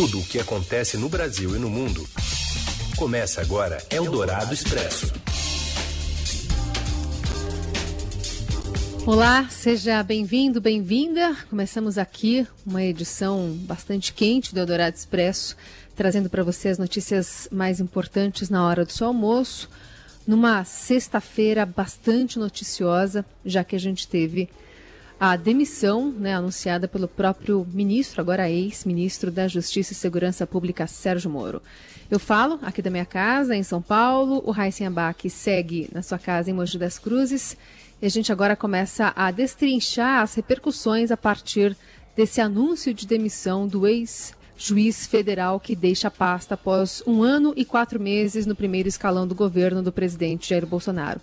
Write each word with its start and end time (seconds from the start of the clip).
Tudo 0.00 0.20
o 0.20 0.24
que 0.24 0.38
acontece 0.38 0.96
no 0.96 1.08
Brasil 1.08 1.56
e 1.56 1.58
no 1.58 1.68
mundo. 1.68 2.08
Começa 2.96 3.40
agora 3.40 3.84
Eldorado 3.90 4.54
Expresso. 4.54 5.12
Olá, 9.04 9.48
seja 9.50 10.00
bem-vindo, 10.04 10.60
bem-vinda. 10.60 11.36
Começamos 11.50 11.98
aqui 11.98 12.46
uma 12.64 12.80
edição 12.84 13.50
bastante 13.62 14.12
quente 14.12 14.54
do 14.54 14.60
Eldorado 14.60 14.94
Expresso, 14.94 15.56
trazendo 15.96 16.30
para 16.30 16.44
você 16.44 16.68
as 16.68 16.78
notícias 16.78 17.48
mais 17.50 17.80
importantes 17.80 18.48
na 18.48 18.64
hora 18.64 18.84
do 18.84 18.92
seu 18.92 19.08
almoço, 19.08 19.68
numa 20.24 20.62
sexta-feira 20.62 21.66
bastante 21.66 22.38
noticiosa, 22.38 23.26
já 23.44 23.64
que 23.64 23.74
a 23.74 23.80
gente 23.80 24.06
teve 24.06 24.48
a 25.20 25.34
demissão 25.34 26.12
né, 26.12 26.34
anunciada 26.34 26.86
pelo 26.86 27.08
próprio 27.08 27.66
ministro, 27.72 28.20
agora 28.20 28.48
ex-ministro 28.48 29.32
da 29.32 29.48
Justiça 29.48 29.92
e 29.92 29.96
Segurança 29.96 30.46
Pública, 30.46 30.86
Sérgio 30.86 31.28
Moro. 31.28 31.60
Eu 32.08 32.20
falo 32.20 32.60
aqui 32.62 32.80
da 32.80 32.90
minha 32.90 33.04
casa, 33.04 33.56
em 33.56 33.64
São 33.64 33.82
Paulo, 33.82 34.42
o 34.46 34.52
Raíssen 34.52 34.86
Abac 34.86 35.28
segue 35.28 35.90
na 35.92 36.02
sua 36.02 36.18
casa 36.18 36.50
em 36.50 36.54
Mogi 36.54 36.78
das 36.78 37.00
Cruzes, 37.00 37.56
e 38.00 38.06
a 38.06 38.08
gente 38.08 38.30
agora 38.30 38.54
começa 38.54 39.12
a 39.16 39.32
destrinchar 39.32 40.22
as 40.22 40.34
repercussões 40.34 41.10
a 41.10 41.16
partir 41.16 41.76
desse 42.16 42.40
anúncio 42.40 42.94
de 42.94 43.04
demissão 43.04 43.66
do 43.66 43.88
ex-juiz 43.88 45.04
federal 45.04 45.58
que 45.58 45.74
deixa 45.74 46.06
a 46.06 46.12
pasta 46.12 46.54
após 46.54 47.02
um 47.04 47.24
ano 47.24 47.52
e 47.56 47.64
quatro 47.64 47.98
meses 47.98 48.46
no 48.46 48.54
primeiro 48.54 48.88
escalão 48.88 49.26
do 49.26 49.34
governo 49.34 49.82
do 49.82 49.90
presidente 49.90 50.50
Jair 50.50 50.64
Bolsonaro. 50.64 51.20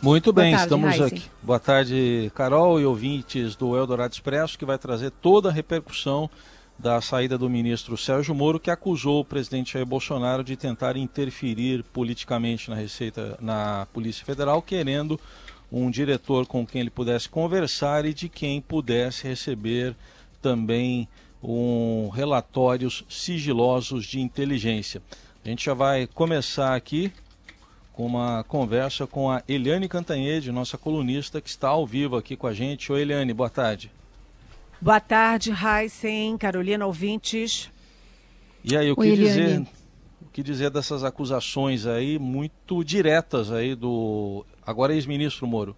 Muito 0.00 0.32
bem, 0.32 0.52
tarde, 0.52 0.64
estamos 0.66 0.90
Heisen. 0.92 1.06
aqui. 1.06 1.22
Boa 1.42 1.58
tarde, 1.58 2.30
Carol 2.34 2.80
e 2.80 2.86
ouvintes 2.86 3.56
do 3.56 3.76
Eldorado 3.76 4.12
Expresso, 4.14 4.56
que 4.56 4.64
vai 4.64 4.78
trazer 4.78 5.10
toda 5.10 5.48
a 5.48 5.52
repercussão 5.52 6.30
da 6.78 7.00
saída 7.00 7.36
do 7.36 7.50
ministro 7.50 7.96
Sérgio 7.96 8.32
Moro, 8.32 8.60
que 8.60 8.70
acusou 8.70 9.20
o 9.20 9.24
presidente 9.24 9.72
Jair 9.72 9.84
Bolsonaro 9.84 10.44
de 10.44 10.56
tentar 10.56 10.96
interferir 10.96 11.82
politicamente 11.92 12.70
na 12.70 12.76
Receita, 12.76 13.36
na 13.40 13.88
Polícia 13.92 14.24
Federal, 14.24 14.62
querendo 14.62 15.18
um 15.70 15.90
diretor 15.90 16.46
com 16.46 16.64
quem 16.64 16.80
ele 16.80 16.90
pudesse 16.90 17.28
conversar 17.28 18.04
e 18.06 18.14
de 18.14 18.28
quem 18.28 18.60
pudesse 18.60 19.26
receber 19.26 19.96
também 20.40 21.08
um 21.42 22.08
relatórios 22.10 23.04
sigilosos 23.08 24.06
de 24.06 24.20
inteligência. 24.20 25.02
A 25.44 25.48
gente 25.48 25.64
já 25.64 25.74
vai 25.74 26.06
começar 26.06 26.76
aqui 26.76 27.12
com 27.98 28.06
uma 28.06 28.44
conversa 28.44 29.08
com 29.08 29.28
a 29.28 29.42
Eliane 29.48 29.88
Cantanhede, 29.88 30.52
nossa 30.52 30.78
colunista, 30.78 31.40
que 31.40 31.48
está 31.48 31.66
ao 31.70 31.84
vivo 31.84 32.16
aqui 32.16 32.36
com 32.36 32.46
a 32.46 32.54
gente. 32.54 32.92
Oi, 32.92 33.00
Eliane, 33.00 33.34
boa 33.34 33.50
tarde. 33.50 33.90
Boa 34.80 35.00
tarde, 35.00 35.50
Heisen, 35.50 36.38
Carolina, 36.38 36.86
ouvintes. 36.86 37.68
E 38.62 38.76
aí, 38.76 38.88
o 38.92 38.94
que 38.94 39.00
Oi, 39.00 39.16
dizer, 39.16 39.66
o 40.22 40.26
que 40.32 40.44
dizer 40.44 40.70
dessas 40.70 41.02
acusações 41.02 41.86
aí 41.86 42.20
muito 42.20 42.84
diretas 42.84 43.50
aí 43.50 43.74
do 43.74 44.46
agora 44.64 44.94
ex-ministro 44.94 45.44
Moro? 45.48 45.74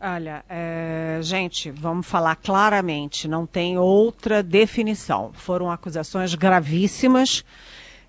Olha, 0.00 0.44
é, 0.48 1.18
gente, 1.22 1.72
vamos 1.72 2.06
falar 2.06 2.36
claramente, 2.36 3.26
não 3.26 3.46
tem 3.46 3.76
outra 3.76 4.44
definição. 4.44 5.32
Foram 5.32 5.72
acusações 5.72 6.36
gravíssimas 6.36 7.44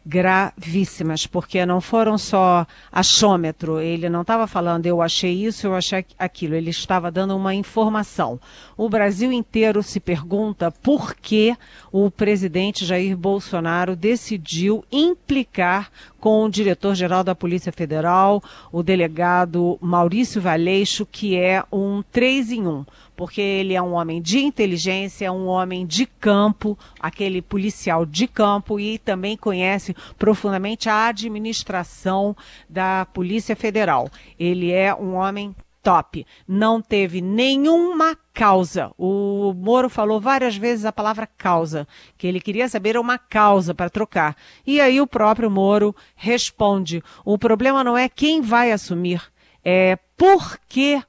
gravíssimas, 0.08 1.28
porque 1.28 1.66
não 1.66 1.82
foram 1.82 2.18
só 2.18 2.66
achômetro, 2.90 3.82
ele 3.82 4.08
não 4.08 4.22
estava 4.22 4.48
falando 4.48 4.86
eu 4.86 5.02
achei 5.02 5.34
isso, 5.46 5.68
eu 5.68 5.76
achei 5.76 6.06
aquilo, 6.18 6.56
ele 6.56 6.70
estava 6.70 7.12
dando 7.12 7.36
uma 7.36 7.54
informação. 7.54 8.40
O 8.78 8.88
Brasil 8.88 9.32
inteiro 9.32 9.84
se 9.84 10.00
pergunta 10.00 10.72
por 10.72 11.14
que 11.14 11.56
o 11.92 12.10
presidente 12.10 12.86
Jair 12.86 13.18
Bolsonaro 13.18 13.96
decidiu 13.96 14.86
implicar 14.90 15.92
com 16.20 16.46
o 16.46 16.50
diretor-geral 16.50 17.24
da 17.24 17.36
Polícia 17.36 17.72
Federal, 17.72 18.42
o 18.72 18.82
delegado 18.82 19.78
Maurício 19.82 20.42
Valeixo, 20.42 21.06
que 21.06 21.38
é 21.38 21.64
um 21.72 22.02
três 22.12 22.50
em 22.52 22.66
um 22.66 22.86
porque 23.18 23.42
ele 23.42 23.74
é 23.74 23.82
um 23.82 23.94
homem 23.94 24.22
de 24.22 24.38
inteligência, 24.38 25.26
é 25.26 25.32
um 25.32 25.48
homem 25.48 25.86
de 25.88 26.06
campo, 26.06 26.78
aquele 27.00 27.42
policial 27.42 28.06
de 28.06 28.28
campo 28.28 28.80
e 28.80 29.00
também 29.00 29.36
conhece 29.36 29.96
profundamente 30.20 30.88
a 30.88 31.08
administração 31.08 32.38
da 32.70 33.08
Polícia 33.08 33.56
Federal. 33.56 34.08
Ele 34.40 34.72
é 34.72 34.94
um 34.94 35.16
homem 35.16 35.54
top. 35.82 36.28
Não 36.48 36.80
teve 36.80 37.20
nenhuma 37.20 38.16
causa. 38.34 38.92
O 38.98 39.52
Moro 39.56 39.90
falou 39.90 40.22
várias 40.22 40.56
vezes 40.56 40.86
a 40.86 40.92
palavra 40.92 41.26
causa, 41.26 41.88
que 42.18 42.28
ele 42.28 42.40
queria 42.40 42.70
saber 42.70 42.98
uma 42.98 43.18
causa 43.18 43.74
para 43.74 43.90
trocar. 43.90 44.36
E 44.66 44.80
aí 44.80 45.02
o 45.02 45.08
próprio 45.08 45.50
Moro 45.50 45.96
responde: 46.16 47.04
o 47.26 47.36
problema 47.36 47.84
não 47.84 47.98
é 47.98 48.08
quem 48.08 48.42
vai 48.42 48.72
assumir, 48.72 49.24
é 49.64 49.98
por 50.16 50.60
que 50.70 51.02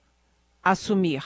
assumir. 0.62 1.22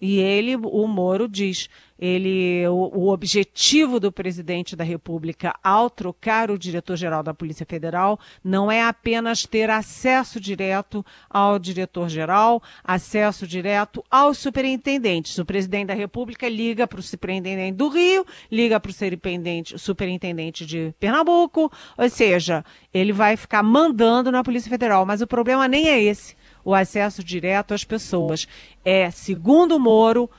E 0.00 0.18
ele, 0.18 0.56
o 0.56 0.86
Moro, 0.86 1.28
diz: 1.28 1.68
ele, 1.98 2.66
o, 2.66 2.90
o, 2.92 3.08
objetivo 3.08 4.00
do 4.00 4.10
presidente 4.10 4.74
da 4.74 4.82
República 4.82 5.54
ao 5.62 5.88
trocar 5.88 6.50
o 6.50 6.58
diretor-geral 6.58 7.22
da 7.22 7.32
Polícia 7.32 7.64
Federal 7.64 8.18
não 8.42 8.70
é 8.70 8.82
apenas 8.82 9.46
ter 9.46 9.70
acesso 9.70 10.40
direto 10.40 11.06
ao 11.30 11.58
diretor-geral, 11.58 12.62
acesso 12.82 13.46
direto 13.46 14.04
aos 14.10 14.38
superintendentes. 14.38 15.38
O 15.38 15.44
presidente 15.44 15.86
da 15.86 15.94
República 15.94 16.48
liga 16.48 16.86
para 16.86 16.98
o 16.98 17.02
superintendente 17.02 17.76
do 17.76 17.88
Rio, 17.88 18.26
liga 18.50 18.80
para 18.80 18.90
o 18.90 18.92
superintendente, 18.92 19.78
superintendente 19.78 20.66
de 20.66 20.92
Pernambuco, 20.98 21.70
ou 21.96 22.10
seja, 22.10 22.64
ele 22.92 23.12
vai 23.12 23.36
ficar 23.36 23.62
mandando 23.62 24.32
na 24.32 24.42
Polícia 24.42 24.68
Federal. 24.68 25.06
Mas 25.06 25.22
o 25.22 25.26
problema 25.26 25.68
nem 25.68 25.88
é 25.88 26.02
esse 26.02 26.34
o 26.64 26.74
acesso 26.74 27.22
direto 27.22 27.74
às 27.74 27.84
pessoas. 27.84 28.48
É, 28.84 29.10
segundo 29.10 29.78
Moro, 29.78 30.30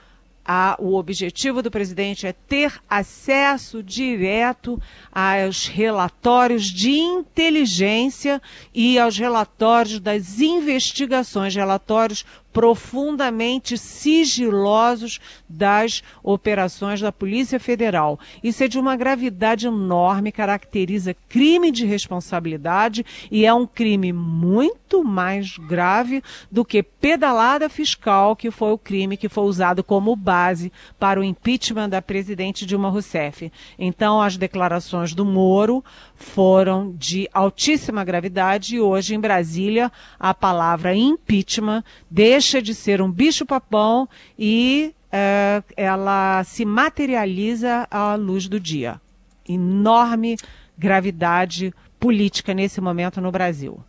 a, 0.45 0.75
o 0.79 0.95
objetivo 0.95 1.63
do 1.63 1.71
presidente 1.71 2.27
é 2.27 2.33
ter 2.33 2.79
acesso 2.87 3.81
direto 3.81 4.79
aos 5.11 5.67
relatórios 5.67 6.65
de 6.65 6.91
inteligência 6.91 8.39
e 8.73 8.99
aos 8.99 9.17
relatórios 9.17 9.99
das 9.99 10.39
investigações, 10.39 11.55
relatórios 11.55 12.23
profundamente 12.55 13.77
sigilosos 13.77 15.19
das 15.47 16.01
operações 16.23 17.01
da 17.01 17.11
Polícia 17.11 17.59
Federal. 17.59 18.17
Isso 18.41 18.63
é 18.63 18.67
de 18.69 18.79
uma 18.79 18.95
gravidade 18.95 19.67
enorme, 19.67 20.31
caracteriza 20.31 21.13
crime 21.27 21.69
de 21.69 21.85
responsabilidade 21.85 23.05
e 23.29 23.45
é 23.45 23.53
um 23.53 23.67
crime 23.67 24.13
muito 24.13 25.03
mais 25.03 25.57
grave 25.57 26.23
do 26.49 26.63
que 26.63 26.81
pedalada 26.81 27.67
fiscal, 27.67 28.37
que 28.37 28.49
foi 28.49 28.71
o 28.71 28.77
crime 28.77 29.17
que 29.17 29.27
foi 29.27 29.43
usado 29.43 29.83
como 29.83 30.15
base 30.15 30.71
para 30.97 31.19
o 31.19 31.25
impeachment 31.25 31.89
da 31.89 32.01
presidente 32.01 32.65
Dilma 32.65 32.87
Rousseff. 32.87 33.51
Então, 33.77 34.21
as 34.21 34.37
declarações 34.37 35.13
do 35.13 35.25
Moro 35.25 35.83
foram 36.15 36.93
de 36.97 37.27
altíssima 37.33 38.05
gravidade 38.05 38.77
e 38.77 38.79
hoje 38.79 39.13
em 39.13 39.19
Brasília 39.19 39.91
a 40.17 40.33
palavra 40.33 40.95
impeachment 40.95 41.83
deixa 42.09 42.44
de 42.61 42.73
ser 42.73 43.01
um 43.01 43.11
bicho-papão 43.11 44.07
e 44.37 44.93
é, 45.11 45.63
ela 45.75 46.43
se 46.43 46.65
materializa 46.65 47.87
à 47.89 48.15
luz 48.15 48.47
do 48.47 48.59
dia. 48.59 48.99
Enorme 49.47 50.37
gravidade 50.77 51.73
política 51.99 52.53
nesse 52.53 52.81
momento 52.81 53.21
no 53.21 53.31
Brasil. 53.31 53.79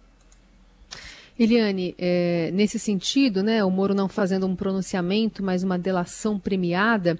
Eliane, 1.38 1.94
é, 1.98 2.50
nesse 2.54 2.78
sentido, 2.78 3.42
né, 3.42 3.62
o 3.62 3.70
Moro 3.70 3.94
não 3.94 4.08
fazendo 4.08 4.46
um 4.46 4.56
pronunciamento, 4.56 5.42
mas 5.42 5.62
uma 5.62 5.78
delação 5.78 6.38
premiada, 6.38 7.18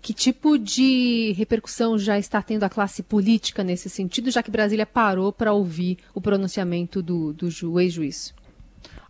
que 0.00 0.14
tipo 0.14 0.56
de 0.56 1.32
repercussão 1.36 1.98
já 1.98 2.16
está 2.18 2.40
tendo 2.40 2.62
a 2.62 2.68
classe 2.68 3.02
política 3.02 3.64
nesse 3.64 3.90
sentido, 3.90 4.30
já 4.30 4.44
que 4.44 4.50
Brasília 4.50 4.86
parou 4.86 5.32
para 5.32 5.52
ouvir 5.52 5.98
o 6.14 6.20
pronunciamento 6.20 7.02
do, 7.02 7.32
do 7.32 7.80
ex-juiz? 7.80 8.32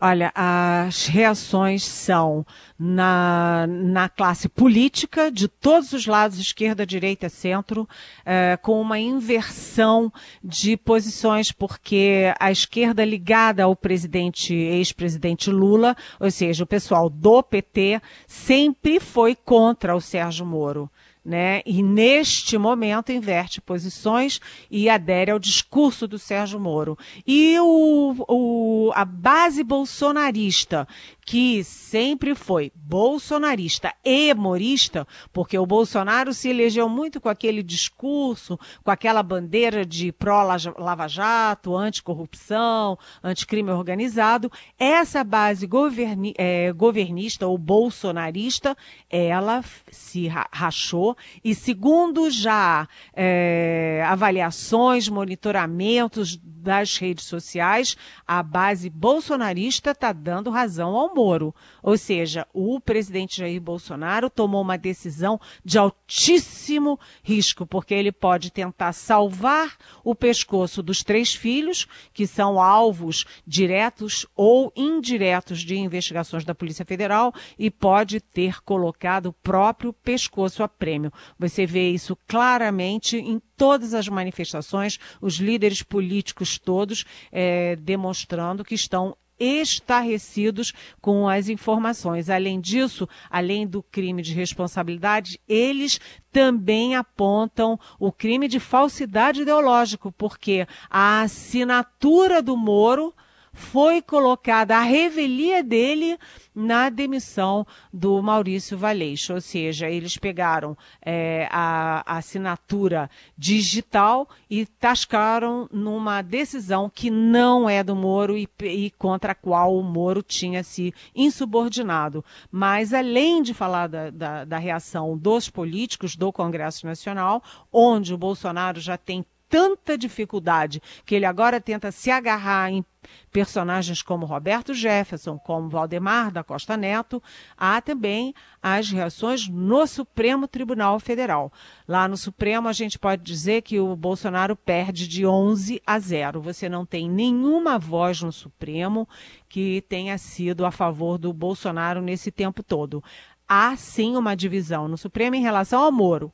Olha, 0.00 0.30
as 0.32 1.06
reações 1.06 1.84
são 1.84 2.46
na, 2.78 3.66
na 3.66 4.08
classe 4.08 4.48
política, 4.48 5.28
de 5.28 5.48
todos 5.48 5.92
os 5.92 6.06
lados, 6.06 6.38
esquerda, 6.38 6.86
direita, 6.86 7.28
centro, 7.28 7.88
é, 8.24 8.56
com 8.62 8.80
uma 8.80 9.00
inversão 9.00 10.12
de 10.42 10.76
posições, 10.76 11.50
porque 11.50 12.32
a 12.38 12.52
esquerda 12.52 13.04
ligada 13.04 13.64
ao 13.64 13.74
presidente, 13.74 14.54
ex-presidente 14.54 15.50
Lula, 15.50 15.96
ou 16.20 16.30
seja, 16.30 16.62
o 16.62 16.66
pessoal 16.66 17.10
do 17.10 17.42
PT, 17.42 18.00
sempre 18.24 19.00
foi 19.00 19.34
contra 19.34 19.96
o 19.96 20.00
Sérgio 20.00 20.46
Moro 20.46 20.88
né? 21.24 21.62
E 21.66 21.82
neste 21.82 22.56
momento 22.56 23.12
inverte 23.12 23.60
posições 23.60 24.40
e 24.70 24.88
adere 24.88 25.30
ao 25.30 25.38
discurso 25.38 26.06
do 26.06 26.18
Sérgio 26.18 26.58
Moro. 26.58 26.98
E 27.26 27.58
o, 27.58 28.14
o, 28.28 28.92
a 28.94 29.04
base 29.04 29.62
bolsonarista, 29.62 30.86
que 31.24 31.62
sempre 31.62 32.34
foi 32.34 32.72
bolsonarista 32.74 33.92
e 34.02 34.32
morista, 34.32 35.06
porque 35.32 35.58
o 35.58 35.66
Bolsonaro 35.66 36.32
se 36.32 36.48
elegeu 36.48 36.88
muito 36.88 37.20
com 37.20 37.28
aquele 37.28 37.62
discurso, 37.62 38.58
com 38.82 38.90
aquela 38.90 39.22
bandeira 39.22 39.84
de 39.84 40.10
pró-Lava 40.10 41.06
Jato, 41.06 41.76
anticorrupção, 41.76 42.98
anticrime 43.22 43.70
organizado. 43.70 44.50
Essa 44.78 45.22
base 45.22 45.66
governi, 45.66 46.32
é, 46.38 46.72
governista 46.72 47.46
ou 47.46 47.58
bolsonarista, 47.58 48.76
ela 49.10 49.62
se 49.90 50.28
rachou 50.28 51.07
e 51.44 51.54
segundo 51.54 52.30
já 52.30 52.88
é, 53.14 54.02
avaliações, 54.06 55.08
monitoramentos 55.08 56.36
das 56.36 56.98
redes 56.98 57.24
sociais, 57.24 57.96
a 58.26 58.42
base 58.42 58.90
bolsonarista 58.90 59.92
está 59.92 60.12
dando 60.12 60.50
razão 60.50 60.94
ao 60.96 61.14
Moro. 61.14 61.54
Ou 61.88 61.96
seja, 61.96 62.46
o 62.52 62.78
presidente 62.78 63.38
Jair 63.38 63.58
Bolsonaro 63.62 64.28
tomou 64.28 64.60
uma 64.60 64.76
decisão 64.76 65.40
de 65.64 65.78
altíssimo 65.78 67.00
risco, 67.22 67.64
porque 67.64 67.94
ele 67.94 68.12
pode 68.12 68.52
tentar 68.52 68.92
salvar 68.92 69.74
o 70.04 70.14
pescoço 70.14 70.82
dos 70.82 71.02
três 71.02 71.34
filhos, 71.34 71.86
que 72.12 72.26
são 72.26 72.60
alvos 72.60 73.24
diretos 73.46 74.26
ou 74.36 74.70
indiretos 74.76 75.60
de 75.60 75.78
investigações 75.78 76.44
da 76.44 76.54
Polícia 76.54 76.84
Federal, 76.84 77.32
e 77.58 77.70
pode 77.70 78.20
ter 78.20 78.62
colocado 78.64 79.30
o 79.30 79.32
próprio 79.32 79.90
pescoço 79.90 80.62
a 80.62 80.68
prêmio. 80.68 81.10
Você 81.38 81.64
vê 81.64 81.88
isso 81.88 82.14
claramente 82.26 83.16
em 83.16 83.40
todas 83.56 83.94
as 83.94 84.06
manifestações, 84.08 84.98
os 85.22 85.36
líderes 85.36 85.82
políticos 85.82 86.58
todos 86.58 87.06
é, 87.32 87.76
demonstrando 87.76 88.62
que 88.62 88.74
estão 88.74 89.16
estarrecidos 89.38 90.72
com 91.00 91.28
as 91.28 91.48
informações. 91.48 92.30
Além 92.30 92.60
disso, 92.60 93.08
além 93.30 93.66
do 93.66 93.82
crime 93.82 94.22
de 94.22 94.34
responsabilidade, 94.34 95.40
eles 95.48 96.00
também 96.32 96.94
apontam 96.94 97.78
o 97.98 98.12
crime 98.12 98.48
de 98.48 98.60
falsidade 98.60 99.42
ideológico, 99.42 100.12
porque 100.12 100.66
a 100.90 101.22
assinatura 101.22 102.42
do 102.42 102.56
Moro 102.56 103.14
foi 103.58 104.00
colocada 104.00 104.76
a 104.76 104.82
revelia 104.82 105.64
dele 105.64 106.16
na 106.54 106.88
demissão 106.88 107.66
do 107.92 108.22
Maurício 108.22 108.78
Valeixo. 108.78 109.34
Ou 109.34 109.40
seja, 109.40 109.90
eles 109.90 110.16
pegaram 110.16 110.76
é, 111.02 111.48
a, 111.50 112.02
a, 112.06 112.18
assinatura 112.18 113.10
digital 113.36 114.28
e 114.48 114.64
tascaram 114.64 115.68
numa 115.72 116.22
decisão 116.22 116.88
que 116.88 117.10
não 117.10 117.68
é 117.68 117.82
do 117.82 117.96
Moro 117.96 118.38
e, 118.38 118.48
e, 118.62 118.90
contra 118.92 119.32
a 119.32 119.34
qual 119.34 119.76
o 119.76 119.82
Moro 119.82 120.22
tinha 120.22 120.62
se 120.62 120.94
insubordinado. 121.14 122.24
Mas, 122.50 122.94
além 122.94 123.42
de 123.42 123.52
falar 123.52 123.88
da, 123.88 124.10
da, 124.10 124.44
da 124.44 124.58
reação 124.58 125.18
dos 125.18 125.50
políticos 125.50 126.16
do 126.16 126.32
Congresso 126.32 126.86
Nacional, 126.86 127.42
onde 127.72 128.14
o 128.14 128.18
Bolsonaro 128.18 128.80
já 128.80 128.96
tem 128.96 129.24
tanta 129.48 129.96
dificuldade 129.96 130.82
que 131.04 131.14
ele 131.14 131.24
agora 131.24 131.60
tenta 131.60 131.90
se 131.90 132.10
agarrar 132.10 132.70
em 132.70 132.84
personagens 133.30 134.02
como 134.02 134.26
Roberto 134.26 134.74
Jefferson, 134.74 135.38
como 135.38 135.68
Valdemar 135.68 136.30
da 136.30 136.44
Costa 136.44 136.76
Neto, 136.76 137.22
há 137.56 137.80
também 137.80 138.34
as 138.62 138.90
reações 138.90 139.48
no 139.48 139.86
Supremo 139.86 140.46
Tribunal 140.48 140.98
Federal. 141.00 141.52
Lá 141.86 142.08
no 142.08 142.16
Supremo, 142.16 142.68
a 142.68 142.72
gente 142.72 142.98
pode 142.98 143.22
dizer 143.22 143.62
que 143.62 143.78
o 143.78 143.94
Bolsonaro 143.96 144.56
perde 144.56 145.06
de 145.06 145.26
11 145.26 145.80
a 145.86 145.98
0. 145.98 146.40
Você 146.40 146.68
não 146.68 146.84
tem 146.84 147.08
nenhuma 147.08 147.78
voz 147.78 148.20
no 148.20 148.32
Supremo 148.32 149.08
que 149.48 149.82
tenha 149.88 150.18
sido 150.18 150.66
a 150.66 150.70
favor 150.70 151.18
do 151.18 151.32
Bolsonaro 151.32 152.02
nesse 152.02 152.30
tempo 152.30 152.62
todo. 152.62 153.02
Há 153.48 153.76
sim 153.76 154.16
uma 154.16 154.34
divisão 154.34 154.88
no 154.88 154.98
Supremo 154.98 155.36
em 155.36 155.42
relação 155.42 155.82
ao 155.82 155.92
Moro 155.92 156.32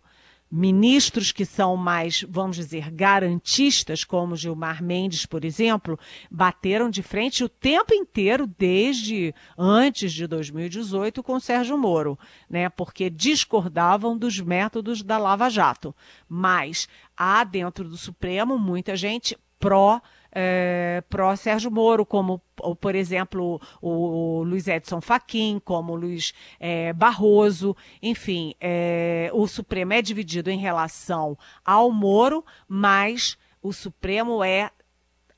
ministros 0.57 1.33
que 1.33 1.45
são 1.45 1.77
mais, 1.77 2.25
vamos 2.29 2.55
dizer, 2.55 2.89
garantistas, 2.89 4.05
como 4.05 4.37
Gilmar 4.37 4.81
Mendes, 4.85 5.27
por 5.27 5.45
exemplo, 5.45 5.99
bateram 6.31 6.89
de 6.89 7.03
frente 7.03 7.43
o 7.43 7.49
tempo 7.49 7.93
inteiro, 7.93 8.47
desde 8.47 9.35
antes 9.59 10.13
de 10.13 10.29
2018, 10.29 11.25
com 11.25 11.41
Sérgio 11.41 11.77
Moro, 11.77 12.17
né? 12.49 12.69
Porque 12.69 13.11
discordavam 13.11 14.17
dos 14.17 14.39
métodos 14.39 15.03
da 15.03 15.19
Lava 15.19 15.51
Jato. 15.51 15.93
Mas 16.29 16.89
há 17.17 17.43
dentro 17.43 17.89
do 17.89 17.97
Supremo 17.97 18.57
muita 18.57 18.95
gente 18.95 19.37
pró 19.59 20.01
é, 20.35 21.03
pró 21.09 21.35
Sérgio 21.37 21.71
Moro, 21.71 22.05
como, 22.05 22.41
por 22.81 22.95
exemplo, 22.95 23.61
o, 23.81 24.43
Luiz 24.43 24.67
Edson 24.67 25.01
Fachin, 25.01 25.61
como 25.65 25.95
Luiz 25.95 26.35
é, 26.59 26.93
Barroso. 26.93 27.77
Enfim, 28.03 28.55
é, 28.61 29.31
o 29.33 29.47
Supremo 29.47 29.93
é 29.93 30.03
dividido 30.03 30.51
em 30.51 30.59
relação 30.59 31.39
ao 31.65 31.91
Moro, 31.93 32.45
mas 32.69 33.39
o 33.63 33.73
Supremo 33.73 34.43
é 34.43 34.71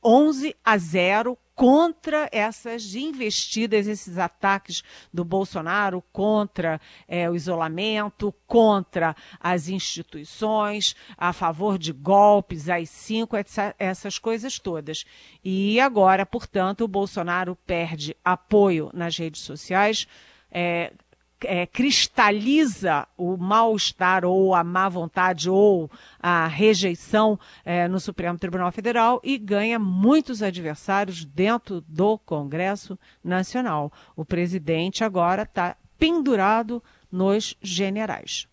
11 0.03 0.57
a 0.65 0.79
0 0.79 1.39
contra 1.57 2.29
essas 2.31 2.95
investidas, 2.95 3.87
esses 3.87 4.19
ataques 4.19 4.85
do 5.13 5.25
Bolsonaro 5.25 6.05
contra 6.13 6.79
é, 7.09 7.29
o 7.31 7.35
isolamento, 7.35 8.33
contra 8.47 9.17
as 9.41 9.67
instituições, 9.67 10.95
a 11.17 11.33
favor 11.33 11.79
de 11.79 11.95
golpes, 11.95 12.69
as 12.69 12.91
cinco, 12.91 13.37
essas 13.79 14.19
coisas 14.19 14.59
todas. 14.59 15.07
E 15.43 15.81
agora, 15.81 16.27
portanto, 16.27 16.83
o 16.83 16.89
Bolsonaro 16.89 17.57
perde 17.67 18.15
apoio 18.23 18.91
nas 18.93 19.17
redes 19.17 19.41
sociais. 19.41 20.07
É, 20.53 20.93
é, 21.45 21.67
cristaliza 21.67 23.07
o 23.17 23.37
mal-estar 23.37 24.25
ou 24.25 24.55
a 24.55 24.65
má 24.65 24.89
vontade 24.89 25.51
ou 25.51 25.91
a 26.21 26.47
rejeição 26.47 27.39
é, 27.65 27.87
no 27.89 28.01
Supremo 28.01 28.39
Tribunal 28.39 28.73
Federal 28.73 29.21
e 29.23 29.37
ganha 29.37 29.79
muitos 29.79 30.43
adversários 30.43 31.25
dentro 31.25 31.83
do 31.87 32.19
Congresso 32.19 32.99
Nacional. 33.23 33.93
O 34.15 34.25
presidente 34.25 35.05
agora 35.05 35.43
está 35.43 35.77
pendurado 35.99 36.83
nos 37.11 37.57
generais. 37.63 38.47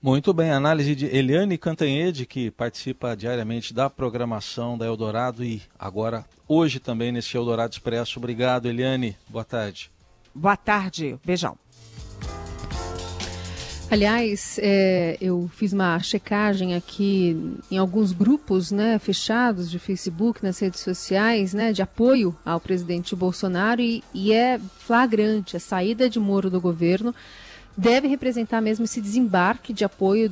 Muito 0.00 0.32
bem, 0.32 0.52
análise 0.52 0.94
de 0.94 1.06
Eliane 1.06 1.58
Cantanhede, 1.58 2.26
que 2.26 2.50
participa 2.50 3.16
diariamente 3.16 3.74
da 3.74 3.90
programação 3.90 4.78
da 4.78 4.86
Eldorado 4.86 5.42
e 5.42 5.62
agora 5.76 6.24
hoje 6.46 6.78
também 6.78 7.10
nesse 7.10 7.36
Eldorado 7.36 7.72
Expresso. 7.72 8.18
Obrigado, 8.18 8.68
Eliane. 8.68 9.16
Boa 9.28 9.44
tarde. 9.44 9.90
Boa 10.36 10.56
tarde. 10.56 11.18
Beijão. 11.24 11.56
Aliás, 13.90 14.58
é, 14.60 15.16
eu 15.18 15.48
fiz 15.54 15.72
uma 15.72 15.98
checagem 16.00 16.74
aqui 16.74 17.56
em 17.70 17.78
alguns 17.78 18.12
grupos 18.12 18.70
né, 18.70 18.98
fechados 18.98 19.70
de 19.70 19.78
Facebook, 19.78 20.44
nas 20.44 20.58
redes 20.58 20.80
sociais, 20.80 21.54
né, 21.54 21.72
de 21.72 21.80
apoio 21.80 22.36
ao 22.44 22.60
presidente 22.60 23.16
Bolsonaro 23.16 23.80
e, 23.80 24.04
e 24.12 24.32
é 24.32 24.60
flagrante 24.78 25.56
a 25.56 25.60
saída 25.60 26.10
de 26.10 26.20
Moro 26.20 26.50
do 26.50 26.60
governo 26.60 27.14
deve 27.74 28.06
representar 28.06 28.60
mesmo 28.60 28.84
esse 28.84 29.00
desembarque 29.00 29.72
de 29.72 29.84
apoio 29.84 30.30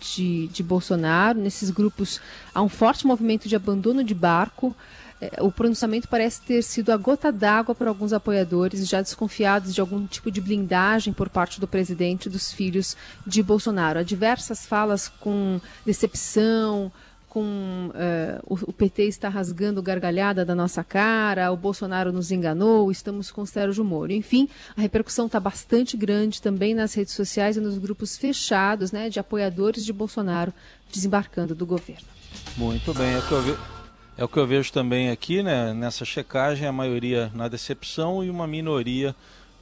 de, 0.00 0.48
de 0.48 0.62
Bolsonaro. 0.62 1.38
Nesses 1.38 1.70
grupos 1.70 2.20
há 2.54 2.62
um 2.62 2.68
forte 2.68 3.06
movimento 3.06 3.48
de 3.48 3.54
abandono 3.54 4.02
de 4.02 4.14
barco. 4.14 4.74
É, 5.20 5.42
o 5.42 5.50
pronunciamento 5.50 6.08
parece 6.08 6.42
ter 6.42 6.62
sido 6.62 6.90
a 6.90 6.96
gota 6.96 7.32
d'água 7.32 7.74
para 7.74 7.88
alguns 7.88 8.12
apoiadores, 8.12 8.86
já 8.86 9.00
desconfiados 9.00 9.74
de 9.74 9.80
algum 9.80 10.06
tipo 10.06 10.30
de 10.30 10.40
blindagem 10.40 11.12
por 11.12 11.28
parte 11.28 11.58
do 11.60 11.66
presidente 11.66 12.28
dos 12.28 12.52
filhos 12.52 12.96
de 13.26 13.42
Bolsonaro. 13.42 13.98
Há 13.98 14.02
diversas 14.02 14.66
falas 14.66 15.08
com 15.08 15.60
decepção, 15.86 16.92
com 17.36 17.90
uh, 17.90 18.42
o, 18.46 18.72
PT 18.72 19.04
está 19.04 19.28
rasgando 19.28 19.82
gargalhada 19.82 20.42
da 20.42 20.54
nossa 20.54 20.82
cara, 20.82 21.52
o 21.52 21.56
Bolsonaro 21.56 22.10
nos 22.10 22.32
enganou, 22.32 22.90
estamos 22.90 23.30
com 23.30 23.44
Sérgio 23.44 23.84
Moro. 23.84 24.10
Enfim, 24.10 24.48
a 24.74 24.80
repercussão 24.80 25.26
está 25.26 25.38
bastante 25.38 25.98
grande 25.98 26.40
também 26.40 26.74
nas 26.74 26.94
redes 26.94 27.12
sociais 27.12 27.58
e 27.58 27.60
nos 27.60 27.76
grupos 27.76 28.16
fechados 28.16 28.90
né, 28.90 29.10
de 29.10 29.20
apoiadores 29.20 29.84
de 29.84 29.92
Bolsonaro 29.92 30.50
desembarcando 30.90 31.54
do 31.54 31.66
governo. 31.66 32.06
Muito 32.56 32.94
bem, 32.94 33.14
é 33.14 33.20
que 33.20 33.32
eu 33.32 33.42
vi 33.42 33.75
é 34.18 34.24
o 34.24 34.28
que 34.28 34.38
eu 34.38 34.46
vejo 34.46 34.72
também 34.72 35.10
aqui, 35.10 35.42
né? 35.42 35.74
Nessa 35.74 36.04
checagem, 36.04 36.66
a 36.66 36.72
maioria 36.72 37.30
na 37.34 37.48
decepção 37.48 38.24
e 38.24 38.30
uma 38.30 38.46
minoria 38.46 39.14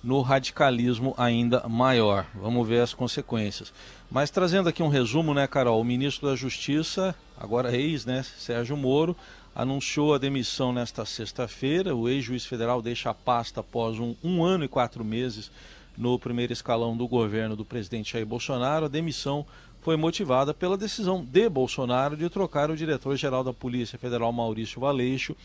no 0.03 0.21
radicalismo 0.21 1.13
ainda 1.19 1.67
maior. 1.69 2.27
Vamos 2.35 2.69
ver 2.69 2.81
as 2.81 2.95
consequências. 2.95 3.73
Mas 4.09 4.31
trazendo 4.31 4.69
aqui 4.69 4.81
um 4.83 4.89
resumo, 4.89 5.35
né, 5.35 5.47
Carol? 5.49 5.81
O 5.81 5.85
ministro 5.85 6.29
da 6.29 6.37
Justiça, 6.37 7.17
agora 7.37 7.75
ex, 7.77 8.07
né, 8.07 8.23
Sérgio 8.23 8.77
Moro, 8.77 9.17
anunciou 9.55 10.15
a 10.15 10.19
demissão 10.19 10.73
nesta 10.73 11.05
sexta-feira. 11.05 11.97
O 11.97 12.09
ex-juiz 12.09 12.47
federal 12.47 12.81
deixa 12.81 13.11
a 13.11 13.15
pasta 13.15 13.61
após 13.61 13.99
um, 13.99 14.15
um 14.23 14.45
ano 14.45 14.65
e 14.65 14.69
quatro 14.69 15.05
meses 15.05 15.51
no 15.97 16.17
primeiro 16.17 16.53
escalão 16.53 16.97
do 16.97 17.09
governo 17.09 17.57
do 17.57 17.65
presidente 17.65 18.13
Jair 18.13 18.27
Bolsonaro. 18.27 18.87
A 18.87 18.89
demissão 18.89 19.45
foi 19.85 19.99
motivada 19.99 20.55
pela 20.55 20.79
decisão 20.79 21.23
de 21.23 21.47
Bolsonaro 21.47 22.17
de 22.17 22.31
trocar 22.31 22.71
o 22.71 22.77
diretor-geral 22.77 23.45
da 23.45 23.53
Polícia 23.53 23.99
Federal, 23.99 24.33
Maurício 24.33 24.81
Valeixo, 24.81 25.37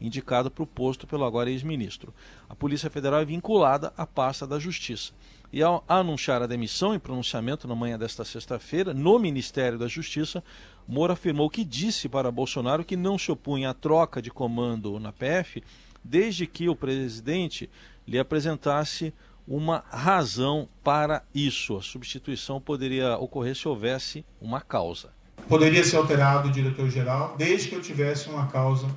indicado 0.00 0.50
para 0.50 0.64
o 0.64 0.66
posto 0.66 1.06
pelo 1.06 1.24
agora 1.24 1.48
ex-ministro. 1.48 2.12
A 2.48 2.56
Polícia 2.56 2.90
Federal 2.90 3.20
é 3.20 3.24
vinculada 3.24 3.92
à 3.96 4.04
pasta 4.04 4.48
da 4.48 4.58
Justiça. 4.58 5.12
E 5.52 5.62
ao 5.62 5.84
anunciar 5.88 6.42
a 6.42 6.48
demissão 6.48 6.92
em 6.92 6.98
pronunciamento 6.98 7.68
na 7.68 7.76
manhã 7.76 7.96
desta 7.96 8.24
sexta-feira, 8.24 8.92
no 8.92 9.16
Ministério 9.16 9.78
da 9.78 9.86
Justiça, 9.86 10.42
Moro 10.88 11.12
afirmou 11.12 11.48
que 11.48 11.64
disse 11.64 12.08
para 12.08 12.32
Bolsonaro 12.32 12.84
que 12.84 12.96
não 12.96 13.16
se 13.16 13.30
opunha 13.30 13.70
à 13.70 13.74
troca 13.74 14.20
de 14.20 14.28
comando 14.28 14.98
na 14.98 15.12
PF, 15.12 15.62
desde 16.02 16.48
que 16.48 16.68
o 16.68 16.74
presidente 16.74 17.70
lhe 18.08 18.18
apresentasse 18.18 19.14
uma 19.46 19.84
razão 19.90 20.68
para 20.82 21.22
isso. 21.34 21.76
A 21.76 21.82
substituição 21.82 22.60
poderia 22.60 23.16
ocorrer 23.18 23.54
se 23.54 23.68
houvesse 23.68 24.24
uma 24.40 24.60
causa. 24.60 25.10
Poderia 25.48 25.84
ser 25.84 25.96
alterado 25.96 26.48
o 26.48 26.52
diretor-geral 26.52 27.34
desde 27.36 27.68
que 27.68 27.74
eu 27.74 27.82
tivesse 27.82 28.28
uma 28.28 28.46
causa 28.46 28.88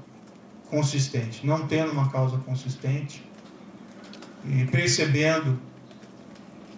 consistente. 0.70 1.46
Não 1.46 1.68
tendo 1.68 1.92
uma 1.92 2.10
causa 2.10 2.38
consistente 2.38 3.24
e 4.46 4.66
percebendo 4.66 5.60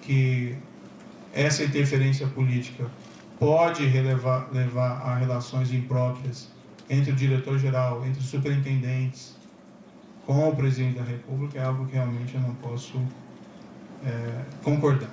que 0.01 0.57
essa 1.33 1.63
interferência 1.63 2.25
política 2.27 2.89
pode 3.39 3.85
relevar, 3.85 4.49
levar 4.51 5.01
a 5.01 5.15
relações 5.15 5.71
impróprias 5.71 6.49
entre 6.89 7.11
o 7.11 7.15
diretor-geral, 7.15 8.03
entre 8.05 8.19
os 8.19 8.25
superintendentes, 8.25 9.37
com 10.25 10.49
o 10.49 10.55
presidente 10.55 10.97
da 10.97 11.03
República, 11.03 11.59
é 11.59 11.63
algo 11.63 11.85
que 11.85 11.93
realmente 11.93 12.33
eu 12.33 12.41
não 12.41 12.55
posso 12.55 12.99
é, 14.05 14.45
concordar. 14.63 15.09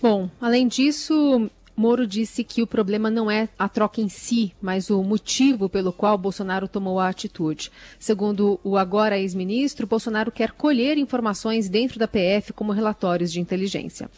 Bom, 0.00 0.28
além 0.40 0.68
disso, 0.68 1.50
Moro 1.76 2.06
disse 2.06 2.44
que 2.44 2.62
o 2.62 2.66
problema 2.66 3.10
não 3.10 3.30
é 3.30 3.48
a 3.58 3.68
troca 3.68 4.00
em 4.00 4.08
si, 4.08 4.52
mas 4.62 4.90
o 4.90 5.02
motivo 5.02 5.68
pelo 5.68 5.92
qual 5.92 6.16
Bolsonaro 6.16 6.68
tomou 6.68 7.00
a 7.00 7.08
atitude. 7.08 7.70
Segundo 7.98 8.60
o 8.62 8.76
agora 8.76 9.18
ex-ministro, 9.18 9.86
Bolsonaro 9.86 10.30
quer 10.30 10.52
colher 10.52 10.98
informações 10.98 11.68
dentro 11.68 11.98
da 11.98 12.06
PF 12.06 12.52
como 12.52 12.70
relatórios 12.70 13.32
de 13.32 13.40
inteligência. 13.40 14.08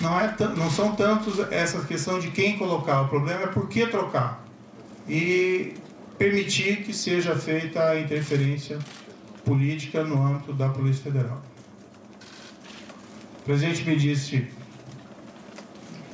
Não, 0.00 0.18
é 0.18 0.34
não 0.56 0.70
são 0.70 0.94
tantos 0.96 1.38
essa 1.52 1.84
questão 1.84 2.18
de 2.18 2.30
quem 2.30 2.58
colocar, 2.58 3.02
o 3.02 3.08
problema 3.08 3.42
é 3.42 3.46
por 3.46 3.68
que 3.68 3.86
trocar. 3.86 4.44
E 5.08 5.74
permitir 6.18 6.84
que 6.84 6.92
seja 6.92 7.36
feita 7.36 7.84
a 7.90 8.00
interferência 8.00 8.78
política 9.44 10.02
no 10.02 10.22
âmbito 10.26 10.52
da 10.52 10.68
Polícia 10.68 11.02
Federal. 11.04 11.42
O 13.40 13.44
presidente 13.44 13.84
me 13.84 13.96
disse 13.96 14.48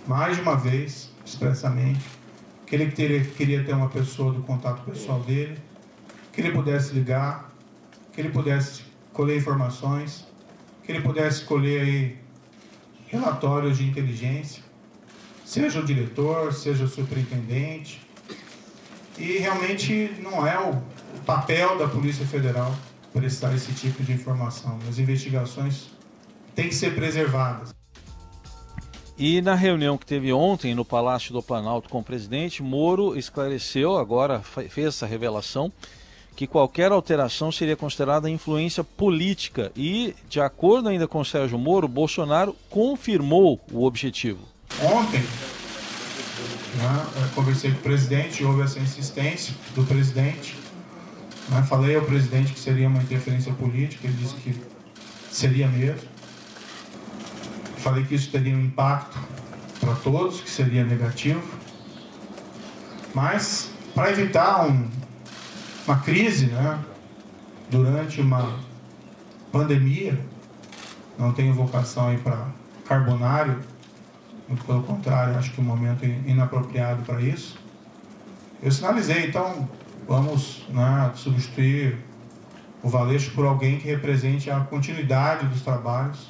mais 0.06 0.36
de 0.36 0.42
uma 0.42 0.56
vez, 0.56 1.10
expressamente, 1.24 2.04
que 2.66 2.74
ele 2.74 2.90
teria, 2.90 3.24
queria 3.24 3.62
ter 3.62 3.72
uma 3.72 3.88
pessoa 3.88 4.32
do 4.32 4.42
contato 4.42 4.82
pessoal 4.82 5.20
dele, 5.20 5.56
que 6.32 6.40
ele 6.40 6.50
pudesse 6.50 6.92
ligar, 6.92 7.52
que 8.12 8.20
ele 8.20 8.30
pudesse 8.30 8.82
colher 9.12 9.38
informações, 9.38 10.26
que 10.84 10.90
ele 10.90 11.00
pudesse 11.00 11.44
colher 11.44 11.82
aí 11.82 12.18
relatórios 13.06 13.78
de 13.78 13.84
inteligência, 13.84 14.62
seja 15.44 15.80
o 15.80 15.84
diretor, 15.84 16.52
seja 16.52 16.84
o 16.84 16.88
superintendente. 16.88 18.04
E 19.18 19.38
realmente 19.38 20.16
não 20.20 20.46
é 20.46 20.58
o 20.58 20.80
papel 21.24 21.78
da 21.78 21.86
Polícia 21.86 22.26
Federal 22.26 22.74
prestar 23.12 23.54
esse 23.54 23.72
tipo 23.72 24.02
de 24.02 24.12
informação. 24.12 24.78
As 24.88 24.98
investigações 24.98 25.88
têm 26.54 26.68
que 26.68 26.74
ser 26.74 26.94
preservadas. 26.94 27.74
E 29.18 29.42
na 29.42 29.54
reunião 29.54 29.98
que 29.98 30.06
teve 30.06 30.32
ontem 30.32 30.74
no 30.74 30.84
Palácio 30.84 31.32
do 31.32 31.42
Planalto 31.42 31.90
com 31.90 31.98
o 31.98 32.04
presidente, 32.04 32.62
Moro 32.62 33.18
esclareceu, 33.18 33.98
agora 33.98 34.40
fez 34.40 34.86
essa 34.86 35.04
revelação, 35.04 35.70
que 36.34 36.46
qualquer 36.46 36.90
alteração 36.90 37.52
seria 37.52 37.76
considerada 37.76 38.30
influência 38.30 38.82
política. 38.82 39.70
E, 39.76 40.14
de 40.26 40.40
acordo 40.40 40.88
ainda 40.88 41.06
com 41.06 41.22
Sérgio 41.22 41.58
Moro, 41.58 41.86
Bolsonaro 41.86 42.56
confirmou 42.70 43.60
o 43.70 43.84
objetivo. 43.84 44.40
Ontem, 44.82 45.20
né, 46.78 47.30
conversei 47.34 47.72
com 47.72 47.78
o 47.78 47.82
presidente, 47.82 48.42
houve 48.42 48.62
essa 48.62 48.78
insistência 48.78 49.54
do 49.74 49.84
presidente. 49.84 50.56
Né, 51.50 51.62
falei 51.62 51.96
ao 51.96 52.02
presidente 52.02 52.52
que 52.52 52.60
seria 52.60 52.86
uma 52.86 53.02
interferência 53.02 53.52
política, 53.52 54.06
ele 54.06 54.16
disse 54.16 54.34
que 54.36 54.54
seria 55.30 55.66
mesmo. 55.66 56.08
Falei 57.78 58.04
que 58.04 58.14
isso 58.14 58.30
teria 58.30 58.54
um 58.54 58.60
impacto 58.60 59.18
para 59.80 59.94
todos, 59.96 60.40
que 60.40 60.48
seria 60.48 60.84
negativo. 60.84 61.42
Mas, 63.12 63.70
para 63.94 64.12
evitar 64.12 64.64
um, 64.66 64.88
uma 65.86 65.98
crise, 65.98 66.46
né, 66.46 66.78
durante 67.68 68.20
uma 68.20 68.60
pandemia, 69.50 70.18
não 71.18 71.32
tenho 71.32 71.52
vocação 71.52 72.16
para 72.18 72.46
carbonário, 72.86 73.58
muito 74.46 74.64
pelo 74.64 74.82
contrário, 74.82 75.36
acho 75.36 75.50
que 75.52 75.60
é 75.60 75.64
um 75.64 75.66
momento 75.66 76.04
inapropriado 76.04 77.02
para 77.02 77.20
isso. 77.20 77.58
Eu 78.62 78.70
sinalizei, 78.70 79.26
então 79.26 79.68
vamos 80.06 80.64
né, 80.68 81.12
substituir 81.14 81.98
o 82.82 82.88
Valeixo 82.88 83.32
por 83.32 83.46
alguém 83.46 83.78
que 83.78 83.86
represente 83.86 84.50
a 84.50 84.60
continuidade 84.60 85.46
dos 85.46 85.62
trabalhos 85.62 86.28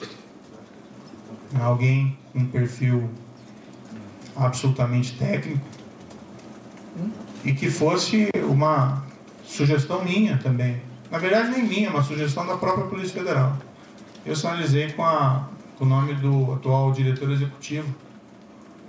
alguém 1.58 2.16
com 2.32 2.40
um 2.40 2.46
perfil 2.46 3.10
absolutamente 4.36 5.16
técnico 5.16 5.64
e 7.44 7.52
que 7.52 7.70
fosse 7.70 8.28
uma 8.48 9.04
sugestão 9.44 10.04
minha 10.04 10.38
também. 10.38 10.80
Na 11.10 11.18
verdade, 11.18 11.50
nem 11.50 11.64
minha, 11.64 11.90
uma 11.90 12.02
sugestão 12.02 12.46
da 12.46 12.56
própria 12.56 12.86
Polícia 12.86 13.18
Federal. 13.18 13.56
Eu 14.24 14.36
sinalizei 14.36 14.92
com, 14.92 15.04
a, 15.04 15.48
com 15.76 15.84
o 15.84 15.88
nome 15.88 16.14
do 16.14 16.52
atual 16.52 16.92
diretor 16.92 17.30
executivo 17.30 17.92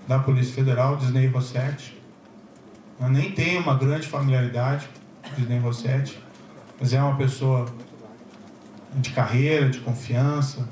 da 0.07 0.19
Polícia 0.19 0.53
Federal, 0.53 0.97
Disney 0.97 1.27
Rossetti. 1.27 2.00
Eu 3.01 3.09
nem 3.09 3.31
tenho 3.31 3.61
uma 3.61 3.75
grande 3.75 4.07
familiaridade 4.07 4.87
com 5.23 5.35
Disney 5.35 5.59
Rossetti, 5.59 6.21
mas 6.79 6.93
é 6.93 7.01
uma 7.01 7.17
pessoa 7.17 7.65
de 8.95 9.09
carreira, 9.09 9.69
de 9.69 9.79
confiança, 9.79 10.67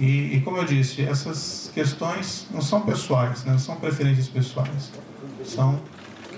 e, 0.00 0.36
e, 0.36 0.40
como 0.40 0.56
eu 0.56 0.64
disse, 0.64 1.02
essas 1.02 1.70
questões 1.74 2.46
não 2.50 2.62
são 2.62 2.80
pessoais, 2.80 3.44
né? 3.44 3.52
não 3.52 3.58
são 3.58 3.76
preferências 3.76 4.28
pessoais, 4.28 4.90
são 5.44 5.78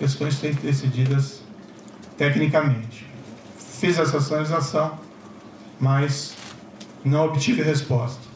questões 0.01 0.35
que 0.35 0.41
têm 0.41 0.55
que 0.55 0.63
decididas 0.67 1.43
tecnicamente. 2.19 3.07
Fiz 3.57 3.99
essa 3.99 4.21
sinalização, 4.21 4.99
mas 5.79 6.35
não 7.05 7.27
obtive 7.27 7.63
resposta. 7.63 8.32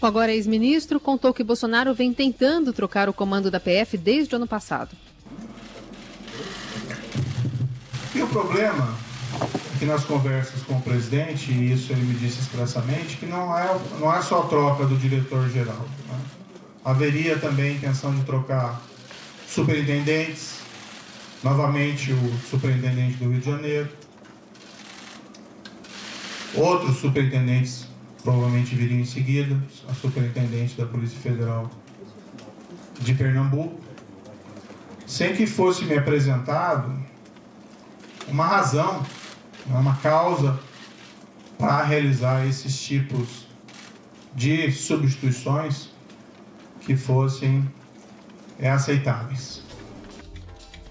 O 0.00 0.06
agora 0.06 0.32
ex-ministro 0.32 1.00
contou 1.00 1.34
que 1.34 1.42
Bolsonaro 1.42 1.92
vem 1.92 2.12
tentando 2.12 2.72
trocar 2.72 3.08
o 3.08 3.12
comando 3.12 3.50
da 3.50 3.58
PF 3.58 3.98
desde 3.98 4.34
o 4.34 4.36
ano 4.36 4.46
passado. 4.46 4.96
E 8.14 8.22
o 8.22 8.28
problema 8.28 8.96
que 9.78 9.84
nas 9.84 10.04
conversas 10.04 10.62
com 10.62 10.74
o 10.74 10.82
presidente, 10.82 11.52
e 11.52 11.72
isso 11.72 11.92
ele 11.92 12.02
me 12.02 12.14
disse 12.14 12.40
expressamente, 12.40 13.16
que 13.16 13.26
não 13.26 13.56
é, 13.56 13.80
não 14.00 14.12
é 14.12 14.20
só 14.22 14.42
a 14.42 14.46
troca 14.46 14.84
do 14.84 14.96
diretor-geral. 14.96 15.86
Né? 16.08 16.20
Haveria 16.84 17.38
também 17.38 17.76
intenção 17.76 18.14
de 18.14 18.24
trocar 18.24 18.82
superintendentes, 19.48 20.58
novamente 21.42 22.12
o 22.12 22.38
superintendente 22.50 23.16
do 23.18 23.30
Rio 23.30 23.40
de 23.40 23.46
Janeiro, 23.46 23.88
outros 26.54 26.96
superintendentes 26.98 27.87
provavelmente 28.22 28.74
viriam 28.74 29.00
em 29.00 29.04
seguida, 29.04 29.56
a 29.88 29.94
superintendente 29.94 30.76
da 30.76 30.86
Polícia 30.86 31.18
Federal 31.18 31.70
de 33.00 33.14
Pernambuco, 33.14 33.80
sem 35.06 35.34
que 35.34 35.46
fosse 35.46 35.84
me 35.84 35.96
apresentado 35.96 36.92
uma 38.28 38.44
razão 38.44 39.02
é 39.70 39.74
uma 39.74 39.96
causa 39.96 40.58
para 41.58 41.82
realizar 41.82 42.46
esses 42.46 42.78
tipos 42.78 43.46
de 44.34 44.70
substituições 44.70 45.88
que 46.82 46.96
fossem 46.96 47.68
é, 48.58 48.70
aceitáveis. 48.70 49.62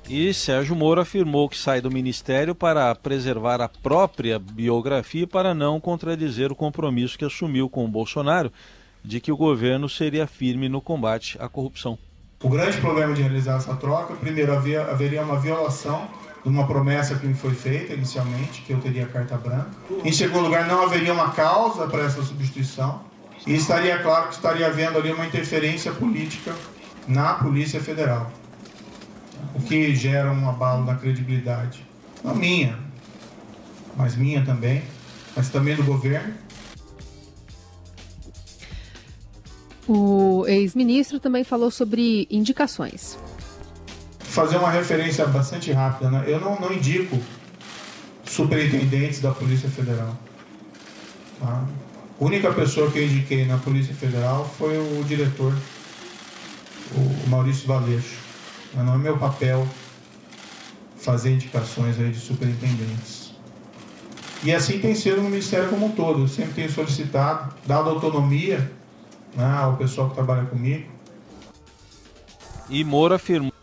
E 0.09 0.33
Sérgio 0.33 0.73
Moro 0.73 1.01
afirmou 1.01 1.49
que 1.49 1.57
sai 1.57 1.81
do 1.81 1.91
ministério 1.91 2.55
para 2.55 2.95
preservar 2.95 3.59
a 3.59 3.67
própria 3.67 4.39
biografia 4.39 5.23
e 5.23 5.27
para 5.27 5.53
não 5.53 5.81
contradizer 5.81 6.49
o 6.49 6.55
compromisso 6.55 7.17
que 7.17 7.25
assumiu 7.25 7.69
com 7.69 7.83
o 7.83 7.89
Bolsonaro 7.89 8.51
de 9.03 9.19
que 9.19 9.33
o 9.33 9.37
governo 9.37 9.89
seria 9.89 10.25
firme 10.25 10.69
no 10.69 10.79
combate 10.79 11.37
à 11.41 11.49
corrupção. 11.49 11.97
O 12.41 12.47
grande 12.47 12.77
problema 12.77 13.13
de 13.13 13.21
realizar 13.21 13.57
essa 13.57 13.75
troca, 13.75 14.13
primeiro, 14.15 14.53
havia, 14.53 14.83
haveria 14.83 15.21
uma 15.21 15.39
violação 15.39 16.07
de 16.41 16.49
uma 16.49 16.65
promessa 16.65 17.15
que 17.15 17.27
me 17.27 17.33
foi 17.33 17.53
feita 17.53 17.93
inicialmente, 17.93 18.61
que 18.61 18.71
eu 18.71 18.79
teria 18.79 19.07
carta 19.07 19.35
branca. 19.35 19.71
Em 20.05 20.11
segundo 20.13 20.43
lugar, 20.43 20.67
não 20.67 20.83
haveria 20.83 21.13
uma 21.13 21.31
causa 21.31 21.85
para 21.85 22.03
essa 22.03 22.23
substituição. 22.23 23.01
E 23.45 23.55
estaria 23.55 23.99
claro 23.99 24.29
que 24.29 24.35
estaria 24.35 24.67
havendo 24.67 24.97
ali 24.97 25.11
uma 25.11 25.25
interferência 25.25 25.91
política 25.91 26.55
na 27.07 27.33
Polícia 27.33 27.81
Federal. 27.81 28.31
O 29.55 29.61
que 29.61 29.95
gera 29.95 30.31
um 30.31 30.49
abalo 30.49 30.85
na 30.85 30.95
credibilidade. 30.95 31.85
Não 32.23 32.35
minha, 32.35 32.77
mas 33.95 34.15
minha 34.15 34.43
também, 34.43 34.83
mas 35.35 35.49
também 35.49 35.75
do 35.75 35.83
governo. 35.83 36.33
O 39.87 40.45
ex-ministro 40.47 41.19
também 41.19 41.43
falou 41.43 41.71
sobre 41.71 42.27
indicações 42.29 43.17
fazer 44.37 44.57
uma 44.57 44.69
referência 44.69 45.25
bastante 45.25 45.71
rápida. 45.71 46.11
Né? 46.11 46.25
Eu 46.27 46.39
não, 46.39 46.59
não 46.59 46.71
indico 46.71 47.19
superintendentes 48.23 49.19
da 49.19 49.31
Polícia 49.31 49.67
Federal. 49.67 50.15
Tá? 51.39 51.65
A 52.21 52.23
única 52.23 52.53
pessoa 52.53 52.91
que 52.91 52.99
eu 52.99 53.03
indiquei 53.03 53.45
na 53.45 53.57
Polícia 53.57 53.95
Federal 53.95 54.47
foi 54.59 54.77
o 54.77 55.03
diretor, 55.05 55.51
o 56.95 57.29
Maurício 57.29 57.67
Valeixo. 57.67 58.26
Não 58.83 58.95
é 58.95 58.97
meu 58.97 59.17
papel 59.17 59.67
fazer 60.97 61.33
indicações 61.33 61.99
aí 61.99 62.11
de 62.11 62.19
superintendentes. 62.19 63.33
E 64.43 64.53
assim 64.53 64.79
tem 64.79 64.93
sido 64.93 65.21
no 65.21 65.29
Ministério 65.29 65.69
como 65.69 65.87
um 65.87 65.91
todo. 65.91 66.21
Eu 66.21 66.27
sempre 66.27 66.53
tenho 66.53 66.71
solicitado, 66.71 67.53
dado 67.65 67.89
autonomia 67.89 68.71
né, 69.35 69.57
ao 69.57 69.77
pessoal 69.77 70.09
que 70.09 70.15
trabalha 70.15 70.45
comigo. 70.45 70.89
E 72.69 72.83
Moura 72.83 73.15
afirmou 73.15 73.53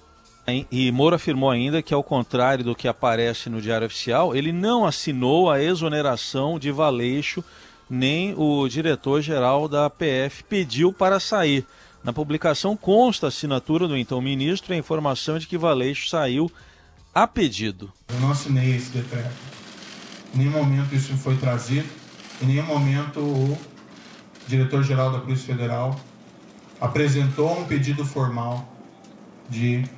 e 0.71 0.93
Moura 0.93 1.17
afirmou 1.17 1.51
ainda 1.51 1.81
que, 1.81 1.95
ao 1.95 2.05
contrário 2.05 2.63
do 2.63 2.75
que 2.75 2.87
aparece 2.87 3.49
no 3.49 3.63
Diário 3.63 3.87
Oficial, 3.87 4.37
ele 4.37 4.53
não 4.53 4.85
assinou 4.85 5.51
a 5.51 5.63
exoneração 5.63 6.59
de 6.59 6.71
Valeixo, 6.71 7.43
nem 7.89 8.35
o 8.37 8.69
diretor-geral 8.69 9.69
da 9.69 9.89
PF 9.89 10.45
pediu 10.45 10.93
para 10.93 11.19
sair. 11.19 11.67
Na 12.05 12.13
publicação 12.13 12.77
consta 12.77 13.27
a 13.27 13.29
assinatura 13.29 13.89
do 13.89 13.97
então 13.97 14.21
ministro 14.21 14.73
e 14.73 14.77
a 14.77 14.79
informação 14.79 15.39
de 15.39 15.47
que 15.47 15.57
Valeixo 15.57 16.11
saiu 16.11 16.53
a 17.15 17.27
pedido. 17.27 17.91
Eu 18.11 18.21
não 18.21 18.31
assinei 18.31 18.77
esse 18.77 18.91
decreto. 18.91 19.35
Em 20.35 20.39
nenhum 20.39 20.51
momento 20.51 20.95
isso 20.95 21.17
foi 21.17 21.35
trazido, 21.39 21.89
em 22.43 22.47
nenhum 22.47 22.67
momento 22.67 23.21
o 23.21 23.59
diretor-geral 24.47 25.13
da 25.13 25.21
Polícia 25.21 25.47
Federal 25.47 25.99
apresentou 26.79 27.59
um 27.59 27.65
pedido 27.65 28.05
formal 28.05 28.71
de 29.49 29.89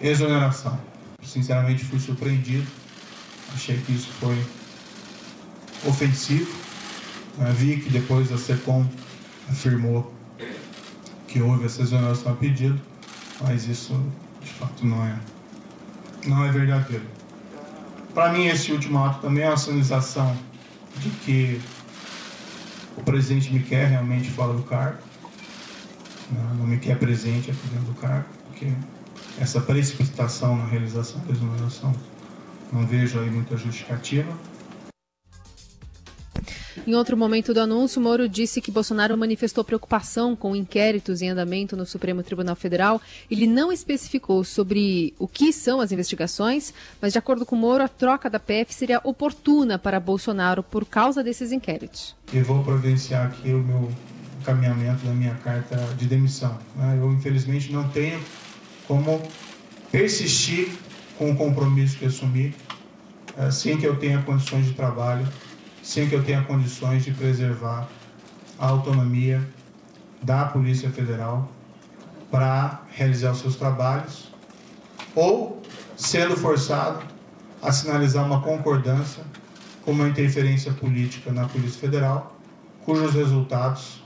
exoneração. 0.00 0.80
Sinceramente, 1.22 1.84
fui 1.84 2.00
surpreendido. 2.00 2.66
Achei 3.52 3.76
que 3.76 3.92
isso 3.92 4.08
foi 4.12 4.42
ofensivo. 5.86 6.50
Eu 7.38 7.52
vi 7.52 7.80
que 7.80 7.90
depois 7.90 8.32
a 8.32 8.38
SECOM 8.38 8.88
afirmou 9.50 10.17
que 11.28 11.40
houve 11.40 11.66
essa 11.66 11.82
exoneração 11.82 12.32
a 12.32 12.34
pedido, 12.34 12.80
mas 13.40 13.68
isso 13.68 13.94
de 14.42 14.50
fato 14.50 14.84
não 14.84 15.04
é, 15.04 15.16
não 16.26 16.44
é 16.44 16.50
verdadeiro. 16.50 17.04
Para 18.12 18.32
mim, 18.32 18.46
esse 18.46 18.72
último 18.72 19.04
ato 19.04 19.20
também 19.20 19.44
é 19.44 19.48
uma 19.48 19.56
sinalização 19.56 20.36
de 20.96 21.10
que 21.10 21.60
o 22.96 23.02
presidente 23.02 23.52
me 23.52 23.60
quer 23.60 23.86
realmente 23.86 24.28
fora 24.30 24.52
do 24.52 24.62
cargo, 24.62 24.98
não 26.58 26.66
me 26.66 26.78
quer 26.78 26.98
presente 26.98 27.50
aqui 27.50 27.60
dentro 27.68 27.86
do 27.86 27.94
cargo, 27.94 28.26
porque 28.46 28.66
essa 29.40 29.60
precipitação 29.60 30.56
na 30.56 30.66
realização 30.66 31.20
da 31.20 31.32
exoneração. 31.32 31.94
Não 32.72 32.86
vejo 32.86 33.18
aí 33.18 33.30
muita 33.30 33.56
justificativa. 33.56 34.30
Em 36.86 36.94
outro 36.94 37.16
momento 37.16 37.52
do 37.52 37.60
anúncio, 37.60 38.00
Moro 38.00 38.28
disse 38.28 38.60
que 38.60 38.70
Bolsonaro 38.70 39.16
manifestou 39.16 39.62
preocupação 39.62 40.34
com 40.34 40.56
inquéritos 40.56 41.20
em 41.20 41.28
andamento 41.28 41.76
no 41.76 41.84
Supremo 41.84 42.22
Tribunal 42.22 42.56
Federal. 42.56 43.00
Ele 43.30 43.46
não 43.46 43.70
especificou 43.70 44.42
sobre 44.44 45.14
o 45.18 45.28
que 45.28 45.52
são 45.52 45.80
as 45.80 45.92
investigações, 45.92 46.72
mas, 47.00 47.12
de 47.12 47.18
acordo 47.18 47.44
com 47.44 47.56
Moro, 47.56 47.84
a 47.84 47.88
troca 47.88 48.30
da 48.30 48.38
PF 48.38 48.72
seria 48.72 49.00
oportuna 49.04 49.78
para 49.78 50.00
Bolsonaro 50.00 50.62
por 50.62 50.84
causa 50.84 51.22
desses 51.22 51.52
inquéritos. 51.52 52.16
E 52.32 52.40
vou 52.40 52.62
providenciar 52.62 53.26
aqui 53.26 53.50
o 53.50 53.58
meu 53.58 53.90
encaminhamento 54.40 55.04
da 55.04 55.12
minha 55.12 55.34
carta 55.36 55.76
de 55.96 56.06
demissão. 56.06 56.58
Né? 56.76 56.98
Eu, 56.98 57.12
infelizmente, 57.12 57.72
não 57.72 57.88
tenho 57.88 58.20
como 58.86 59.22
persistir 59.92 60.70
com 61.18 61.30
o 61.32 61.36
compromisso 61.36 61.98
que 61.98 62.06
assumi, 62.06 62.54
sem 63.50 63.76
que 63.76 63.86
eu 63.86 63.96
tenha 63.96 64.22
condições 64.22 64.66
de 64.66 64.72
trabalho, 64.72 65.26
sem 65.88 66.06
que 66.06 66.14
eu 66.14 66.22
tenha 66.22 66.42
condições 66.42 67.02
de 67.02 67.12
preservar 67.12 67.88
a 68.58 68.66
autonomia 68.66 69.42
da 70.22 70.44
Polícia 70.44 70.90
Federal 70.90 71.50
para 72.30 72.82
realizar 72.90 73.32
os 73.32 73.38
seus 73.38 73.56
trabalhos, 73.56 74.30
ou 75.14 75.62
sendo 75.96 76.36
forçado 76.36 77.02
a 77.62 77.72
sinalizar 77.72 78.26
uma 78.26 78.42
concordância 78.42 79.24
com 79.82 79.92
uma 79.92 80.06
interferência 80.06 80.74
política 80.74 81.32
na 81.32 81.48
Polícia 81.48 81.80
Federal, 81.80 82.36
cujos 82.84 83.14
resultados 83.14 84.02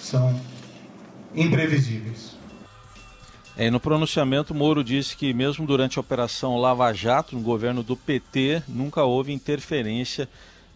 são 0.00 0.40
imprevisíveis. 1.34 2.38
É, 3.54 3.70
no 3.70 3.78
pronunciamento, 3.78 4.54
Moro 4.54 4.82
disse 4.82 5.14
que, 5.14 5.34
mesmo 5.34 5.66
durante 5.66 5.98
a 5.98 6.00
Operação 6.00 6.56
Lava 6.56 6.90
Jato, 6.94 7.36
no 7.36 7.42
governo 7.42 7.82
do 7.82 7.94
PT, 7.94 8.62
nunca 8.66 9.04
houve 9.04 9.30
interferência 9.30 10.26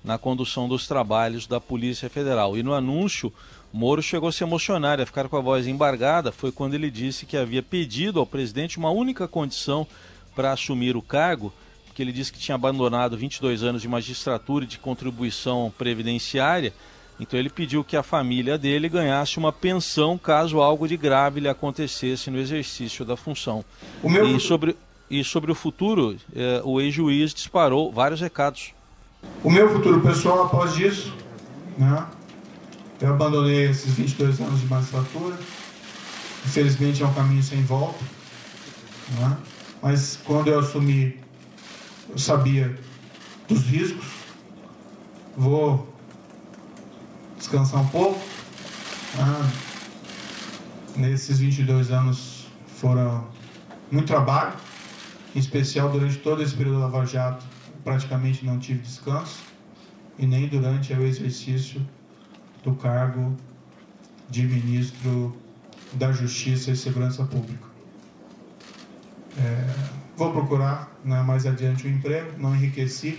na 0.05 0.19
condução 0.19 0.69
dos 0.69 0.87
trabalhos 0.87 1.47
da 1.47 1.61
Polícia 1.61 2.09
Federal. 2.09 2.57
E 2.57 2.63
no 2.63 2.75
anúncio, 2.75 3.33
Moro 3.73 4.03
chegou 4.03 4.29
a 4.29 4.33
se 4.33 4.43
emocionar, 4.43 5.01
a 5.01 5.07
ficar 5.07 5.29
com 5.29 5.37
a 5.37 5.41
voz 5.41 5.67
embargada. 5.67 6.33
Foi 6.33 6.51
quando 6.51 6.75
ele 6.75 6.91
disse 6.91 7.27
que 7.27 7.37
havia 7.37 7.63
pedido 7.63 8.21
ao 8.21 8.27
presidente 8.27 8.79
uma 8.79 8.91
única 8.91 9.29
condição 9.29 9.87
para 10.35 10.53
assumir 10.53 10.97
o 10.97 11.03
cargo, 11.03 11.53
porque 11.87 12.01
ele 12.01 12.13
disse 12.13 12.33
que 12.33 12.39
tinha 12.39 12.55
abandonado 12.55 13.17
22 13.17 13.63
anos 13.63 13.83
de 13.83 13.89
magistratura 13.89 14.65
e 14.65 14.69
de 14.69 14.79
contribuição 14.79 15.73
previdenciária 15.77 16.73
então 17.21 17.39
ele 17.39 17.51
pediu 17.51 17.83
que 17.83 17.97
a 17.97 18.03
família 18.03 18.57
dele 18.57 18.89
ganhasse 18.89 19.39
uma 19.39 19.53
pensão 19.53 20.17
caso 20.17 20.61
algo 20.61 20.87
de 20.87 20.97
grave 20.97 21.41
lhe 21.41 21.49
acontecesse 21.49 22.31
no 22.31 22.39
exercício 22.39 23.05
da 23.05 23.17
função. 23.17 23.65
Meu... 24.03 24.27
E, 24.27 24.39
sobre, 24.39 24.77
e 25.11 25.25
sobre 25.25 25.51
o 25.51 25.55
futuro, 25.55 26.17
eh, 26.35 26.63
o 26.65 26.81
ex-juiz 26.81 27.35
disparou 27.35 27.91
vários 27.91 28.21
recados. 28.21 28.73
O 29.43 29.51
meu 29.51 29.73
futuro 29.73 30.01
pessoal, 30.01 30.47
após 30.47 30.77
isso, 30.77 31.15
né, 31.77 32.07
eu 33.01 33.11
abandonei 33.11 33.71
esses 33.71 33.95
22 33.95 34.41
anos 34.41 34.61
de 34.61 34.67
magistratura. 34.67 35.39
Infelizmente 36.45 37.03
é 37.03 37.07
um 37.07 37.15
caminho 37.15 37.43
sem 37.43 37.63
volta. 37.63 38.05
Né, 39.19 39.37
mas 39.83 40.19
quando 40.25 40.49
eu 40.49 40.59
assumi, 40.59 41.19
eu 42.09 42.19
sabia 42.19 42.79
dos 43.49 43.61
riscos. 43.63 44.07
Vou 45.37 45.89
descansar 47.37 47.81
um 47.81 47.89
pouco. 47.89 48.21
Ah, 49.19 49.49
nesses 50.97 51.39
22 51.39 51.91
anos 51.91 52.47
foram 52.77 53.27
muito 53.91 54.07
trabalho, 54.07 54.53
em 55.35 55.39
especial 55.39 55.89
durante 55.91 56.17
todo 56.19 56.43
esse 56.43 56.55
período 56.55 56.81
da 56.81 56.87
Lava 56.87 57.07
Jato, 57.07 57.45
praticamente 57.89 58.45
não 58.45 58.59
tive 58.59 58.81
descanso, 58.81 59.43
e 60.19 60.27
nem 60.27 60.47
durante 60.47 60.93
o 60.93 61.07
exercício 61.07 61.81
do 62.63 62.75
cargo 62.75 63.35
de 64.29 64.43
ministro 64.43 65.35
da 65.95 66.13
Justiça 66.13 66.71
e 66.71 66.77
Segurança 66.77 67.25
Pública. 67.25 67.67
É, 69.39 69.75
vou 70.15 70.33
procurar 70.33 70.95
né, 71.03 71.23
mais 71.23 71.47
adiante 71.47 71.87
o 71.87 71.91
um 71.91 71.95
emprego, 71.95 72.33
não 72.37 72.55
enriqueci 72.55 73.19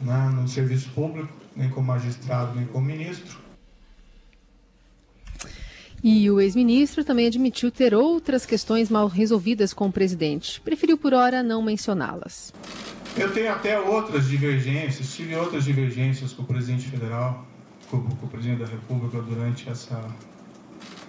né, 0.00 0.30
no 0.34 0.48
serviço 0.48 0.88
público, 0.92 1.34
nem 1.54 1.68
como 1.68 1.88
magistrado, 1.88 2.54
nem 2.54 2.64
como 2.66 2.86
ministro. 2.86 3.44
E 6.02 6.30
o 6.30 6.40
ex-ministro 6.40 7.04
também 7.04 7.26
admitiu 7.26 7.70
ter 7.70 7.94
outras 7.94 8.46
questões 8.46 8.88
mal 8.88 9.06
resolvidas 9.06 9.74
com 9.74 9.88
o 9.88 9.92
presidente. 9.92 10.62
Preferiu, 10.62 10.96
por 10.96 11.12
hora, 11.12 11.42
não 11.42 11.60
mencioná-las. 11.60 12.54
Eu 13.16 13.32
tenho 13.32 13.50
até 13.50 13.80
outras 13.80 14.28
divergências, 14.28 15.14
tive 15.14 15.34
outras 15.34 15.64
divergências 15.64 16.34
com 16.34 16.42
o 16.42 16.44
presidente 16.44 16.88
federal, 16.88 17.46
com, 17.90 18.02
com 18.02 18.26
o 18.26 18.28
presidente 18.28 18.60
da 18.60 18.66
República 18.66 19.22
durante 19.22 19.68
essa 19.70 19.98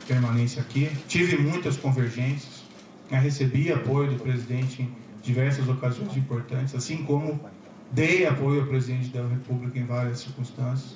permanência 0.07 0.61
aqui. 0.61 0.89
Tive 1.07 1.37
muitas 1.37 1.75
convergências, 1.75 2.63
né? 3.11 3.19
recebi 3.19 3.73
apoio 3.73 4.11
do 4.11 4.23
presidente 4.23 4.83
em 4.83 4.95
diversas 5.21 5.67
ocasiões 5.67 6.15
importantes, 6.15 6.73
assim 6.73 7.03
como 7.03 7.39
Dei 7.91 8.25
apoio 8.25 8.61
ao 8.61 8.67
presidente 8.67 9.09
da 9.09 9.25
República 9.25 9.79
em 9.79 9.85
várias 9.85 10.19
circunstâncias. 10.19 10.95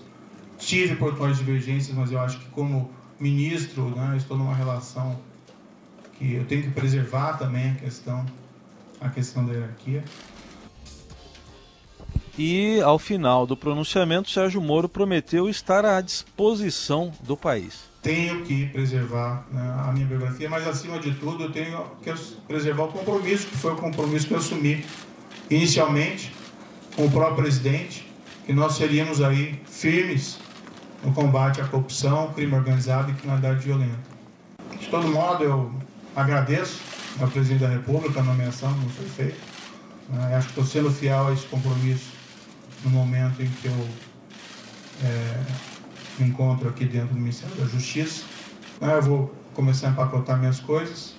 Tive 0.57 0.95
portuais 0.95 1.37
divergências, 1.37 1.95
mas 1.95 2.11
eu 2.11 2.19
acho 2.19 2.39
que 2.39 2.45
como 2.49 2.91
ministro, 3.19 3.89
né, 3.89 4.15
estou 4.17 4.37
numa 4.37 4.53
relação 4.53 5.19
que 6.17 6.33
eu 6.33 6.45
tenho 6.45 6.63
que 6.63 6.69
preservar 6.71 7.37
também 7.37 7.71
a 7.71 7.75
questão 7.75 8.25
a 8.99 9.09
questão 9.09 9.45
da 9.45 9.53
hierarquia. 9.53 10.03
E 12.37 12.79
ao 12.81 12.97
final 12.97 13.45
do 13.45 13.57
pronunciamento, 13.57 14.29
Sérgio 14.29 14.61
Moro 14.61 14.87
prometeu 14.87 15.49
estar 15.49 15.85
à 15.85 15.99
disposição 15.99 17.11
do 17.21 17.35
país. 17.35 17.91
Tenho 18.01 18.41
que 18.43 18.67
preservar 18.67 19.45
né, 19.51 19.61
a 19.85 19.91
minha 19.91 20.05
biografia, 20.05 20.49
mas 20.49 20.65
acima 20.65 20.97
de 20.97 21.13
tudo 21.13 21.43
eu 21.43 21.51
tenho 21.51 21.83
que 22.01 22.11
preservar 22.47 22.85
o 22.85 22.87
compromisso, 22.87 23.47
que 23.47 23.57
foi 23.57 23.73
o 23.73 23.75
compromisso 23.75 24.27
que 24.27 24.33
eu 24.33 24.37
assumi 24.37 24.83
inicialmente 25.49 26.33
com 26.95 27.05
o 27.05 27.11
próprio 27.11 27.43
presidente, 27.43 28.09
que 28.45 28.53
nós 28.53 28.75
seríamos 28.75 29.21
aí 29.21 29.59
firmes 29.65 30.39
no 31.03 31.13
combate 31.13 31.59
à 31.59 31.65
corrupção, 31.65 32.31
crime 32.33 32.55
organizado 32.55 33.11
e 33.11 33.13
criminalidade 33.13 33.59
violenta. 33.59 33.99
De 34.79 34.87
todo 34.87 35.07
modo, 35.09 35.43
eu 35.43 35.71
agradeço 36.15 36.79
ao 37.19 37.27
presidente 37.27 37.59
da 37.59 37.69
República 37.69 38.21
a 38.21 38.23
nomeação 38.23 38.73
que 38.73 38.89
foi 38.89 39.05
feita. 39.05 39.37
Né, 40.09 40.35
acho 40.35 40.47
que 40.47 40.59
estou 40.59 40.65
sendo 40.65 40.91
fiel 40.91 41.27
a 41.27 41.33
esse 41.33 41.45
compromisso 41.45 42.20
no 42.83 42.89
momento 42.89 43.41
em 43.41 43.49
que 43.49 43.67
eu 43.67 43.87
é, 45.03 45.43
me 46.19 46.29
encontro 46.29 46.69
aqui 46.69 46.85
dentro 46.85 47.09
do 47.09 47.19
Ministério 47.19 47.55
da 47.55 47.65
Justiça. 47.65 48.25
Eu 48.81 49.01
vou 49.01 49.35
começar 49.53 49.87
a 49.87 49.91
empacotar 49.91 50.39
minhas 50.39 50.59
coisas. 50.59 51.15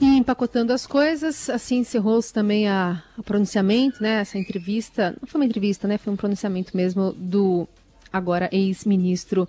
E 0.00 0.06
empacotando 0.16 0.72
as 0.72 0.86
coisas, 0.86 1.50
assim 1.50 1.78
encerrou-se 1.78 2.32
também 2.32 2.68
a, 2.68 3.02
a, 3.18 3.22
pronunciamento, 3.22 4.00
né? 4.00 4.20
Essa 4.20 4.38
entrevista, 4.38 5.16
não 5.20 5.26
foi 5.26 5.40
uma 5.40 5.44
entrevista, 5.44 5.88
né? 5.88 5.98
Foi 5.98 6.12
um 6.12 6.16
pronunciamento 6.16 6.76
mesmo 6.76 7.12
do 7.12 7.68
agora 8.12 8.48
ex-ministro 8.52 9.48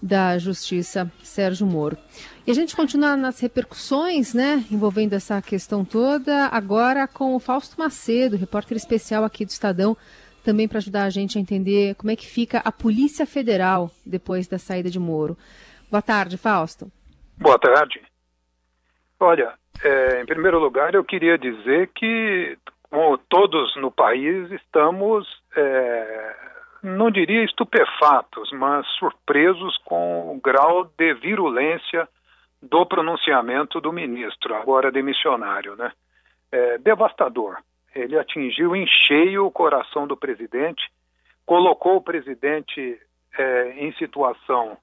da 0.00 0.38
Justiça, 0.38 1.10
Sérgio 1.22 1.66
Moro. 1.66 1.96
E 2.46 2.50
a 2.50 2.54
gente 2.54 2.74
continua 2.74 3.16
nas 3.16 3.40
repercussões, 3.40 4.32
né, 4.32 4.64
envolvendo 4.70 5.12
essa 5.12 5.42
questão 5.42 5.84
toda, 5.84 6.46
agora 6.46 7.06
com 7.06 7.34
o 7.34 7.40
Fausto 7.40 7.78
Macedo, 7.78 8.36
repórter 8.36 8.76
especial 8.76 9.24
aqui 9.24 9.44
do 9.44 9.50
Estadão, 9.50 9.96
também 10.44 10.66
para 10.66 10.78
ajudar 10.78 11.04
a 11.04 11.10
gente 11.10 11.36
a 11.36 11.40
entender 11.40 11.94
como 11.96 12.10
é 12.10 12.16
que 12.16 12.26
fica 12.26 12.62
a 12.64 12.72
Polícia 12.72 13.26
Federal 13.26 13.90
depois 14.06 14.46
da 14.46 14.58
saída 14.58 14.88
de 14.88 14.98
Moro. 14.98 15.36
Boa 15.90 16.00
tarde, 16.00 16.38
Fausto. 16.38 16.90
Boa 17.36 17.58
tarde. 17.58 18.00
Olha, 19.20 19.52
é, 19.82 20.22
em 20.22 20.26
primeiro 20.26 20.58
lugar, 20.58 20.94
eu 20.94 21.04
queria 21.04 21.36
dizer 21.36 21.90
que, 21.94 22.56
como 22.90 23.18
todos 23.18 23.76
no 23.76 23.90
país, 23.90 24.50
estamos 24.52 25.26
é, 25.56 26.36
não 26.82 27.10
diria 27.10 27.44
estupefatos, 27.44 28.50
mas 28.52 28.86
surpresos 28.98 29.76
com 29.84 30.34
o 30.34 30.40
grau 30.40 30.84
de 30.96 31.14
virulência 31.14 32.08
do 32.62 32.84
pronunciamento 32.86 33.80
do 33.80 33.92
ministro, 33.92 34.54
agora 34.54 34.90
demissionário, 34.90 35.76
né? 35.76 35.92
É, 36.50 36.78
devastador. 36.78 37.58
Ele 37.94 38.18
atingiu 38.18 38.74
em 38.74 38.86
cheio 38.86 39.46
o 39.46 39.50
coração 39.50 40.06
do 40.06 40.16
presidente, 40.16 40.90
colocou 41.44 41.96
o 41.96 42.02
presidente 42.02 43.00
é, 43.36 43.70
em 43.78 43.92
situação 43.94 44.76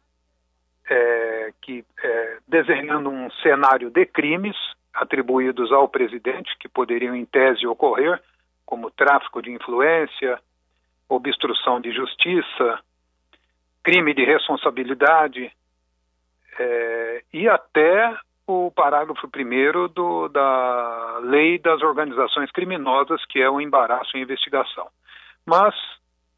é, 0.90 1.54
que 1.62 1.84
é, 2.04 2.38
desenhando 2.48 3.10
um 3.10 3.30
cenário 3.42 3.90
de 3.90 4.06
crimes 4.06 4.56
atribuídos 4.94 5.72
ao 5.72 5.88
presidente 5.88 6.56
que 6.60 6.70
poderiam 6.70 7.16
em 7.16 7.26
tese 7.26 7.68
ocorrer, 7.68 8.22
como 8.66 8.92
tráfico 8.92 9.42
de 9.42 9.52
influência, 9.52 10.40
obstrução 11.10 11.80
de 11.80 11.92
justiça, 11.92 12.80
crime 13.84 14.14
de 14.14 14.26
responsabilidade 14.26 15.52
é, 16.58 17.24
e 17.32 17.48
até 17.48 18.18
o 18.48 18.72
parágrafo 18.72 19.28
primeiro 19.28 19.88
do, 19.88 20.28
da 20.30 21.20
lei 21.24 21.58
das 21.60 21.82
organizações 21.82 22.52
criminosas, 22.52 23.24
que 23.26 23.42
é 23.42 23.50
o 23.50 23.60
embaraço 23.60 24.18
em 24.18 24.22
investigação. 24.22 24.88
Mas, 25.46 25.76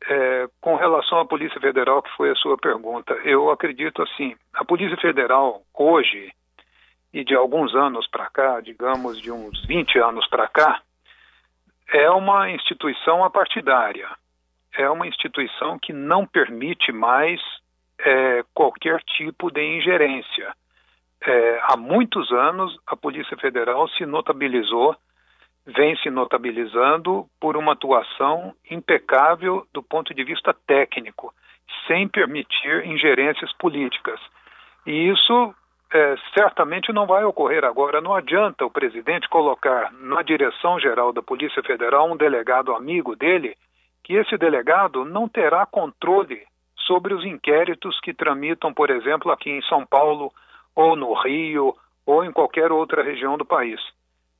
é, 0.09 0.47
com 0.61 0.75
relação 0.75 1.19
à 1.19 1.25
Polícia 1.25 1.59
Federal, 1.59 2.01
que 2.01 2.15
foi 2.15 2.29
a 2.31 2.35
sua 2.35 2.57
pergunta, 2.57 3.13
eu 3.23 3.49
acredito 3.49 4.01
assim, 4.01 4.35
a 4.53 4.63
Polícia 4.63 4.97
Federal 4.97 5.61
hoje, 5.73 6.31
e 7.13 7.23
de 7.23 7.35
alguns 7.35 7.73
anos 7.75 8.07
para 8.07 8.29
cá, 8.29 8.61
digamos 8.61 9.19
de 9.21 9.31
uns 9.31 9.65
20 9.65 9.99
anos 9.99 10.27
para 10.27 10.47
cá, 10.47 10.81
é 11.89 12.09
uma 12.09 12.49
instituição 12.49 13.23
apartidária 13.23 14.09
é 14.77 14.89
uma 14.89 15.07
instituição 15.07 15.79
que 15.79 15.91
não 15.91 16.25
permite 16.25 16.91
mais 16.91 17.41
é, 17.99 18.43
qualquer 18.53 19.01
tipo 19.01 19.51
de 19.51 19.61
ingerência. 19.61 20.53
É, 21.19 21.59
há 21.63 21.75
muitos 21.75 22.31
anos, 22.31 22.77
a 22.85 22.95
Polícia 22.95 23.35
Federal 23.37 23.87
se 23.89 24.05
notabilizou, 24.05 24.95
vem 25.65 25.97
se 25.97 26.11
notabilizando 26.11 27.25
por 27.41 27.57
uma 27.57 27.73
atuação 27.73 28.53
impecável 28.69 29.65
do 29.73 29.81
ponto 29.81 30.13
de 30.13 30.23
vista 30.23 30.55
técnico, 30.67 31.33
sem 31.87 32.07
permitir 32.07 32.85
ingerências 32.85 33.51
políticas. 33.53 34.19
E 34.85 35.09
isso 35.09 35.55
é, 35.91 36.15
certamente 36.37 36.93
não 36.93 37.07
vai 37.07 37.23
ocorrer 37.23 37.65
agora. 37.65 37.99
Não 37.99 38.13
adianta 38.13 38.63
o 38.63 38.71
presidente 38.71 39.27
colocar 39.27 39.91
na 39.93 40.21
direção 40.21 40.79
geral 40.79 41.11
da 41.11 41.23
Polícia 41.23 41.63
Federal 41.63 42.11
um 42.11 42.15
delegado 42.15 42.75
amigo 42.75 43.15
dele 43.15 43.57
que 44.07 44.15
esse 44.15 44.37
delegado 44.37 45.03
não 45.03 45.27
terá 45.27 45.65
controle 45.65 46.41
sobre 46.77 47.13
os 47.13 47.25
inquéritos 47.25 47.99
que 47.99 48.13
tramitam, 48.13 48.73
por 48.73 48.89
exemplo, 48.89 49.29
aqui 49.29 49.49
em 49.49 49.61
São 49.63 49.85
Paulo, 49.85 50.31
ou 50.73 50.95
no 50.95 51.13
Rio, 51.13 51.75
ou 52.05 52.23
em 52.23 52.31
qualquer 52.31 52.71
outra 52.71 53.03
região 53.03 53.37
do 53.37 53.43
país. 53.43 53.81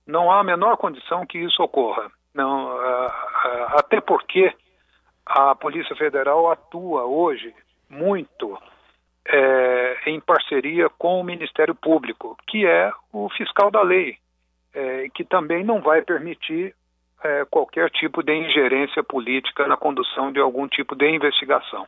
Não 0.07 0.31
há 0.31 0.39
a 0.39 0.43
menor 0.43 0.77
condição 0.77 1.25
que 1.25 1.37
isso 1.37 1.61
ocorra. 1.61 2.09
Não, 2.33 2.71
até 3.75 3.99
porque 3.99 4.55
a 5.25 5.53
Polícia 5.53 5.97
Federal 5.97 6.49
atua 6.49 7.03
hoje 7.03 7.53
muito 7.89 8.57
é, 9.27 9.97
em 10.05 10.21
parceria 10.21 10.89
com 10.97 11.19
o 11.19 11.25
Ministério 11.25 11.75
Público, 11.75 12.37
que 12.47 12.65
é 12.65 12.89
o 13.11 13.27
fiscal 13.31 13.69
da 13.69 13.81
lei, 13.81 14.17
é, 14.73 15.09
que 15.13 15.25
também 15.25 15.65
não 15.65 15.81
vai 15.81 16.01
permitir 16.03 16.73
é, 17.23 17.45
qualquer 17.45 17.89
tipo 17.89 18.23
de 18.23 18.33
ingerência 18.33 19.03
política 19.03 19.67
na 19.67 19.77
condução 19.77 20.31
de 20.31 20.39
algum 20.39 20.67
tipo 20.67 20.95
de 20.95 21.09
investigação. 21.09 21.85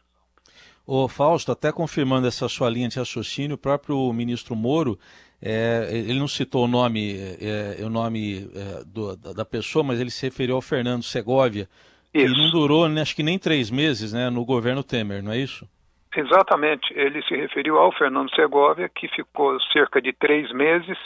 O 0.85 1.07
Fausto, 1.07 1.51
até 1.51 1.71
confirmando 1.71 2.27
essa 2.27 2.49
sua 2.49 2.69
linha 2.69 2.89
de 2.89 2.97
raciocínio, 2.97 3.55
o 3.55 3.59
próprio 3.59 4.11
ministro 4.11 4.55
Moro, 4.55 4.97
é, 5.41 5.87
ele 5.91 6.17
não 6.17 6.27
citou 6.27 6.65
o 6.65 6.67
nome, 6.67 7.15
é, 7.39 7.81
é 7.81 7.85
o 7.85 7.89
nome 7.89 8.49
é, 8.55 8.83
do, 8.85 9.15
da 9.15 9.45
pessoa, 9.45 9.83
mas 9.83 10.01
ele 10.01 10.09
se 10.09 10.25
referiu 10.25 10.55
ao 10.55 10.61
Fernando 10.61 11.03
Segovia, 11.03 11.67
isso. 12.13 12.33
que 12.33 12.41
não 12.41 12.49
durou, 12.49 12.89
né, 12.89 13.01
acho 13.01 13.15
que 13.15 13.21
nem 13.21 13.37
três 13.37 13.69
meses, 13.69 14.11
né, 14.11 14.29
no 14.29 14.43
governo 14.43 14.83
Temer, 14.83 15.21
não 15.21 15.31
é 15.31 15.37
isso? 15.37 15.67
Exatamente. 16.15 16.91
Ele 16.93 17.21
se 17.23 17.35
referiu 17.35 17.77
ao 17.77 17.91
Fernando 17.91 18.33
Segovia, 18.33 18.89
que 18.89 19.07
ficou 19.09 19.59
cerca 19.71 20.01
de 20.01 20.11
três 20.11 20.51
meses, 20.51 20.97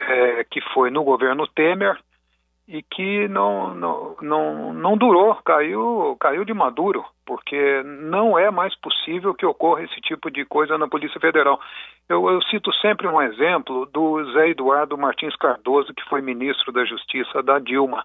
é, 0.00 0.44
que 0.44 0.60
foi 0.74 0.90
no 0.90 1.04
governo 1.04 1.46
Temer, 1.46 1.96
e 2.66 2.82
que 2.82 3.28
não, 3.28 3.74
não, 3.74 4.16
não, 4.22 4.72
não 4.72 4.96
durou, 4.96 5.34
caiu, 5.44 6.16
caiu 6.18 6.44
de 6.44 6.54
maduro, 6.54 7.04
porque 7.26 7.82
não 7.82 8.38
é 8.38 8.50
mais 8.50 8.74
possível 8.76 9.34
que 9.34 9.44
ocorra 9.44 9.82
esse 9.82 10.00
tipo 10.00 10.30
de 10.30 10.44
coisa 10.46 10.78
na 10.78 10.88
Polícia 10.88 11.20
Federal. 11.20 11.60
Eu, 12.08 12.28
eu 12.28 12.42
cito 12.44 12.72
sempre 12.76 13.06
um 13.06 13.20
exemplo 13.20 13.86
do 13.86 14.32
Zé 14.32 14.48
Eduardo 14.48 14.96
Martins 14.96 15.36
Cardoso, 15.36 15.92
que 15.92 16.08
foi 16.08 16.22
ministro 16.22 16.72
da 16.72 16.84
Justiça 16.84 17.42
da 17.42 17.58
Dilma. 17.58 18.04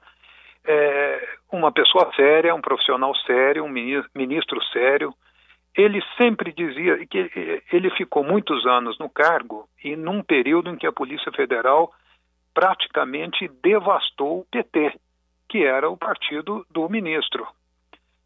É 0.65 1.38
uma 1.52 1.72
pessoa 1.72 2.12
séria, 2.13 2.54
um 2.54 2.62
profissional 2.62 3.15
sério, 3.26 3.63
um 3.63 3.69
ministro 3.69 4.62
sério. 4.74 5.13
Ele 5.76 6.04
sempre 6.17 6.52
dizia 6.52 7.06
que 7.08 7.63
ele 7.72 7.89
ficou 7.91 8.26
muitos 8.26 8.65
anos 8.65 9.00
no 9.00 9.10
cargo 9.10 9.69
e 9.82 9.95
num 9.95 10.22
período 10.22 10.69
em 10.69 10.76
que 10.76 10.86
a 10.86 10.91
Polícia 10.91 11.32
Federal 11.32 11.93
praticamente 12.54 13.48
devastou 13.62 14.40
o 14.40 14.46
PT, 14.52 14.94
que 15.48 15.64
era 15.64 15.90
o 15.90 15.98
partido 15.98 16.66
do 16.70 16.88
ministro. 16.90 17.48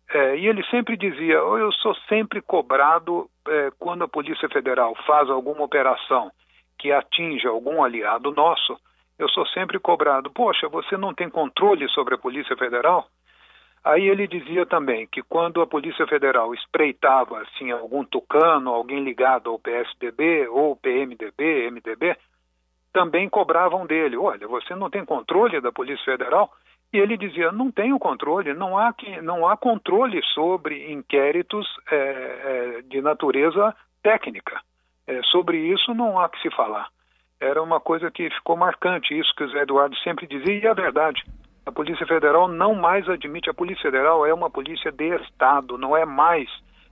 É, 0.09 0.37
e 0.37 0.47
ele 0.47 0.63
sempre 0.65 0.95
dizia: 0.95 1.35
eu 1.35 1.71
sou 1.73 1.95
sempre 2.07 2.41
cobrado 2.41 3.29
é, 3.47 3.71
quando 3.79 4.03
a 4.03 4.07
Polícia 4.07 4.47
Federal 4.49 4.95
faz 5.05 5.29
alguma 5.29 5.63
operação 5.63 6.31
que 6.77 6.91
atinja 6.91 7.49
algum 7.49 7.83
aliado 7.83 8.31
nosso, 8.31 8.77
eu 9.17 9.29
sou 9.29 9.45
sempre 9.47 9.79
cobrado: 9.79 10.29
poxa, 10.31 10.67
você 10.67 10.97
não 10.97 11.13
tem 11.13 11.29
controle 11.29 11.87
sobre 11.89 12.15
a 12.15 12.17
Polícia 12.17 12.55
Federal? 12.55 13.07
Aí 13.83 14.07
ele 14.07 14.27
dizia 14.27 14.65
também 14.65 15.05
que 15.07 15.21
quando 15.21 15.61
a 15.61 15.67
Polícia 15.67 16.07
Federal 16.07 16.53
espreitava 16.53 17.41
assim 17.41 17.69
algum 17.71 18.03
tucano, 18.05 18.69
alguém 18.71 19.03
ligado 19.03 19.49
ao 19.49 19.59
PSDB 19.59 20.47
ou 20.47 20.75
PMDB, 20.75 21.69
MDB, 21.69 22.15
também 22.93 23.27
cobravam 23.27 23.85
dele: 23.85 24.15
olha, 24.15 24.47
você 24.47 24.75
não 24.75 24.89
tem 24.89 25.03
controle 25.03 25.59
da 25.59 25.71
Polícia 25.71 26.05
Federal? 26.05 26.49
E 26.93 26.97
ele 26.97 27.17
dizia: 27.17 27.51
não 27.51 27.71
tenho 27.71 27.97
controle, 27.99 28.53
não 28.53 28.77
há, 28.77 28.93
que, 28.93 29.19
não 29.21 29.47
há 29.47 29.57
controle 29.57 30.21
sobre 30.33 30.91
inquéritos 30.93 31.67
é, 31.91 31.97
é, 31.97 32.81
de 32.83 33.01
natureza 33.01 33.75
técnica. 34.01 34.61
É, 35.05 35.21
sobre 35.23 35.57
isso 35.57 35.93
não 35.93 36.19
há 36.19 36.29
que 36.29 36.39
se 36.41 36.49
falar. 36.51 36.87
era 37.41 37.61
uma 37.61 37.79
coisa 37.79 38.09
que 38.09 38.29
ficou 38.29 38.55
marcante, 38.55 39.17
isso 39.17 39.35
que 39.35 39.43
o 39.43 39.49
Zé 39.49 39.63
Eduardo 39.63 39.97
sempre 39.97 40.25
dizia, 40.27 40.53
e 40.53 40.65
é 40.65 40.73
verdade. 40.73 41.25
A 41.65 41.71
Polícia 41.71 42.05
Federal 42.05 42.47
não 42.47 42.75
mais 42.75 43.07
admite, 43.09 43.49
a 43.49 43.53
Polícia 43.53 43.83
Federal 43.83 44.25
é 44.25 44.33
uma 44.33 44.49
polícia 44.49 44.91
de 44.91 45.15
Estado, 45.15 45.77
não 45.77 45.95
é 45.95 46.05
mais 46.05 46.49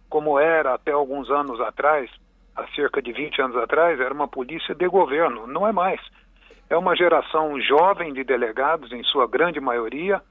como 0.09 0.37
era 0.37 0.73
até 0.73 0.91
alguns 0.91 1.29
anos 1.29 1.59
atrás, 1.61 2.11
há 2.55 2.67
cerca 2.75 3.01
de 3.01 3.11
20 3.11 3.41
anos 3.41 3.57
atrás, 3.57 3.99
era 3.99 4.13
uma 4.13 4.27
polícia 4.27 4.75
de 4.75 4.87
governo, 4.87 5.47
não 5.47 5.67
é 5.67 5.71
mais. 5.71 5.99
É 6.69 6.77
uma 6.77 6.95
geração 6.95 7.59
jovem 7.61 8.13
de 8.13 8.23
delegados, 8.23 8.91
em 8.91 9.03
sua 9.03 9.27
grande 9.27 9.59
maioria, 9.59 10.21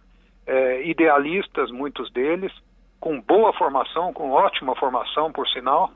é, 0.47 0.83
idealistas, 0.89 1.71
muitos 1.71 2.11
deles, 2.13 2.53
com 2.99 3.21
boa 3.21 3.53
formação, 3.53 4.13
com 4.13 4.31
ótima 4.31 4.75
formação, 4.77 5.33
por 5.33 5.47
sinal, 5.49 5.91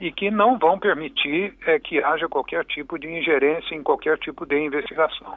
e 0.00 0.10
que 0.10 0.30
não 0.30 0.58
vão 0.58 0.78
permitir 0.78 1.56
é, 1.66 1.78
que 1.78 2.02
haja 2.02 2.28
qualquer 2.28 2.64
tipo 2.64 2.98
de 2.98 3.08
ingerência 3.08 3.74
em 3.74 3.82
qualquer 3.82 4.18
tipo 4.18 4.44
de 4.44 4.58
investigação. 4.58 5.36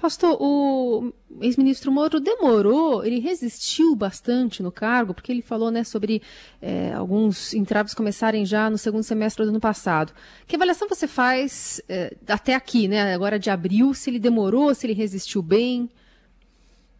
Pastor, 0.00 0.36
o 0.40 1.12
ex-ministro 1.40 1.90
Moro 1.90 2.20
demorou, 2.20 3.04
ele 3.04 3.18
resistiu 3.18 3.96
bastante 3.96 4.62
no 4.62 4.70
cargo, 4.70 5.12
porque 5.12 5.32
ele 5.32 5.42
falou 5.42 5.72
né, 5.72 5.82
sobre 5.82 6.22
é, 6.62 6.92
alguns 6.94 7.52
entraves 7.52 7.94
começarem 7.94 8.46
já 8.46 8.70
no 8.70 8.78
segundo 8.78 9.02
semestre 9.02 9.44
do 9.44 9.50
ano 9.50 9.60
passado. 9.60 10.12
Que 10.46 10.54
avaliação 10.54 10.88
você 10.88 11.08
faz 11.08 11.82
é, 11.88 12.14
até 12.28 12.54
aqui, 12.54 12.86
né, 12.86 13.12
agora 13.12 13.40
de 13.40 13.50
abril, 13.50 13.92
se 13.92 14.08
ele 14.08 14.20
demorou, 14.20 14.72
se 14.72 14.86
ele 14.86 14.94
resistiu 14.94 15.42
bem? 15.42 15.90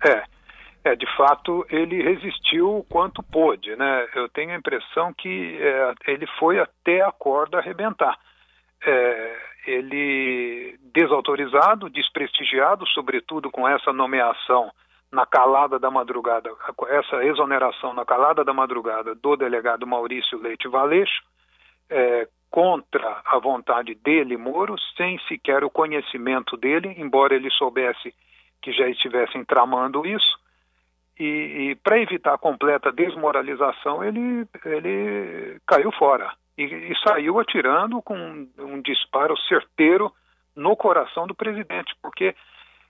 É, 0.04 0.22
é, 0.84 0.96
de 0.96 1.06
fato, 1.16 1.64
ele 1.70 2.02
resistiu 2.02 2.78
o 2.78 2.84
quanto 2.84 3.22
pôde, 3.22 3.76
né? 3.76 4.08
Eu 4.14 4.28
tenho 4.28 4.52
a 4.52 4.56
impressão 4.56 5.12
que 5.12 5.56
é, 5.60 5.94
ele 6.08 6.26
foi 6.38 6.58
até 6.58 7.02
a 7.02 7.12
corda 7.12 7.58
arrebentar. 7.58 8.18
É, 8.84 9.36
ele 9.66 10.78
desautorizado, 10.92 11.90
desprestigiado, 11.90 12.86
sobretudo 12.88 13.50
com 13.50 13.68
essa 13.68 13.92
nomeação 13.92 14.70
na 15.10 15.24
calada 15.24 15.78
da 15.78 15.90
madrugada, 15.90 16.50
essa 16.88 17.24
exoneração 17.24 17.94
na 17.94 18.04
calada 18.04 18.44
da 18.44 18.52
madrugada 18.52 19.14
do 19.14 19.36
delegado 19.36 19.86
Maurício 19.86 20.38
Leite 20.38 20.68
Valeixo, 20.68 21.22
é, 21.90 22.28
contra 22.50 23.22
a 23.24 23.38
vontade 23.38 23.94
dele, 23.94 24.36
Moro, 24.36 24.76
sem 24.96 25.18
sequer 25.28 25.64
o 25.64 25.70
conhecimento 25.70 26.56
dele, 26.56 26.94
embora 26.98 27.34
ele 27.34 27.50
soubesse 27.50 28.14
que 28.60 28.72
já 28.72 28.88
estivessem 28.88 29.44
tramando 29.44 30.06
isso. 30.06 30.38
E, 31.18 31.24
e 31.70 31.74
para 31.76 32.00
evitar 32.00 32.34
a 32.34 32.38
completa 32.38 32.92
desmoralização, 32.92 34.04
ele, 34.04 34.46
ele 34.64 35.60
caiu 35.66 35.90
fora 35.92 36.32
e, 36.58 36.64
e 36.64 36.98
saiu 37.06 37.38
atirando 37.38 38.02
com 38.02 38.48
um 38.58 38.82
disparo 38.82 39.36
certeiro 39.42 40.12
no 40.56 40.76
coração 40.76 41.26
do 41.26 41.34
presidente, 41.34 41.94
porque 42.02 42.34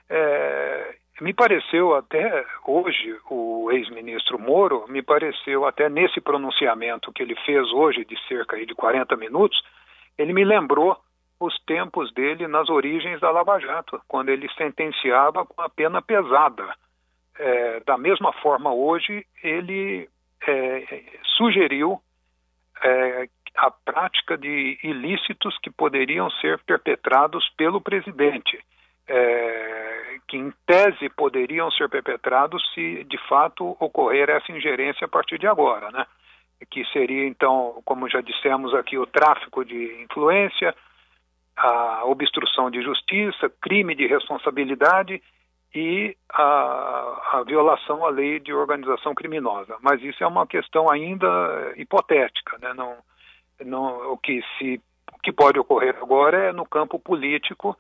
é, 0.09 0.95
me 1.21 1.35
pareceu 1.35 1.95
até 1.95 2.47
hoje, 2.65 3.15
o 3.31 3.71
ex-ministro 3.71 4.39
Moro, 4.39 4.87
me 4.89 5.03
pareceu 5.03 5.67
até 5.67 5.89
nesse 5.91 6.21
pronunciamento 6.21 7.13
que 7.13 7.23
ele 7.23 7.37
fez 7.45 7.71
hoje, 7.73 8.07
de 8.07 8.17
cerca 8.27 8.57
de 8.65 8.75
40 8.75 9.15
minutos, 9.17 9.63
ele 10.17 10.33
me 10.33 10.45
lembrou 10.45 10.97
os 11.39 11.57
tempos 11.67 12.13
dele 12.15 12.49
nas 12.49 12.69
origens 12.71 13.21
da 13.21 13.31
Lava 13.31 13.61
Jato, 13.61 14.01
quando 14.09 14.31
ele 14.31 14.49
sentenciava 14.55 15.45
com 15.45 15.61
a 15.61 15.69
pena 15.69 16.01
pesada. 16.01 16.75
É, 17.39 17.81
da 17.81 17.97
mesma 17.99 18.33
forma, 18.33 18.73
hoje, 18.73 19.25
ele 19.43 20.09
é, 20.47 21.03
sugeriu 21.37 22.01
é, 22.83 23.29
a 23.59 23.71
prática 23.71 24.39
de 24.39 24.79
ilícitos 24.83 25.59
que 25.59 25.71
poderiam 25.71 26.31
ser 26.31 26.59
perpetrados 26.61 27.49
pelo 27.57 27.81
presidente, 27.81 28.59
é, 29.09 30.19
que 30.29 30.37
em 30.37 30.53
tese 30.65 31.09
poderiam 31.09 31.71
ser 31.73 31.89
perpetrados 31.89 32.63
se 32.73 33.05
de 33.05 33.19
fato 33.29 33.77
ocorrer 33.81 34.31
essa 34.31 34.53
ingerência 34.53 35.07
a 35.07 35.09
partir 35.09 35.39
de 35.39 35.47
agora, 35.47 35.91
né? 35.91 36.07
Que 36.71 36.85
seria 36.87 37.27
então, 37.27 37.81
como 37.85 38.09
já 38.09 38.21
dissemos 38.21 38.75
aqui, 38.75 38.97
o 38.97 39.07
tráfico 39.07 39.65
de 39.65 40.03
influência, 40.03 40.75
a 41.57 42.05
obstrução 42.05 42.71
de 42.71 42.81
justiça, 42.83 43.51
crime 43.61 43.95
de 43.95 44.07
responsabilidade 44.07 45.21
e 45.75 46.17
a, 46.33 47.39
a, 47.39 47.43
violação 47.45 48.05
à 48.05 48.11
lei 48.11 48.39
de 48.39 48.53
organização 48.53 49.15
criminosa. 49.15 49.77
Mas 49.81 50.03
isso 50.03 50.23
é 50.23 50.27
uma 50.27 50.47
questão 50.47 50.89
ainda 50.89 51.73
hipotética, 51.77 52.57
né? 52.59 52.73
Não, 52.75 52.97
não, 53.65 54.13
o 54.13 54.19
que 54.19 54.43
se 54.59 54.81
que 55.23 55.33
pode 55.33 55.59
ocorrer 55.59 55.97
agora 56.01 56.51
é 56.51 56.53
no 56.53 56.65
campo 56.65 56.99
político 56.99 57.77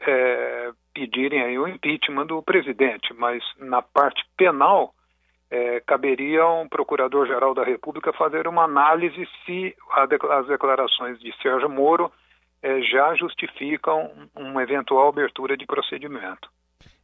é, 0.00 0.70
pedirem 0.94 1.42
aí 1.42 1.58
o 1.58 1.68
impeachment 1.68 2.26
do 2.26 2.42
presidente, 2.42 3.12
mas 3.14 3.42
na 3.58 3.82
parte 3.82 4.24
penal 4.36 4.94
é, 5.50 5.80
caberia 5.80 6.42
a 6.42 6.60
um 6.60 6.68
procurador-geral 6.68 7.54
da 7.54 7.64
República 7.64 8.12
fazer 8.12 8.46
uma 8.46 8.64
análise 8.64 9.28
se 9.44 9.74
as 10.30 10.46
declarações 10.46 11.18
de 11.20 11.34
Sérgio 11.42 11.68
Moro 11.68 12.12
é, 12.62 12.80
já 12.82 13.14
justificam 13.14 14.10
uma 14.34 14.62
eventual 14.62 15.08
abertura 15.08 15.56
de 15.56 15.66
procedimento. 15.66 16.48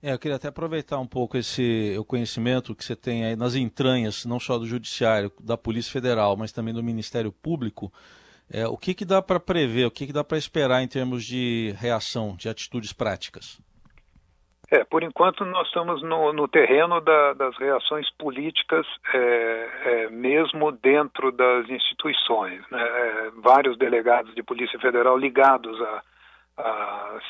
É, 0.06 0.12
eu 0.12 0.18
queria 0.18 0.36
até 0.36 0.48
aproveitar 0.48 0.98
um 0.98 1.06
pouco 1.06 1.38
esse 1.38 1.96
o 1.98 2.04
conhecimento 2.04 2.74
que 2.74 2.84
você 2.84 2.94
tem 2.94 3.24
aí 3.24 3.34
nas 3.34 3.54
entranhas, 3.54 4.26
não 4.26 4.38
só 4.38 4.58
do 4.58 4.66
Judiciário, 4.66 5.32
da 5.40 5.56
Polícia 5.56 5.90
Federal, 5.90 6.36
mas 6.36 6.52
também 6.52 6.74
do 6.74 6.82
Ministério 6.82 7.32
Público. 7.32 7.90
É, 8.52 8.66
o 8.66 8.76
que, 8.76 8.92
que 8.92 9.06
dá 9.06 9.22
para 9.22 9.40
prever, 9.40 9.86
o 9.86 9.90
que, 9.90 10.06
que 10.06 10.12
dá 10.12 10.22
para 10.22 10.36
esperar 10.36 10.82
em 10.82 10.88
termos 10.88 11.24
de 11.24 11.74
reação, 11.78 12.36
de 12.36 12.50
atitudes 12.50 12.92
práticas? 12.92 13.58
É, 14.70 14.84
por 14.84 15.02
enquanto 15.02 15.42
nós 15.46 15.66
estamos 15.68 16.02
no, 16.02 16.34
no 16.34 16.48
terreno 16.48 17.00
da, 17.00 17.32
das 17.32 17.56
reações 17.56 18.10
políticas, 18.18 18.86
é, 19.14 19.68
é, 19.84 20.10
mesmo 20.10 20.70
dentro 20.70 21.32
das 21.32 21.66
instituições. 21.70 22.60
Né? 22.70 22.82
É, 22.82 23.30
vários 23.42 23.78
delegados 23.78 24.34
de 24.34 24.42
Polícia 24.42 24.78
Federal 24.78 25.16
ligados 25.16 25.80
a, 25.80 26.02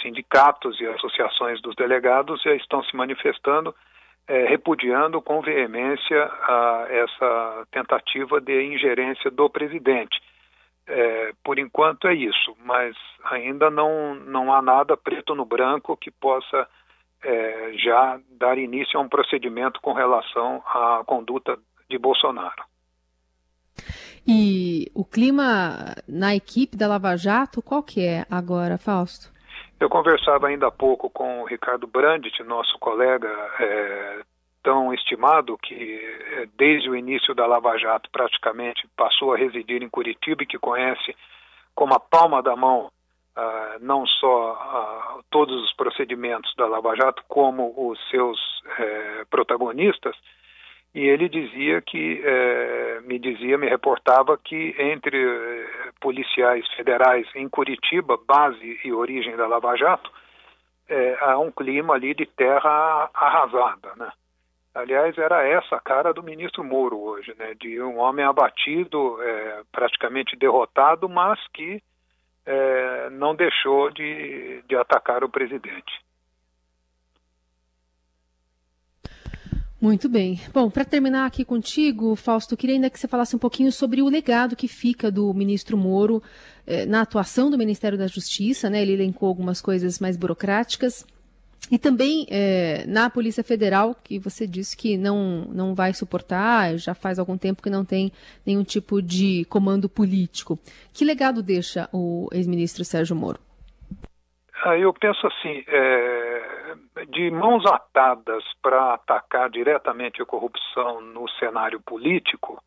sindicatos 0.02 0.80
e 0.80 0.86
associações 0.86 1.60
dos 1.60 1.74
delegados 1.76 2.42
já 2.42 2.54
estão 2.54 2.82
se 2.84 2.96
manifestando, 2.96 3.74
é, 4.28 4.46
repudiando 4.46 5.20
com 5.20 5.40
veemência 5.40 6.30
essa 6.88 7.66
tentativa 7.70 8.40
de 8.40 8.62
ingerência 8.64 9.30
do 9.30 9.48
presidente. 9.48 10.20
É, 10.86 11.32
por 11.42 11.58
enquanto 11.58 12.06
é 12.08 12.14
isso, 12.14 12.54
mas 12.62 12.94
ainda 13.24 13.70
não, 13.70 14.14
não 14.14 14.52
há 14.52 14.60
nada 14.60 14.96
preto 14.96 15.34
no 15.34 15.46
branco 15.46 15.96
que 15.96 16.10
possa 16.10 16.68
é, 17.22 17.72
já 17.78 18.20
dar 18.32 18.58
início 18.58 18.98
a 18.98 19.02
um 19.02 19.08
procedimento 19.08 19.80
com 19.80 19.94
relação 19.94 20.62
à 20.66 21.02
conduta 21.06 21.58
de 21.88 21.96
Bolsonaro. 21.96 22.62
E 24.26 24.90
o 24.94 25.04
clima 25.04 25.94
na 26.08 26.34
equipe 26.34 26.76
da 26.76 26.88
Lava 26.88 27.16
Jato, 27.16 27.60
qual 27.60 27.82
que 27.82 28.06
é 28.06 28.24
agora, 28.30 28.78
Fausto? 28.78 29.32
Eu 29.78 29.90
conversava 29.90 30.46
ainda 30.48 30.68
há 30.68 30.70
pouco 30.70 31.10
com 31.10 31.42
o 31.42 31.44
Ricardo 31.44 31.86
Brandt, 31.86 32.42
nosso 32.42 32.78
colega 32.78 33.28
é, 33.60 34.20
tão 34.62 34.94
estimado, 34.94 35.58
que 35.58 35.74
é, 35.74 36.48
desde 36.56 36.88
o 36.88 36.96
início 36.96 37.34
da 37.34 37.46
Lava 37.46 37.76
Jato 37.76 38.08
praticamente 38.10 38.88
passou 38.96 39.34
a 39.34 39.36
residir 39.36 39.82
em 39.82 39.90
Curitiba 39.90 40.42
e 40.42 40.46
que 40.46 40.58
conhece 40.58 41.14
como 41.74 41.94
a 41.94 42.00
palma 42.00 42.42
da 42.42 42.56
mão 42.56 42.90
Uh, 43.36 43.80
não 43.80 44.06
só 44.06 44.52
uh, 44.52 45.24
todos 45.28 45.60
os 45.64 45.72
procedimentos 45.72 46.54
da 46.54 46.68
Lava 46.68 46.94
Jato, 46.94 47.20
como 47.26 47.74
os 47.76 47.98
seus 48.08 48.38
uh, 48.38 49.26
protagonistas, 49.28 50.14
e 50.94 51.08
ele 51.08 51.28
dizia 51.28 51.82
que, 51.82 52.22
eh, 52.24 53.00
me 53.04 53.18
dizia, 53.18 53.58
me 53.58 53.68
reportava 53.68 54.38
que 54.38 54.76
entre 54.78 55.16
eh, 55.20 55.90
policiais 56.00 56.64
federais 56.74 57.26
em 57.34 57.48
Curitiba, 57.48 58.16
base 58.16 58.78
e 58.84 58.92
origem 58.92 59.36
da 59.36 59.48
Lava 59.48 59.76
Jato, 59.76 60.08
eh, 60.88 61.18
há 61.20 61.36
um 61.36 61.50
clima 61.50 61.94
ali 61.94 62.14
de 62.14 62.24
terra 62.24 63.10
arrasada, 63.12 63.92
né? 63.96 64.08
Aliás, 64.72 65.18
era 65.18 65.44
essa 65.44 65.76
a 65.76 65.80
cara 65.80 66.12
do 66.12 66.22
ministro 66.22 66.62
Moro 66.62 67.00
hoje, 67.00 67.34
né? 67.38 67.54
De 67.54 67.82
um 67.82 67.98
homem 67.98 68.24
abatido, 68.24 69.18
praticamente 69.70 70.36
derrotado, 70.36 71.08
mas 71.08 71.38
que 71.52 71.80
não 73.12 73.36
deixou 73.36 73.88
de, 73.90 74.62
de 74.66 74.74
atacar 74.74 75.22
o 75.22 75.28
presidente. 75.28 76.03
Muito 79.84 80.08
bem. 80.08 80.40
Bom, 80.50 80.70
para 80.70 80.82
terminar 80.82 81.26
aqui 81.26 81.44
contigo, 81.44 82.16
Fausto, 82.16 82.56
queria 82.56 82.76
ainda 82.76 82.88
que 82.88 82.98
você 82.98 83.06
falasse 83.06 83.36
um 83.36 83.38
pouquinho 83.38 83.70
sobre 83.70 84.00
o 84.00 84.08
legado 84.08 84.56
que 84.56 84.66
fica 84.66 85.10
do 85.10 85.34
ministro 85.34 85.76
Moro 85.76 86.22
eh, 86.66 86.86
na 86.86 87.02
atuação 87.02 87.50
do 87.50 87.58
Ministério 87.58 87.98
da 87.98 88.06
Justiça, 88.06 88.70
né? 88.70 88.80
Ele 88.80 88.94
elencou 88.94 89.28
algumas 89.28 89.60
coisas 89.60 90.00
mais 90.00 90.16
burocráticas. 90.16 91.06
E 91.70 91.78
também 91.78 92.26
eh, 92.30 92.86
na 92.88 93.10
Polícia 93.10 93.44
Federal, 93.44 93.94
que 94.02 94.18
você 94.18 94.46
disse 94.46 94.74
que 94.74 94.96
não, 94.96 95.44
não 95.52 95.74
vai 95.74 95.92
suportar, 95.92 96.78
já 96.78 96.94
faz 96.94 97.18
algum 97.18 97.36
tempo 97.36 97.62
que 97.62 97.68
não 97.68 97.84
tem 97.84 98.10
nenhum 98.46 98.64
tipo 98.64 99.02
de 99.02 99.44
comando 99.50 99.86
político. 99.86 100.58
Que 100.94 101.04
legado 101.04 101.42
deixa 101.42 101.90
o 101.92 102.26
ex-ministro 102.32 102.86
Sérgio 102.86 103.14
Moro? 103.14 103.38
eu 104.80 104.94
penso 104.94 105.26
assim, 105.26 105.62
é, 105.68 106.53
de 107.08 107.30
mãos 107.30 107.64
atadas 107.66 108.42
para 108.62 108.94
atacar 108.94 109.50
diretamente 109.50 110.22
a 110.22 110.26
corrupção 110.26 111.00
no 111.00 111.28
cenário 111.30 111.80
político, 111.80 112.62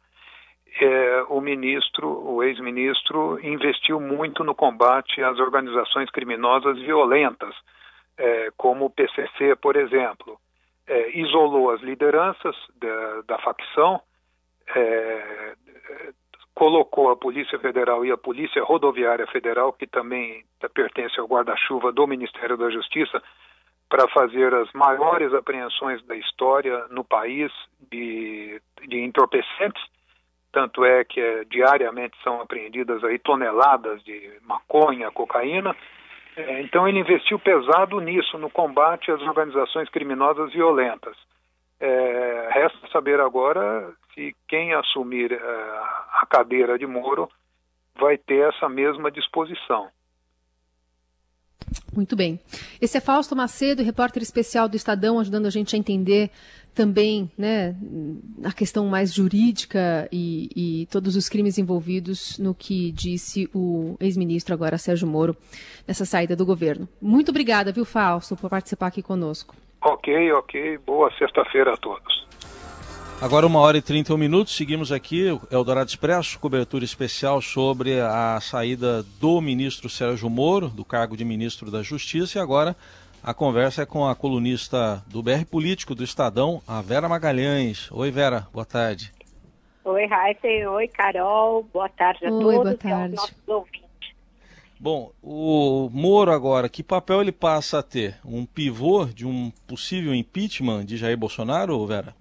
é, 0.79 1.25
o 1.29 1.41
ministro, 1.41 2.07
o 2.07 2.43
ex-ministro, 2.43 3.39
investiu 3.43 3.99
muito 3.99 4.43
no 4.43 4.53
combate 4.53 5.23
às 5.23 5.39
organizações 5.39 6.09
criminosas 6.11 6.77
violentas, 6.79 7.55
é, 8.17 8.51
como 8.55 8.85
o 8.85 8.89
PCC, 8.89 9.55
por 9.55 9.75
exemplo. 9.75 10.39
É, 10.87 11.19
isolou 11.19 11.71
as 11.71 11.81
lideranças 11.81 12.55
da, 12.79 13.21
da 13.27 13.37
facção, 13.39 13.99
é, 14.75 15.53
colocou 16.53 17.11
a 17.11 17.15
Polícia 17.15 17.59
Federal 17.59 18.05
e 18.05 18.11
a 18.11 18.17
Polícia 18.17 18.63
Rodoviária 18.63 19.27
Federal, 19.27 19.73
que 19.73 19.85
também 19.85 20.43
pertence 20.73 21.19
ao 21.19 21.27
guarda-chuva 21.27 21.91
do 21.91 22.07
Ministério 22.07 22.57
da 22.57 22.69
Justiça, 22.69 23.21
para 23.89 24.07
fazer 24.09 24.53
as 24.53 24.71
maiores 24.73 25.33
apreensões 25.33 26.03
da 26.05 26.15
história 26.15 26.85
no 26.89 27.03
país 27.03 27.51
de, 27.89 28.61
de 28.87 28.99
entorpecentes. 28.99 29.81
Tanto 30.51 30.83
é 30.83 31.03
que 31.03 31.19
é, 31.19 31.43
diariamente 31.45 32.17
são 32.23 32.41
apreendidas 32.41 33.03
aí 33.03 33.17
toneladas 33.19 34.03
de 34.03 34.31
maconha, 34.41 35.11
cocaína. 35.11 35.75
É, 36.35 36.61
então 36.61 36.87
ele 36.87 36.99
investiu 36.99 37.39
pesado 37.39 37.99
nisso, 37.99 38.37
no 38.37 38.49
combate 38.49 39.11
às 39.11 39.21
organizações 39.21 39.89
criminosas 39.89 40.51
violentas. 40.51 41.15
É, 41.79 42.49
resta 42.51 42.87
saber 42.91 43.19
agora 43.19 43.93
se 44.13 44.35
quem 44.47 44.73
assumir 44.73 45.31
a 45.33 46.25
cadeira 46.27 46.77
de 46.77 46.87
Moro 46.87 47.29
vai 47.99 48.17
ter 48.17 48.49
essa 48.49 48.67
mesma 48.67 49.11
disposição. 49.11 49.89
Muito 51.95 52.15
bem. 52.15 52.39
Esse 52.81 52.97
é 52.97 53.01
Fausto 53.01 53.35
Macedo, 53.35 53.83
repórter 53.83 54.21
especial 54.21 54.69
do 54.69 54.75
Estadão, 54.75 55.19
ajudando 55.19 55.45
a 55.45 55.49
gente 55.49 55.75
a 55.75 55.79
entender 55.79 56.31
também 56.77 57.31
né, 57.35 57.75
a 58.43 58.53
questão 58.53 58.85
mais 58.85 59.11
jurídica 59.11 60.07
e, 60.11 60.49
e 60.55 60.85
todos 60.91 61.15
os 61.15 61.27
crimes 61.27 61.57
envolvidos 61.57 62.37
no 62.37 62.53
que 62.53 62.91
disse 62.91 63.49
o 63.51 63.97
ex-ministro, 63.99 64.53
agora 64.53 64.77
Sérgio 64.77 65.07
Moro, 65.07 65.35
nessa 65.87 66.05
saída 66.05 66.35
do 66.35 66.45
governo. 66.45 66.87
Muito 67.01 67.29
obrigada, 67.29 67.71
viu, 67.71 67.83
Fausto, 67.83 68.35
por 68.35 68.47
participar 68.47 68.87
aqui 68.87 69.01
conosco. 69.01 69.55
Ok, 69.81 70.31
ok. 70.33 70.77
Boa 70.85 71.11
sexta-feira 71.17 71.73
a 71.73 71.77
todos. 71.77 72.26
Agora, 73.19 73.47
uma 73.47 73.59
hora 73.59 73.77
e 73.79 73.81
31 73.81 74.15
minutos, 74.15 74.55
seguimos 74.55 74.91
aqui, 74.91 75.25
Eldorado 75.49 75.89
Expresso, 75.89 76.39
cobertura 76.39 76.85
especial 76.85 77.41
sobre 77.41 77.99
a 77.99 78.39
saída 78.39 79.01
do 79.19 79.41
ministro 79.41 79.89
Sérgio 79.89 80.29
Moro, 80.29 80.69
do 80.69 80.85
cargo 80.85 81.17
de 81.17 81.25
ministro 81.25 81.71
da 81.71 81.81
Justiça, 81.81 82.37
e 82.37 82.41
agora 82.41 82.75
a 83.23 83.33
conversa 83.33 83.81
é 83.81 83.85
com 83.87 84.05
a 84.07 84.15
colunista 84.15 85.03
do 85.07 85.23
BR 85.23 85.45
Político 85.49 85.95
do 85.95 86.03
Estadão, 86.03 86.61
a 86.67 86.79
Vera 86.79 87.09
Magalhães. 87.09 87.89
Oi, 87.91 88.11
Vera, 88.11 88.47
boa 88.53 88.65
tarde. 88.65 89.11
Oi, 89.83 90.05
Raíssa. 90.05 90.69
Oi, 90.69 90.87
Carol. 90.87 91.63
Boa 91.73 91.89
tarde 91.89 92.23
a 92.23 92.31
Oi, 92.31 92.39
todos 92.39 92.55
boa 92.55 92.77
tarde. 92.77 92.87
e 92.87 92.91
aos 92.91 93.11
nossos 93.11 93.47
ouvintes. 93.47 93.87
Bom, 94.79 95.11
o 95.23 95.89
Moro 95.91 96.31
agora, 96.31 96.69
que 96.69 96.83
papel 96.83 97.21
ele 97.21 97.31
passa 97.31 97.79
a 97.79 97.83
ter? 97.83 98.19
Um 98.23 98.45
pivô 98.45 99.05
de 99.05 99.25
um 99.25 99.51
possível 99.65 100.13
impeachment 100.13 100.85
de 100.85 100.97
Jair 100.97 101.17
Bolsonaro, 101.17 101.83
Vera? 101.87 102.13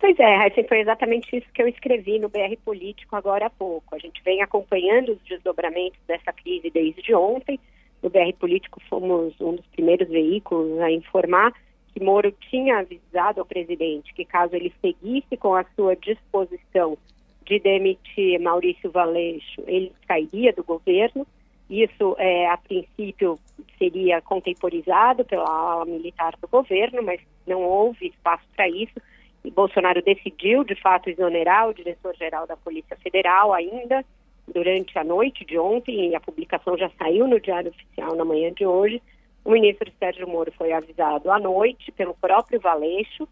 Pois 0.00 0.18
é, 0.18 0.36
Raíssa, 0.36 0.62
foi 0.68 0.80
exatamente 0.80 1.36
isso 1.36 1.46
que 1.52 1.60
eu 1.60 1.68
escrevi 1.68 2.18
no 2.18 2.28
BR 2.28 2.56
Político 2.64 3.16
agora 3.16 3.46
há 3.46 3.50
pouco. 3.50 3.96
A 3.96 3.98
gente 3.98 4.22
vem 4.22 4.40
acompanhando 4.42 5.12
os 5.12 5.18
desdobramentos 5.24 5.98
dessa 6.06 6.32
crise 6.32 6.70
desde 6.70 7.12
ontem. 7.14 7.58
No 8.00 8.08
BR 8.08 8.32
Político 8.38 8.80
fomos 8.88 9.34
um 9.40 9.56
dos 9.56 9.66
primeiros 9.66 10.08
veículos 10.08 10.78
a 10.78 10.90
informar 10.90 11.52
que 11.92 12.02
Moro 12.02 12.30
tinha 12.48 12.78
avisado 12.78 13.40
ao 13.40 13.46
presidente 13.46 14.14
que 14.14 14.24
caso 14.24 14.54
ele 14.54 14.72
seguisse 14.80 15.36
com 15.36 15.54
a 15.54 15.64
sua 15.74 15.96
disposição 15.96 16.96
de 17.44 17.58
demitir 17.58 18.38
Maurício 18.38 18.90
Valeixo, 18.90 19.62
ele 19.66 19.90
sairia 20.06 20.52
do 20.52 20.62
governo. 20.62 21.26
Isso, 21.68 22.14
é, 22.18 22.46
a 22.46 22.56
princípio, 22.56 23.38
seria 23.78 24.20
contemporizado 24.20 25.24
pela 25.24 25.48
ala 25.48 25.84
militar 25.86 26.34
do 26.40 26.46
governo, 26.46 27.02
mas 27.02 27.20
não 27.46 27.62
houve 27.62 28.08
espaço 28.08 28.44
para 28.54 28.68
isso. 28.68 29.00
E 29.44 29.50
Bolsonaro 29.50 30.02
decidiu, 30.02 30.64
de 30.64 30.74
fato, 30.74 31.08
exonerar 31.08 31.68
o 31.68 31.74
diretor-geral 31.74 32.46
da 32.46 32.56
Polícia 32.56 32.96
Federal 32.96 33.52
ainda 33.52 34.04
durante 34.52 34.98
a 34.98 35.04
noite 35.04 35.44
de 35.44 35.58
ontem, 35.58 36.10
e 36.10 36.14
a 36.14 36.20
publicação 36.20 36.76
já 36.76 36.90
saiu 36.98 37.26
no 37.26 37.40
Diário 37.40 37.70
Oficial 37.70 38.16
na 38.16 38.24
manhã 38.24 38.52
de 38.52 38.66
hoje. 38.66 39.02
O 39.44 39.50
ministro 39.50 39.90
Sérgio 39.98 40.28
Moro 40.28 40.52
foi 40.52 40.72
avisado 40.72 41.30
à 41.30 41.38
noite 41.38 41.92
pelo 41.92 42.14
próprio 42.14 42.60
Valeixo 42.60 43.28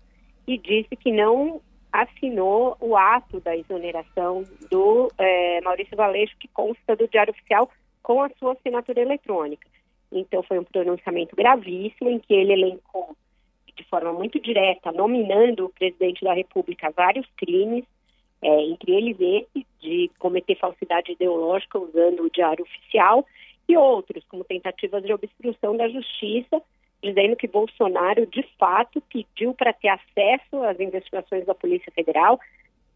e 0.47 0.57
disse 0.57 0.95
que 0.97 1.11
não 1.11 1.61
assinou 1.93 2.77
o 2.81 2.97
ato 2.97 3.41
da 3.41 3.57
exoneração 3.57 4.45
do 4.71 5.11
eh, 5.19 5.61
Maurício 5.63 5.97
Valeixo, 5.97 6.37
que 6.39 6.49
consta 6.49 6.95
do 6.95 7.09
Diário 7.09 7.33
Oficial, 7.33 7.71
com 8.03 8.23
a 8.23 8.29
sua 8.39 8.53
assinatura 8.53 9.01
eletrônica. 9.01 9.67
Então, 10.13 10.43
foi 10.43 10.59
um 10.59 10.65
pronunciamento 10.65 11.35
gravíssimo 11.35 12.11
em 12.11 12.19
que 12.19 12.33
ele 12.33 12.53
elencou 12.53 13.17
de 13.77 13.85
forma 13.85 14.13
muito 14.13 14.41
direta, 14.41 14.91
nominando 14.91 15.67
o 15.67 15.71
presidente 15.71 16.25
da 16.25 16.33
República 16.33 16.91
vários 16.91 17.27
crimes, 17.37 17.85
é, 18.43 18.63
entre 18.63 18.93
eles 18.93 19.17
esse 19.21 19.67
de 19.81 20.11
cometer 20.19 20.57
falsidade 20.57 21.13
ideológica 21.13 21.79
usando 21.79 22.23
o 22.25 22.31
diário 22.31 22.65
oficial 22.65 23.25
e 23.69 23.77
outros, 23.77 24.25
como 24.29 24.45
tentativas 24.45 25.03
de 25.03 25.13
obstrução 25.13 25.77
da 25.77 25.89
justiça, 25.89 26.63
dizendo 27.03 27.37
que 27.37 27.47
Bolsonaro, 27.47 28.27
de 28.27 28.43
fato, 28.59 29.01
pediu 29.03 29.55
para 29.55 29.73
ter 29.73 29.89
acesso 29.89 30.63
às 30.65 30.79
investigações 30.81 31.45
da 31.45 31.55
Polícia 31.55 31.93
Federal, 31.93 32.39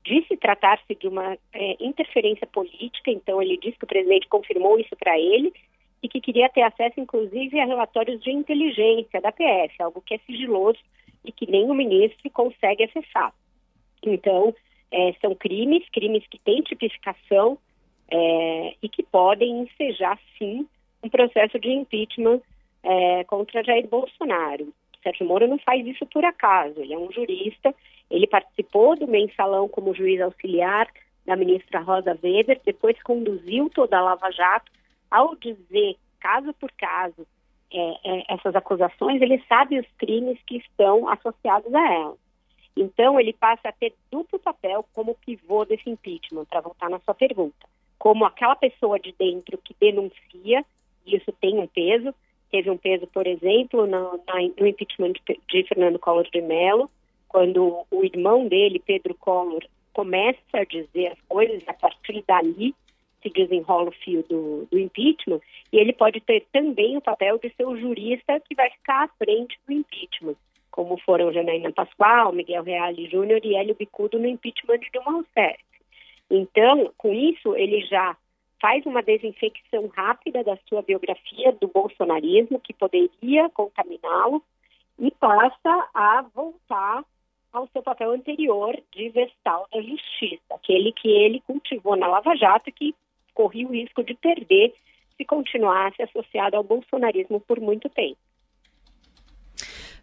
disse 0.05 0.37
tratar-se 0.37 0.95
de 0.95 1.07
uma 1.07 1.37
é, 1.53 1.77
interferência 1.79 2.47
política, 2.47 3.11
então 3.11 3.43
ele 3.43 3.59
disse 3.59 3.79
que 3.79 3.85
o 3.85 3.89
presidente 3.89 4.29
confirmou 4.29 4.79
isso 4.79 4.97
para 4.97 5.19
ele 5.19 5.53
e 6.03 6.09
que 6.09 6.21
queria 6.21 6.49
ter 6.49 6.63
acesso, 6.63 6.99
inclusive, 6.99 7.61
a 7.61 7.67
relatórios 7.67 8.23
de 8.23 8.31
inteligência 8.31 9.21
da 9.21 9.33
PF, 9.33 9.83
algo 9.83 10.01
que 10.01 10.15
é 10.15 10.19
sigiloso 10.19 10.79
e 11.25 11.31
que 11.31 11.51
nem 11.51 11.71
o 11.71 11.75
ministro 11.75 12.31
consegue 12.31 12.85
acessar. 12.85 13.33
Então, 14.03 14.55
é, 14.91 15.13
são 15.21 15.35
crimes, 15.35 15.89
crimes 15.91 16.27
que 16.29 16.39
têm 16.39 16.63
tipificação 16.63 17.59
é, 18.11 18.75
e 18.83 18.89
que 18.89 19.03
podem 19.03 19.61
ensejar, 19.61 20.19
sim, 20.39 20.67
um 21.03 21.09
processo 21.09 21.59
de 21.59 21.71
impeachment 21.71 22.41
é, 22.83 23.25
contra 23.25 23.63
Jair 23.63 23.87
Bolsonaro. 23.87 24.73
Sérgio 25.03 25.27
Moro 25.27 25.47
não 25.47 25.59
faz 25.59 25.87
isso 25.87 26.07
por 26.07 26.25
acaso, 26.25 26.81
ele 26.81 26.95
é 26.95 26.99
um 26.99 27.11
jurista 27.13 27.75
ele 28.11 28.27
participou 28.27 28.97
do 28.97 29.07
mensalão 29.07 29.69
como 29.69 29.95
juiz 29.95 30.21
auxiliar 30.21 30.89
da 31.25 31.37
ministra 31.37 31.81
Rosa 31.81 32.19
Weber, 32.23 32.61
depois 32.65 33.01
conduziu 33.03 33.71
toda 33.71 33.97
a 33.97 34.03
Lava 34.03 34.31
Jato. 34.33 34.73
Ao 35.11 35.35
dizer, 35.37 35.97
caso 36.21 36.53
por 36.55 36.71
caso, 36.73 37.27
é, 37.73 37.97
é, 38.05 38.35
essas 38.35 38.55
acusações, 38.55 39.21
ele 39.23 39.43
sabe 39.49 39.79
os 39.79 39.87
crimes 39.99 40.39
que 40.47 40.59
estão 40.59 41.09
associados 41.09 41.73
a 41.75 41.93
elas. 41.93 42.19
Então, 42.77 43.19
ele 43.19 43.33
passa 43.33 43.69
a 43.69 43.73
ter 43.73 43.95
duplo 44.11 44.39
papel 44.39 44.85
como 44.93 45.17
pivô 45.27 45.65
desse 45.65 45.89
impeachment, 45.89 46.45
para 46.47 46.61
voltar 46.61 46.89
na 46.89 47.01
sua 47.01 47.15
pergunta. 47.15 47.69
Como 47.99 48.25
aquela 48.25 48.57
pessoa 48.57 48.99
de 48.99 49.13
dentro 49.19 49.59
que 49.59 49.75
denuncia, 49.79 50.65
e 51.05 51.17
isso 51.17 51.33
tem 51.41 51.59
um 51.59 51.67
peso, 51.67 52.15
teve 52.51 52.71
um 52.71 52.77
peso, 52.77 53.07
por 53.09 53.27
exemplo, 53.27 53.87
no, 53.87 54.21
no 54.59 54.67
impeachment 54.67 55.15
de 55.49 55.65
Fernando 55.65 55.99
Collor 55.99 56.29
de 56.31 56.41
Mello, 56.41 56.91
quando 57.29 57.87
o 57.91 58.05
irmão 58.05 58.49
dele, 58.49 58.83
Pedro 58.85 59.15
Collor, 59.15 59.65
começa 59.93 60.39
a 60.55 60.65
dizer 60.65 61.09
as 61.09 61.21
coisas, 61.29 61.63
a 61.69 61.75
partir 61.75 62.25
dali 62.27 62.75
se 63.23 63.31
desenrola 63.31 63.89
o 63.89 63.93
fio 63.93 64.25
do, 64.29 64.67
do, 64.71 64.79
impeachment, 64.79 65.41
e 65.73 65.79
ele 65.79 65.93
pode 65.93 66.21
ter 66.21 66.47
também 66.53 66.97
o 66.97 67.01
papel 67.01 67.39
de 67.39 67.53
ser 67.55 67.67
o 67.67 67.79
jurista 67.79 68.41
que 68.41 68.55
vai 68.55 68.71
ficar 68.71 69.05
à 69.05 69.09
frente 69.09 69.59
do 69.67 69.73
impeachment, 69.73 70.37
como 70.71 70.99
foram 70.99 71.33
Janaína 71.33 71.73
Pascoal, 71.73 72.33
Miguel 72.33 72.63
Reale 72.63 73.09
Júnior 73.09 73.41
e 73.45 73.57
Hélio 73.57 73.75
Bicudo 73.75 74.19
no 74.19 74.27
impeachment 74.27 74.79
de 74.79 74.91
Dilma 74.91 75.13
Rousseff. 75.13 75.59
Então, 76.31 76.93
com 76.97 77.13
isso, 77.13 77.57
ele 77.57 77.81
já 77.83 78.17
faz 78.61 78.85
uma 78.87 79.03
desinfecção 79.03 79.89
rápida 79.89 80.45
da 80.45 80.57
sua 80.69 80.83
biografia 80.83 81.53
do 81.53 81.67
bolsonarismo, 81.69 82.61
que 82.61 82.75
poderia 82.75 83.49
contaminá-lo, 83.51 84.43
e 84.99 85.11
passa 85.13 85.89
a 85.95 86.23
voltar 86.35 87.03
ao 87.53 87.67
seu 87.69 87.83
papel 87.83 88.13
anterior 88.13 88.79
de 88.93 89.09
vestal 89.09 89.67
da 89.73 89.81
justiça, 89.81 90.55
aquele 90.55 90.93
que 90.93 91.09
ele 91.09 91.41
cultivou 91.41 91.97
na 91.97 92.07
Lava 92.07 92.37
Jato 92.37 92.71
que 92.71 92.95
corria 93.41 93.67
o 93.67 93.73
risco 93.73 94.05
de 94.05 94.13
perder 94.13 94.75
se 95.17 95.25
continuasse 95.25 96.03
associado 96.03 96.57
ao 96.57 96.63
bolsonarismo 96.63 97.41
por 97.41 97.59
muito 97.59 97.89
tempo. 97.89 98.19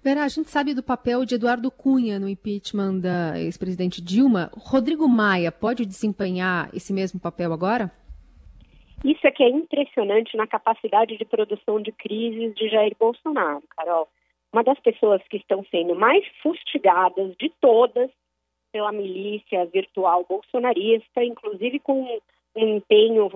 Vera, 0.03 0.23
a 0.23 0.27
gente 0.27 0.49
sabe 0.49 0.73
do 0.73 0.81
papel 0.81 1.23
de 1.23 1.35
Eduardo 1.35 1.69
Cunha 1.69 2.19
no 2.19 2.27
impeachment 2.27 2.99
da 2.99 3.39
ex-presidente 3.39 4.01
Dilma. 4.01 4.49
Rodrigo 4.55 5.07
Maia 5.07 5.51
pode 5.51 5.85
desempenhar 5.85 6.69
esse 6.73 6.91
mesmo 6.91 7.19
papel 7.19 7.53
agora? 7.53 7.91
Isso 9.05 9.27
é 9.27 9.31
que 9.31 9.43
é 9.43 9.49
impressionante 9.49 10.35
na 10.35 10.47
capacidade 10.47 11.15
de 11.15 11.25
produção 11.25 11.79
de 11.79 11.91
crises 11.91 12.55
de 12.55 12.69
Jair 12.69 12.95
Bolsonaro, 12.99 13.61
Carol. 13.75 14.07
Uma 14.51 14.63
das 14.63 14.79
pessoas 14.79 15.21
que 15.29 15.37
estão 15.37 15.63
sendo 15.69 15.93
mais 15.93 16.25
fustigadas 16.41 17.35
de 17.39 17.51
todas 17.61 18.09
pela 18.71 18.91
milícia 18.91 19.63
virtual 19.65 20.25
bolsonarista, 20.27 21.23
inclusive 21.23 21.79
com 21.79 22.19
um 22.57 22.77
empenho 22.77 23.29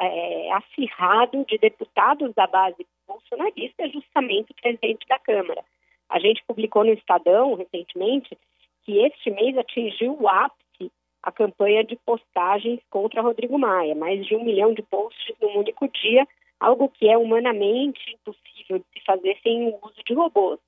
é, 0.00 0.52
acirrado 0.52 1.44
de 1.44 1.58
deputados 1.58 2.32
da 2.34 2.46
base 2.46 2.86
bolsonarista, 3.06 3.88
justamente 3.88 4.52
o 4.52 4.54
presidente 4.54 5.06
da 5.08 5.18
Câmara. 5.18 5.64
A 6.08 6.20
gente 6.20 6.44
publicou 6.46 6.84
no 6.84 6.92
Estadão 6.92 7.54
recentemente 7.54 8.38
que 8.84 8.98
este 8.98 9.30
mês 9.30 9.58
atingiu 9.58 10.16
o 10.18 10.28
ápice 10.28 10.92
a 11.22 11.32
campanha 11.32 11.82
de 11.82 11.96
postagens 11.96 12.80
contra 12.88 13.20
Rodrigo 13.20 13.58
Maia, 13.58 13.94
mais 13.94 14.24
de 14.24 14.36
um 14.36 14.44
milhão 14.44 14.72
de 14.72 14.82
posts 14.82 15.34
num 15.42 15.58
único 15.58 15.88
dia, 15.88 16.26
algo 16.60 16.88
que 16.88 17.08
é 17.08 17.18
humanamente 17.18 18.00
impossível 18.14 18.78
de 18.78 18.84
se 18.94 19.04
fazer 19.04 19.36
sem 19.42 19.68
o 19.68 19.78
uso 19.82 20.02
de 20.06 20.14
robôs. 20.14 20.60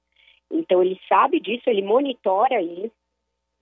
Então 0.50 0.82
ele 0.82 1.00
sabe 1.08 1.38
disso, 1.38 1.62
ele 1.70 1.82
monitora 1.82 2.60
isso 2.60 2.92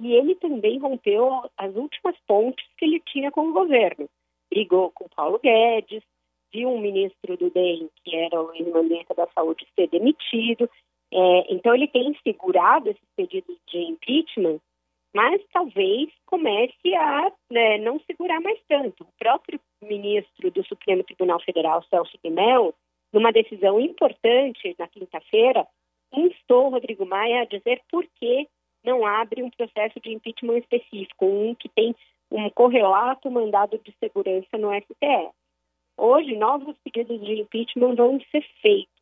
e 0.00 0.14
ele 0.14 0.34
também 0.36 0.78
rompeu 0.78 1.44
as 1.56 1.74
últimas 1.76 2.16
pontes 2.26 2.66
que 2.78 2.86
ele 2.86 3.00
tinha 3.00 3.30
com 3.30 3.48
o 3.48 3.52
governo 3.52 4.08
brigou 4.58 4.90
com 4.90 5.08
Paulo 5.08 5.38
Guedes, 5.38 6.02
viu 6.52 6.68
um 6.70 6.80
ministro 6.80 7.36
do 7.36 7.50
DEM, 7.50 7.88
que 8.02 8.16
era 8.16 8.42
o 8.42 8.52
ex-mandante 8.54 9.14
da 9.16 9.26
saúde, 9.28 9.66
ser 9.74 9.88
demitido. 9.88 10.68
É, 11.12 11.54
então, 11.54 11.74
ele 11.74 11.86
tem 11.86 12.16
segurado 12.24 12.90
esses 12.90 13.08
pedidos 13.16 13.56
de 13.68 13.78
impeachment, 13.78 14.58
mas 15.14 15.40
talvez 15.52 16.10
comece 16.26 16.94
a 16.94 17.32
né, 17.50 17.78
não 17.78 18.00
segurar 18.00 18.40
mais 18.40 18.58
tanto. 18.68 19.04
O 19.04 19.18
próprio 19.18 19.60
ministro 19.82 20.50
do 20.50 20.64
Supremo 20.66 21.04
Tribunal 21.04 21.40
Federal, 21.40 21.82
Celso 21.84 22.18
de 22.22 22.30
Mello, 22.30 22.74
numa 23.12 23.32
decisão 23.32 23.80
importante 23.80 24.74
na 24.78 24.88
quinta-feira, 24.88 25.66
instou 26.12 26.70
Rodrigo 26.70 27.06
Maia 27.06 27.42
a 27.42 27.46
dizer 27.46 27.80
por 27.90 28.04
que 28.16 28.48
não 28.84 29.06
abre 29.06 29.42
um 29.42 29.50
processo 29.50 30.00
de 30.00 30.12
impeachment 30.12 30.58
específico, 30.58 31.26
um 31.26 31.54
que 31.54 31.68
tem 31.68 31.94
um 32.30 32.50
correlato 32.50 33.30
mandado 33.30 33.78
de 33.78 33.94
segurança 33.98 34.58
no 34.58 34.72
STF. 34.74 35.32
Hoje, 35.96 36.36
novos 36.36 36.76
pedidos 36.84 37.20
de 37.20 37.40
impeachment 37.40 37.94
vão 37.96 38.20
ser 38.30 38.44
feitos. 38.62 38.92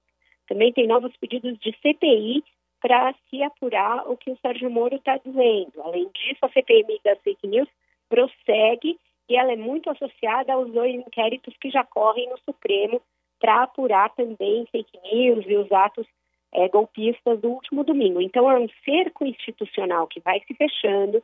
Também 0.49 0.73
tem 0.73 0.87
novos 0.87 1.15
pedidos 1.17 1.59
de 1.59 1.73
CPI 1.83 2.43
para 2.81 3.15
se 3.29 3.43
apurar 3.43 4.09
o 4.09 4.17
que 4.17 4.31
o 4.31 4.39
Sérgio 4.39 4.71
Moro 4.71 4.95
está 4.95 5.19
dizendo. 5.19 5.83
Além 5.83 6.09
disso, 6.15 6.39
a 6.43 6.49
CPMI 6.49 7.01
das 7.05 7.21
fake 7.21 7.47
news 7.47 7.69
prossegue 8.09 8.99
e 9.29 9.37
ela 9.37 9.53
é 9.53 9.57
muito 9.57 9.91
associada 9.91 10.53
aos 10.53 10.73
dois 10.73 10.95
inquéritos 10.95 11.55
que 11.61 11.71
já 11.71 11.85
correm 11.85 12.29
no 12.31 12.39
Supremo 12.39 13.03
para 13.41 13.65
apurar 13.65 14.15
também 14.15 14.67
fake 14.71 14.99
news 15.13 15.45
e 15.47 15.57
os 15.57 15.71
atos 15.73 16.07
é, 16.53 16.69
golpistas 16.69 17.41
do 17.41 17.49
último 17.49 17.85
domingo. 17.85 18.21
Então, 18.21 18.51
é 18.51 18.59
um 18.59 18.69
cerco 18.85 19.27
institucional 19.27 20.07
que 20.07 20.21
vai 20.21 20.41
se 20.47 20.55
fechando, 20.55 21.23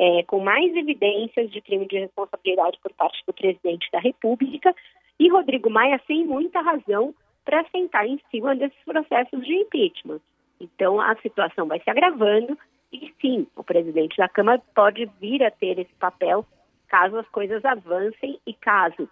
é, 0.00 0.22
com 0.22 0.40
mais 0.40 0.74
evidências 0.74 1.50
de 1.50 1.60
crime 1.60 1.86
de 1.86 1.98
responsabilidade 1.98 2.78
por 2.82 2.90
parte 2.94 3.22
do 3.26 3.34
presidente 3.34 3.86
da 3.92 4.00
República 4.00 4.74
e 5.18 5.28
Rodrigo 5.28 5.68
Maia 5.68 6.00
sem 6.06 6.24
muita 6.24 6.62
razão 6.62 7.14
para 7.44 7.68
sentar 7.68 8.06
em 8.06 8.18
cima 8.30 8.56
desses 8.56 8.82
processos 8.82 9.44
de 9.44 9.52
impeachment. 9.52 10.20
Então 10.58 10.98
a 10.98 11.14
situação 11.16 11.66
vai 11.66 11.80
se 11.80 11.90
agravando 11.90 12.56
e 12.90 13.12
sim, 13.20 13.46
o 13.54 13.62
presidente 13.62 14.16
da 14.16 14.26
Câmara 14.26 14.62
pode 14.74 15.04
vir 15.20 15.44
a 15.44 15.50
ter 15.50 15.78
esse 15.78 15.92
papel 15.98 16.46
caso 16.88 17.18
as 17.18 17.28
coisas 17.28 17.62
avancem 17.62 18.40
e 18.46 18.54
caso 18.54 19.06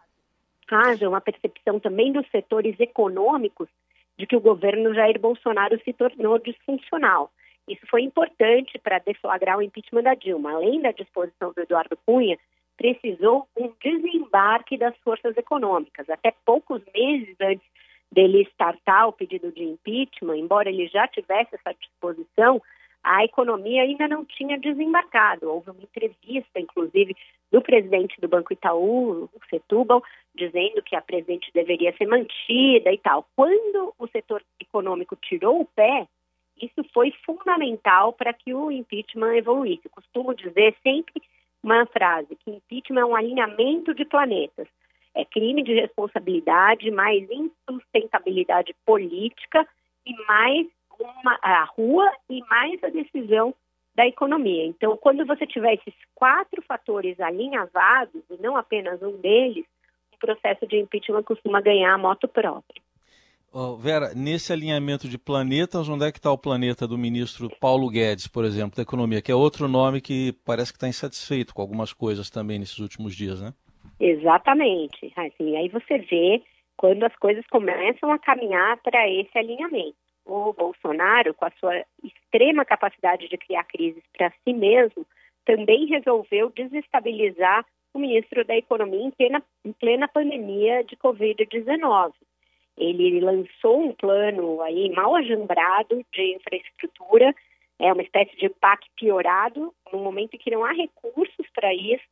haja 0.70 1.06
uma 1.06 1.20
percepção 1.20 1.78
também 1.78 2.12
dos 2.12 2.26
setores 2.30 2.80
econômicos 2.80 3.68
de 4.16 4.26
que 4.26 4.36
o 4.36 4.40
governo 4.40 4.94
Jair 4.94 5.20
Bolsonaro 5.20 5.78
se 5.84 5.92
tornou 5.92 6.38
disfuncional. 6.38 7.30
Isso 7.68 7.86
foi 7.86 8.02
importante 8.02 8.78
para 8.78 8.98
deflagrar 8.98 9.58
o 9.58 9.62
impeachment 9.62 10.02
da 10.02 10.14
Dilma. 10.14 10.52
Além 10.52 10.80
da 10.80 10.90
disposição 10.90 11.52
do 11.52 11.60
Eduardo 11.60 11.96
Cunha, 12.06 12.38
precisou 12.76 13.46
um 13.56 13.72
desembarque 13.82 14.78
das 14.78 14.96
forças 14.98 15.36
econômicas. 15.36 16.08
Até 16.08 16.32
poucos 16.44 16.80
meses 16.94 17.36
antes 17.40 17.66
dele 18.10 18.48
startar 18.52 19.08
o 19.08 19.12
pedido 19.12 19.52
de 19.52 19.62
impeachment, 19.62 20.38
embora 20.38 20.70
ele 20.70 20.86
já 20.88 21.06
tivesse 21.06 21.54
essa 21.54 21.74
disposição, 21.74 22.62
a 23.02 23.24
economia 23.24 23.82
ainda 23.82 24.08
não 24.08 24.24
tinha 24.24 24.58
desembarcado. 24.58 25.50
Houve 25.50 25.70
uma 25.70 25.82
entrevista, 25.82 26.58
inclusive, 26.58 27.16
do 27.50 27.60
presidente 27.60 28.20
do 28.20 28.28
Banco 28.28 28.52
Itaú, 28.52 29.24
o 29.24 29.40
Setúbal, 29.50 30.02
dizendo 30.34 30.82
que 30.82 30.96
a 30.96 31.02
presidente 31.02 31.50
deveria 31.52 31.94
ser 31.96 32.06
mantida 32.06 32.92
e 32.92 32.98
tal. 32.98 33.26
Quando 33.36 33.94
o 33.98 34.06
setor 34.08 34.42
econômico 34.60 35.16
tirou 35.16 35.60
o 35.60 35.64
pé, 35.64 36.06
isso 36.60 36.84
foi 36.92 37.12
fundamental 37.24 38.12
para 38.12 38.32
que 38.32 38.54
o 38.54 38.70
impeachment 38.70 39.34
evoluísse. 39.36 39.82
Eu 39.84 39.90
costumo 39.90 40.34
dizer 40.34 40.76
sempre 40.82 41.22
uma 41.62 41.86
frase, 41.86 42.36
que 42.36 42.50
impeachment 42.50 43.00
é 43.00 43.04
um 43.04 43.16
alinhamento 43.16 43.94
de 43.94 44.04
planetas. 44.04 44.68
É 45.14 45.24
crime 45.24 45.62
de 45.62 45.74
responsabilidade, 45.74 46.90
mais 46.90 47.28
insustentabilidade 47.30 48.74
política 48.86 49.66
e 50.06 50.14
mais 50.26 50.66
uma, 50.98 51.38
a 51.42 51.64
rua 51.64 52.10
e 52.30 52.40
mais 52.48 52.82
a 52.84 52.88
decisão 52.88 53.54
da 53.94 54.06
economia. 54.06 54.64
Então, 54.64 54.96
quando 54.96 55.26
você 55.26 55.46
tiver 55.46 55.74
esses 55.74 55.94
quatro 56.14 56.62
fatores 56.62 57.18
alinhavados, 57.18 58.22
e 58.30 58.40
não 58.40 58.56
apenas 58.56 59.02
um 59.02 59.16
deles, 59.16 59.66
o 60.14 60.18
processo 60.18 60.66
de 60.66 60.78
impeachment 60.78 61.24
costuma 61.24 61.60
ganhar 61.60 61.94
a 61.94 61.98
moto 61.98 62.28
própria. 62.28 62.80
Vera, 63.80 64.12
nesse 64.14 64.52
alinhamento 64.52 65.08
de 65.08 65.18
planetas, 65.18 65.88
onde 65.88 66.04
é 66.04 66.12
que 66.12 66.18
está 66.18 66.30
o 66.30 66.38
planeta 66.38 66.86
do 66.86 66.98
ministro 66.98 67.48
Paulo 67.58 67.88
Guedes, 67.88 68.28
por 68.28 68.44
exemplo, 68.44 68.76
da 68.76 68.82
Economia, 68.82 69.22
que 69.22 69.32
é 69.32 69.34
outro 69.34 69.66
nome 69.66 70.00
que 70.00 70.34
parece 70.44 70.72
que 70.72 70.76
está 70.76 70.86
insatisfeito 70.86 71.54
com 71.54 71.62
algumas 71.62 71.92
coisas 71.92 72.28
também 72.28 72.58
nesses 72.58 72.78
últimos 72.78 73.16
dias, 73.16 73.40
né? 73.40 73.54
Exatamente. 73.98 75.12
Assim, 75.16 75.56
aí 75.56 75.68
você 75.68 75.98
vê 75.98 76.42
quando 76.76 77.04
as 77.04 77.16
coisas 77.16 77.44
começam 77.46 78.12
a 78.12 78.18
caminhar 78.18 78.76
para 78.82 79.08
esse 79.08 79.36
alinhamento. 79.36 79.96
O 80.24 80.52
Bolsonaro, 80.52 81.32
com 81.34 81.46
a 81.46 81.52
sua 81.58 81.84
extrema 82.04 82.64
capacidade 82.64 83.28
de 83.28 83.36
criar 83.38 83.64
crises 83.64 84.02
para 84.16 84.30
si 84.44 84.52
mesmo, 84.52 85.06
também 85.44 85.86
resolveu 85.86 86.50
desestabilizar 86.50 87.64
o 87.94 87.98
ministro 87.98 88.44
da 88.44 88.54
Economia 88.54 89.06
em 89.06 89.10
plena, 89.10 89.42
em 89.64 89.72
plena 89.72 90.06
pandemia 90.06 90.84
de 90.84 90.96
Covid-19. 90.96 92.12
Ele 92.78 93.20
lançou 93.20 93.80
um 93.80 93.92
plano 93.92 94.62
aí 94.62 94.90
mal 94.90 95.16
ajambrado 95.16 96.04
de 96.12 96.36
infraestrutura, 96.36 97.34
é 97.78 97.92
uma 97.92 98.02
espécie 98.02 98.36
de 98.36 98.48
PAC 98.48 98.86
piorado, 98.96 99.74
no 99.92 99.98
momento 99.98 100.34
em 100.34 100.38
que 100.38 100.50
não 100.50 100.64
há 100.64 100.72
recursos 100.72 101.46
para 101.54 101.74
isso, 101.74 102.04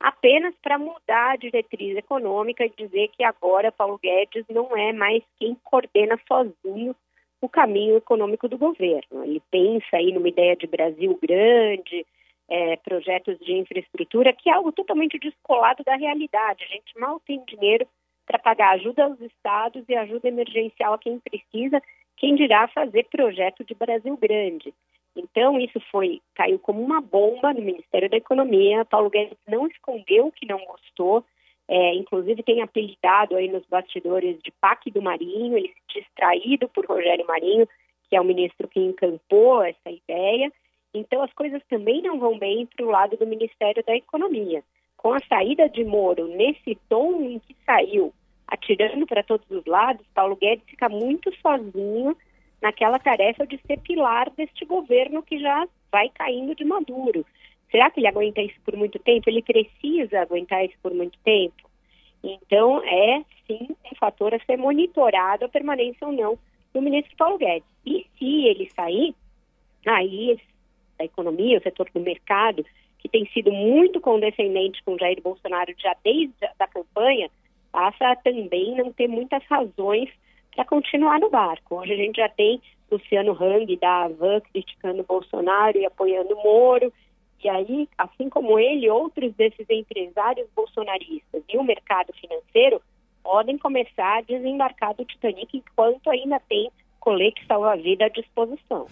apenas 0.00 0.54
para 0.62 0.78
mudar 0.78 1.32
a 1.32 1.36
diretriz 1.36 1.96
econômica 1.96 2.64
e 2.64 2.72
dizer 2.76 3.08
que 3.08 3.22
agora 3.22 3.72
Paulo 3.72 3.98
Guedes 4.02 4.44
não 4.48 4.76
é 4.76 4.92
mais 4.92 5.22
quem 5.38 5.56
coordena 5.62 6.18
sozinho 6.26 6.94
o 7.40 7.48
caminho 7.48 7.96
econômico 7.96 8.48
do 8.48 8.56
governo. 8.56 9.24
Ele 9.24 9.42
pensa 9.50 9.96
aí 9.96 10.12
numa 10.12 10.28
ideia 10.28 10.54
de 10.54 10.66
Brasil 10.66 11.18
grande, 11.20 12.06
é, 12.48 12.76
projetos 12.76 13.38
de 13.40 13.52
infraestrutura, 13.54 14.32
que 14.32 14.48
é 14.48 14.52
algo 14.52 14.70
totalmente 14.72 15.18
descolado 15.18 15.82
da 15.84 15.96
realidade. 15.96 16.64
A 16.64 16.68
gente 16.68 16.98
mal 16.98 17.20
tem 17.26 17.44
dinheiro 17.44 17.86
para 18.32 18.38
pagar 18.38 18.70
ajuda 18.70 19.04
aos 19.04 19.20
estados 19.20 19.84
e 19.86 19.94
ajuda 19.94 20.28
emergencial 20.28 20.94
a 20.94 20.98
quem 20.98 21.18
precisa, 21.18 21.82
quem 22.16 22.34
dirá 22.34 22.66
fazer 22.68 23.04
projeto 23.10 23.62
de 23.62 23.74
Brasil 23.74 24.16
grande. 24.16 24.72
Então, 25.14 25.60
isso 25.60 25.78
foi, 25.90 26.22
caiu 26.34 26.58
como 26.58 26.82
uma 26.82 27.02
bomba 27.02 27.52
no 27.52 27.60
Ministério 27.60 28.08
da 28.08 28.16
Economia. 28.16 28.86
Paulo 28.86 29.10
Guedes 29.10 29.36
não 29.46 29.66
escondeu 29.66 30.32
que 30.32 30.46
não 30.46 30.64
gostou, 30.64 31.22
é, 31.68 31.94
inclusive 31.94 32.42
tem 32.42 32.62
apelidado 32.62 33.36
aí 33.36 33.48
nos 33.48 33.66
bastidores 33.66 34.40
de 34.42 34.50
PAC 34.52 34.90
do 34.90 35.02
Marinho, 35.02 35.58
ele 35.58 35.68
se 35.68 36.00
distraído 36.00 36.66
por 36.70 36.86
Rogério 36.86 37.26
Marinho, 37.26 37.68
que 38.08 38.16
é 38.16 38.20
o 38.20 38.24
ministro 38.24 38.66
que 38.66 38.80
encantou 38.80 39.62
essa 39.62 39.90
ideia. 39.90 40.50
Então, 40.94 41.22
as 41.22 41.32
coisas 41.34 41.62
também 41.68 42.00
não 42.00 42.18
vão 42.18 42.38
bem 42.38 42.64
para 42.64 42.86
o 42.86 42.90
lado 42.90 43.16
do 43.18 43.26
Ministério 43.26 43.84
da 43.84 43.94
Economia 43.94 44.62
com 45.02 45.12
a 45.12 45.20
saída 45.28 45.68
de 45.68 45.84
Moro 45.84 46.28
nesse 46.28 46.78
tom 46.88 47.20
em 47.22 47.40
que 47.40 47.56
saiu, 47.66 48.14
atirando 48.52 49.06
para 49.06 49.22
todos 49.22 49.50
os 49.50 49.64
lados, 49.64 50.04
Paulo 50.14 50.36
Guedes 50.36 50.66
fica 50.66 50.86
muito 50.86 51.34
sozinho 51.40 52.14
naquela 52.60 52.98
tarefa 52.98 53.46
de 53.46 53.58
ser 53.66 53.78
pilar 53.80 54.30
deste 54.36 54.66
governo 54.66 55.22
que 55.22 55.38
já 55.38 55.66
vai 55.90 56.10
caindo 56.10 56.54
de 56.54 56.62
maduro. 56.62 57.24
Será 57.70 57.90
que 57.90 58.00
ele 58.00 58.08
aguenta 58.08 58.42
isso 58.42 58.60
por 58.62 58.76
muito 58.76 58.98
tempo? 58.98 59.30
Ele 59.30 59.42
precisa 59.42 60.20
aguentar 60.20 60.62
isso 60.66 60.74
por 60.82 60.92
muito 60.92 61.18
tempo? 61.24 61.70
Então, 62.22 62.82
é 62.84 63.24
sim 63.46 63.68
um 63.90 63.96
fator 63.96 64.34
a 64.34 64.44
ser 64.44 64.58
monitorado 64.58 65.46
a 65.46 65.48
permanência 65.48 66.06
ou 66.06 66.12
não 66.12 66.38
do 66.74 66.82
ministro 66.82 67.16
Paulo 67.16 67.38
Guedes. 67.38 67.66
E 67.86 68.06
se 68.18 68.44
ele 68.46 68.70
sair, 68.76 69.14
aí 69.86 70.38
a 70.98 71.04
economia, 71.04 71.58
o 71.58 71.62
setor 71.62 71.88
do 71.92 72.00
mercado, 72.00 72.64
que 72.98 73.08
tem 73.08 73.26
sido 73.32 73.50
muito 73.50 73.98
condescendente 73.98 74.82
com 74.84 74.98
Jair 74.98 75.20
Bolsonaro 75.22 75.74
já 75.78 75.96
desde 76.04 76.44
a 76.44 76.52
da 76.58 76.68
campanha, 76.68 77.30
passa 77.72 78.12
a 78.12 78.16
também 78.16 78.76
não 78.76 78.92
ter 78.92 79.08
muitas 79.08 79.42
razões 79.46 80.08
para 80.54 80.64
continuar 80.66 81.18
no 81.18 81.30
barco. 81.30 81.76
Hoje 81.76 81.94
a 81.94 81.96
gente 81.96 82.16
já 82.16 82.28
tem 82.28 82.60
Luciano 82.90 83.32
Hang 83.32 83.74
da 83.76 84.04
Avan 84.04 84.40
criticando 84.52 85.02
Bolsonaro 85.02 85.78
e 85.78 85.86
apoiando 85.86 86.36
Moro. 86.36 86.92
E 87.42 87.48
aí, 87.48 87.88
assim 87.98 88.28
como 88.28 88.58
ele, 88.58 88.88
outros 88.88 89.34
desses 89.34 89.68
empresários 89.68 90.46
bolsonaristas 90.54 91.42
e 91.48 91.56
o 91.56 91.64
mercado 91.64 92.12
financeiro 92.12 92.80
podem 93.22 93.56
começar 93.56 94.18
a 94.18 94.22
desembarcar 94.22 94.94
do 94.94 95.04
Titanic 95.04 95.56
enquanto 95.56 96.10
ainda 96.10 96.38
tem 96.48 96.70
colete 97.00 97.44
salva-vida 97.46 98.04
à 98.04 98.08
disposição. 98.08 98.86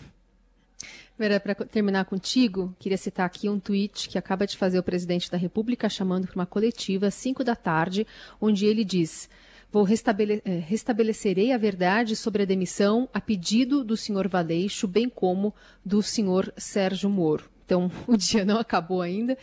Vera, 1.20 1.38
para 1.38 1.54
terminar 1.54 2.06
contigo, 2.06 2.74
queria 2.78 2.96
citar 2.96 3.26
aqui 3.26 3.46
um 3.46 3.60
tweet 3.60 4.08
que 4.08 4.16
acaba 4.16 4.46
de 4.46 4.56
fazer 4.56 4.78
o 4.78 4.82
presidente 4.82 5.30
da 5.30 5.36
República 5.36 5.86
chamando 5.86 6.26
para 6.26 6.34
uma 6.34 6.46
coletiva 6.46 7.08
às 7.08 7.14
5 7.14 7.44
da 7.44 7.54
tarde, 7.54 8.06
onde 8.40 8.64
ele 8.64 8.82
diz: 8.82 9.28
Vou 9.70 9.82
restabele 9.82 10.40
eh, 10.46 10.64
restabelecerei 10.66 11.52
a 11.52 11.58
verdade 11.58 12.16
sobre 12.16 12.44
a 12.44 12.46
demissão 12.46 13.06
a 13.12 13.20
pedido 13.20 13.84
do 13.84 13.98
senhor 13.98 14.28
Valeixo, 14.28 14.88
bem 14.88 15.10
como 15.10 15.54
do 15.84 16.02
senhor 16.02 16.50
Sérgio 16.56 17.10
Moro. 17.10 17.50
Então, 17.70 17.88
o 18.08 18.16
dia 18.16 18.44
não 18.44 18.58
acabou 18.58 19.00
ainda. 19.00 19.38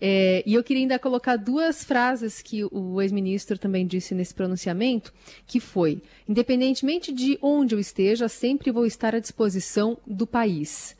É, 0.00 0.44
e 0.46 0.54
eu 0.54 0.62
queria 0.62 0.84
ainda 0.84 0.98
colocar 1.00 1.36
duas 1.36 1.84
frases 1.84 2.40
que 2.40 2.64
o 2.70 3.02
ex-ministro 3.02 3.58
também 3.58 3.84
disse 3.84 4.14
nesse 4.14 4.32
pronunciamento, 4.32 5.12
que 5.46 5.58
foi, 5.58 6.00
independentemente 6.28 7.12
de 7.12 7.36
onde 7.42 7.74
eu 7.74 7.80
esteja, 7.80 8.28
sempre 8.28 8.70
vou 8.70 8.86
estar 8.86 9.16
à 9.16 9.18
disposição 9.18 9.98
do 10.06 10.26
país. 10.26 10.96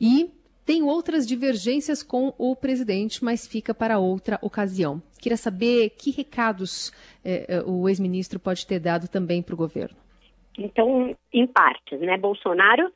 E 0.00 0.30
tem 0.64 0.82
outras 0.82 1.26
divergências 1.26 2.02
com 2.02 2.32
o 2.38 2.56
presidente, 2.56 3.22
mas 3.22 3.46
fica 3.46 3.74
para 3.74 3.98
outra 3.98 4.38
ocasião. 4.40 5.02
Queria 5.20 5.36
saber 5.36 5.90
que 5.90 6.10
recados 6.10 6.92
eh, 7.24 7.62
o 7.66 7.88
ex-ministro 7.88 8.40
pode 8.40 8.66
ter 8.66 8.78
dado 8.78 9.08
também 9.08 9.42
para 9.42 9.54
o 9.54 9.56
governo. 9.56 9.96
Então, 10.56 11.16
em 11.32 11.46
partes, 11.46 12.00
né? 12.00 12.16
Bolsonaro, 12.16 12.92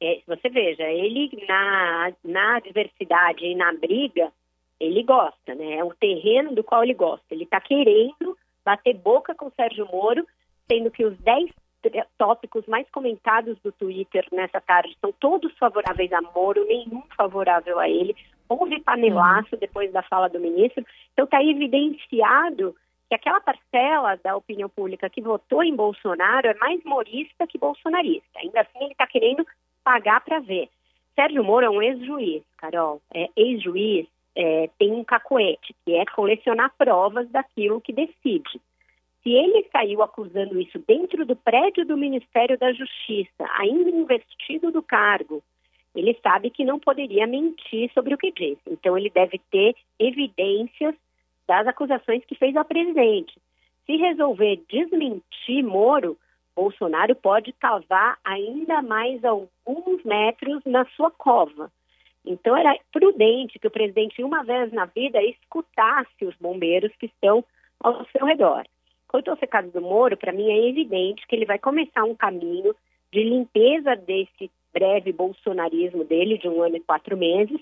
é, 0.00 0.20
você 0.26 0.48
veja, 0.48 0.84
ele 0.84 1.30
na, 1.48 2.12
na 2.24 2.56
adversidade 2.56 3.44
e 3.44 3.54
na 3.54 3.72
briga, 3.72 4.30
ele 4.78 5.02
gosta, 5.02 5.54
né? 5.54 5.76
É 5.76 5.84
o 5.84 5.94
terreno 5.94 6.54
do 6.54 6.62
qual 6.62 6.82
ele 6.82 6.94
gosta. 6.94 7.24
Ele 7.30 7.44
está 7.44 7.60
querendo 7.60 8.36
bater 8.64 8.94
boca 8.94 9.34
com 9.34 9.46
o 9.46 9.52
Sérgio 9.52 9.86
Moro, 9.86 10.26
sendo 10.68 10.90
que 10.90 11.04
os 11.04 11.16
10 11.18 11.50
tópicos 12.18 12.66
mais 12.66 12.88
comentados 12.90 13.56
do 13.62 13.70
Twitter 13.72 14.26
nessa 14.32 14.60
tarde 14.60 14.96
são 15.00 15.12
todos 15.12 15.56
favoráveis 15.56 16.12
a 16.12 16.20
Moro, 16.20 16.64
nenhum 16.66 17.02
favorável 17.16 17.78
a 17.78 17.88
ele. 17.88 18.14
Houve 18.48 18.80
panelaço 18.80 19.54
uhum. 19.54 19.58
depois 19.58 19.92
da 19.92 20.02
fala 20.02 20.28
do 20.28 20.40
ministro. 20.40 20.84
Então 21.12 21.24
está 21.24 21.42
evidenciado 21.42 22.74
que 23.08 23.14
aquela 23.14 23.40
parcela 23.40 24.16
da 24.16 24.36
opinião 24.36 24.68
pública 24.68 25.08
que 25.08 25.22
votou 25.22 25.62
em 25.62 25.74
Bolsonaro 25.74 26.48
é 26.48 26.54
mais 26.54 26.82
morista 26.84 27.46
que 27.46 27.56
bolsonarista. 27.56 28.38
Ainda 28.40 28.60
assim, 28.60 28.78
ele 28.80 28.92
está 28.92 29.06
querendo 29.06 29.46
pagar 29.86 30.20
para 30.20 30.40
ver. 30.40 30.68
Sérgio 31.14 31.44
Moro 31.44 31.64
é 31.64 31.70
um 31.70 31.80
ex-juiz, 31.80 32.42
Carol. 32.58 33.00
É, 33.14 33.30
ex-juiz 33.36 34.08
é, 34.34 34.68
tem 34.76 34.90
um 34.90 35.04
cacoete, 35.04 35.72
que 35.84 35.94
é 35.94 36.04
colecionar 36.06 36.72
provas 36.76 37.28
daquilo 37.30 37.80
que 37.80 37.92
decide. 37.92 38.60
Se 39.22 39.30
ele 39.30 39.64
saiu 39.70 40.02
acusando 40.02 40.60
isso 40.60 40.82
dentro 40.88 41.24
do 41.24 41.36
prédio 41.36 41.86
do 41.86 41.96
Ministério 41.96 42.58
da 42.58 42.72
Justiça, 42.72 43.48
ainda 43.60 43.88
investido 43.88 44.72
do 44.72 44.82
cargo, 44.82 45.40
ele 45.94 46.18
sabe 46.20 46.50
que 46.50 46.64
não 46.64 46.80
poderia 46.80 47.26
mentir 47.26 47.88
sobre 47.94 48.12
o 48.12 48.18
que 48.18 48.32
disse. 48.32 48.62
Então, 48.68 48.98
ele 48.98 49.08
deve 49.08 49.40
ter 49.52 49.76
evidências 50.00 50.96
das 51.46 51.64
acusações 51.68 52.24
que 52.24 52.34
fez 52.34 52.56
ao 52.56 52.64
presidente. 52.64 53.38
Se 53.86 53.96
resolver 53.96 54.60
desmentir 54.68 55.62
Moro, 55.62 56.18
Bolsonaro 56.56 57.14
pode 57.14 57.52
cavar 57.52 58.18
ainda 58.24 58.80
mais 58.80 59.22
alguns 59.22 60.02
metros 60.04 60.62
na 60.64 60.86
sua 60.96 61.10
cova. 61.10 61.70
Então, 62.24 62.56
era 62.56 62.76
prudente 62.90 63.58
que 63.58 63.68
o 63.68 63.70
presidente, 63.70 64.24
uma 64.24 64.42
vez 64.42 64.72
na 64.72 64.86
vida, 64.86 65.22
escutasse 65.22 66.24
os 66.24 66.34
bombeiros 66.36 66.90
que 66.98 67.06
estão 67.06 67.44
ao 67.78 68.04
seu 68.06 68.26
redor. 68.26 68.64
Quanto 69.06 69.30
ao 69.30 69.36
secado 69.36 69.70
do 69.70 69.80
Moro, 69.80 70.16
para 70.16 70.32
mim 70.32 70.50
é 70.50 70.68
evidente 70.68 71.26
que 71.28 71.36
ele 71.36 71.44
vai 71.44 71.58
começar 71.58 72.02
um 72.04 72.14
caminho 72.14 72.74
de 73.12 73.22
limpeza 73.22 73.94
desse 73.94 74.50
breve 74.72 75.12
bolsonarismo 75.12 76.04
dele, 76.04 76.38
de 76.38 76.48
um 76.48 76.62
ano 76.62 76.76
e 76.76 76.80
quatro 76.80 77.16
meses, 77.16 77.60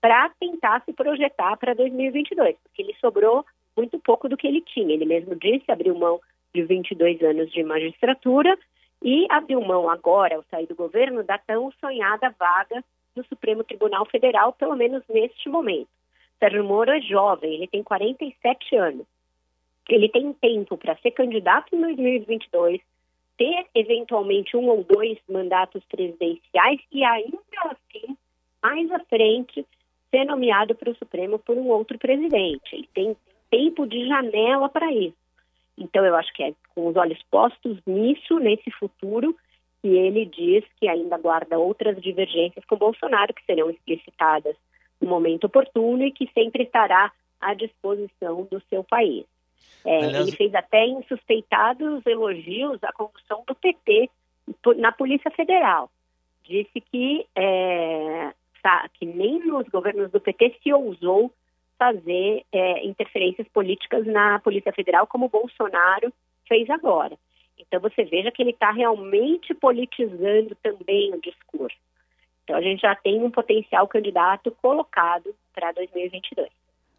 para 0.00 0.30
tentar 0.38 0.82
se 0.84 0.92
projetar 0.92 1.56
para 1.56 1.74
2022, 1.74 2.56
porque 2.62 2.82
ele 2.82 2.94
sobrou 3.00 3.44
muito 3.76 3.98
pouco 3.98 4.28
do 4.28 4.36
que 4.36 4.46
ele 4.46 4.60
tinha. 4.60 4.92
Ele 4.92 5.06
mesmo 5.06 5.34
disse, 5.34 5.70
abriu 5.72 5.94
mão 5.94 6.20
de 6.54 6.62
22 6.62 7.22
anos 7.22 7.50
de 7.50 7.62
magistratura 7.62 8.56
e 9.02 9.26
abriu 9.30 9.60
mão 9.60 9.88
agora, 9.88 10.36
ao 10.36 10.44
sair 10.50 10.66
do 10.66 10.74
governo, 10.74 11.24
da 11.24 11.38
tão 11.38 11.72
sonhada 11.80 12.34
vaga 12.38 12.84
no 13.16 13.24
Supremo 13.24 13.64
Tribunal 13.64 14.06
Federal, 14.06 14.52
pelo 14.52 14.76
menos 14.76 15.02
neste 15.08 15.48
momento. 15.48 15.88
Sérgio 16.38 16.64
Moro 16.64 16.90
é 16.90 17.00
jovem, 17.00 17.54
ele 17.54 17.66
tem 17.66 17.82
47 17.82 18.76
anos 18.76 19.06
ele 19.88 20.08
tem 20.08 20.32
tempo 20.34 20.76
para 20.76 20.96
ser 20.96 21.10
candidato 21.12 21.74
em 21.74 21.80
2022, 21.80 22.80
ter 23.36 23.66
eventualmente 23.74 24.56
um 24.56 24.68
ou 24.68 24.84
dois 24.84 25.18
mandatos 25.28 25.82
presidenciais 25.84 26.80
e 26.92 27.04
ainda 27.04 27.38
assim, 27.64 28.16
mais 28.62 28.90
à 28.90 29.00
frente, 29.00 29.66
ser 30.10 30.24
nomeado 30.24 30.74
para 30.74 30.90
o 30.90 30.96
Supremo 30.96 31.38
por 31.38 31.56
um 31.56 31.68
outro 31.68 31.98
presidente. 31.98 32.74
Ele 32.74 32.88
tem 32.94 33.16
tempo 33.50 33.86
de 33.86 34.06
janela 34.06 34.68
para 34.68 34.92
isso. 34.92 35.16
Então, 35.76 36.04
eu 36.04 36.14
acho 36.14 36.32
que 36.34 36.42
é 36.42 36.54
com 36.74 36.88
os 36.88 36.96
olhos 36.96 37.20
postos 37.30 37.78
nisso, 37.86 38.38
nesse 38.38 38.70
futuro, 38.72 39.36
que 39.80 39.88
ele 39.88 40.26
diz 40.26 40.64
que 40.78 40.88
ainda 40.88 41.18
guarda 41.18 41.58
outras 41.58 42.00
divergências 42.00 42.64
com 42.64 42.76
Bolsonaro, 42.76 43.34
que 43.34 43.44
serão 43.44 43.70
explicitadas 43.70 44.56
no 45.00 45.08
momento 45.08 45.44
oportuno 45.44 46.04
e 46.04 46.12
que 46.12 46.30
sempre 46.32 46.64
estará 46.64 47.10
à 47.40 47.54
disposição 47.54 48.46
do 48.50 48.62
seu 48.70 48.84
país. 48.84 49.24
É, 49.84 50.04
Aliás... 50.04 50.28
Ele 50.28 50.36
fez 50.36 50.54
até 50.54 50.86
insuspeitados 50.86 52.06
elogios 52.06 52.82
à 52.84 52.92
condução 52.92 53.42
do 53.46 53.54
PT 53.54 54.08
na 54.76 54.92
Polícia 54.92 55.30
Federal. 55.32 55.90
Disse 56.44 56.80
que, 56.80 57.26
é, 57.34 58.32
que 58.94 59.06
nem 59.06 59.44
nos 59.44 59.68
governos 59.68 60.10
do 60.10 60.20
PT 60.20 60.56
se 60.62 60.72
ousou 60.72 61.32
fazer 61.82 62.44
é, 62.52 62.86
interferências 62.86 63.48
políticas 63.48 64.06
na 64.06 64.38
Polícia 64.38 64.72
Federal, 64.72 65.04
como 65.04 65.28
Bolsonaro 65.28 66.12
fez 66.46 66.70
agora. 66.70 67.18
Então 67.58 67.80
você 67.80 68.04
veja 68.04 68.30
que 68.30 68.40
ele 68.40 68.52
está 68.52 68.70
realmente 68.70 69.52
politizando 69.52 70.56
também 70.62 71.12
o 71.12 71.20
discurso. 71.20 71.76
Então 72.44 72.54
a 72.54 72.62
gente 72.62 72.82
já 72.82 72.94
tem 72.94 73.20
um 73.20 73.32
potencial 73.32 73.88
candidato 73.88 74.52
colocado 74.62 75.34
para 75.52 75.72
2022. 75.72 76.48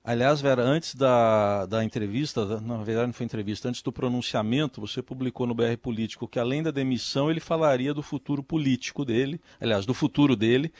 Aliás, 0.04 0.42
Vera, 0.42 0.62
antes 0.62 0.96
da, 0.96 1.66
da 1.66 1.82
entrevista, 1.82 2.60
na 2.60 2.84
verdade 2.84 3.08
não 3.08 3.14
foi 3.14 3.26
entrevista, 3.26 3.70
antes 3.70 3.82
do 3.82 3.92
pronunciamento, 3.92 4.82
você 4.82 5.02
publicou 5.02 5.48
no 5.48 5.56
BR 5.56 5.78
Político 5.82 6.28
que 6.28 6.40
além 6.40 6.62
da 6.62 6.72
demissão 6.72 7.32
ele 7.32 7.40
falaria 7.40 7.94
do 7.94 8.04
futuro 8.04 8.44
político 8.44 9.06
dele, 9.06 9.40
aliás, 9.62 9.86
do 9.86 9.94
futuro 9.94 10.36
dele, 10.36 10.74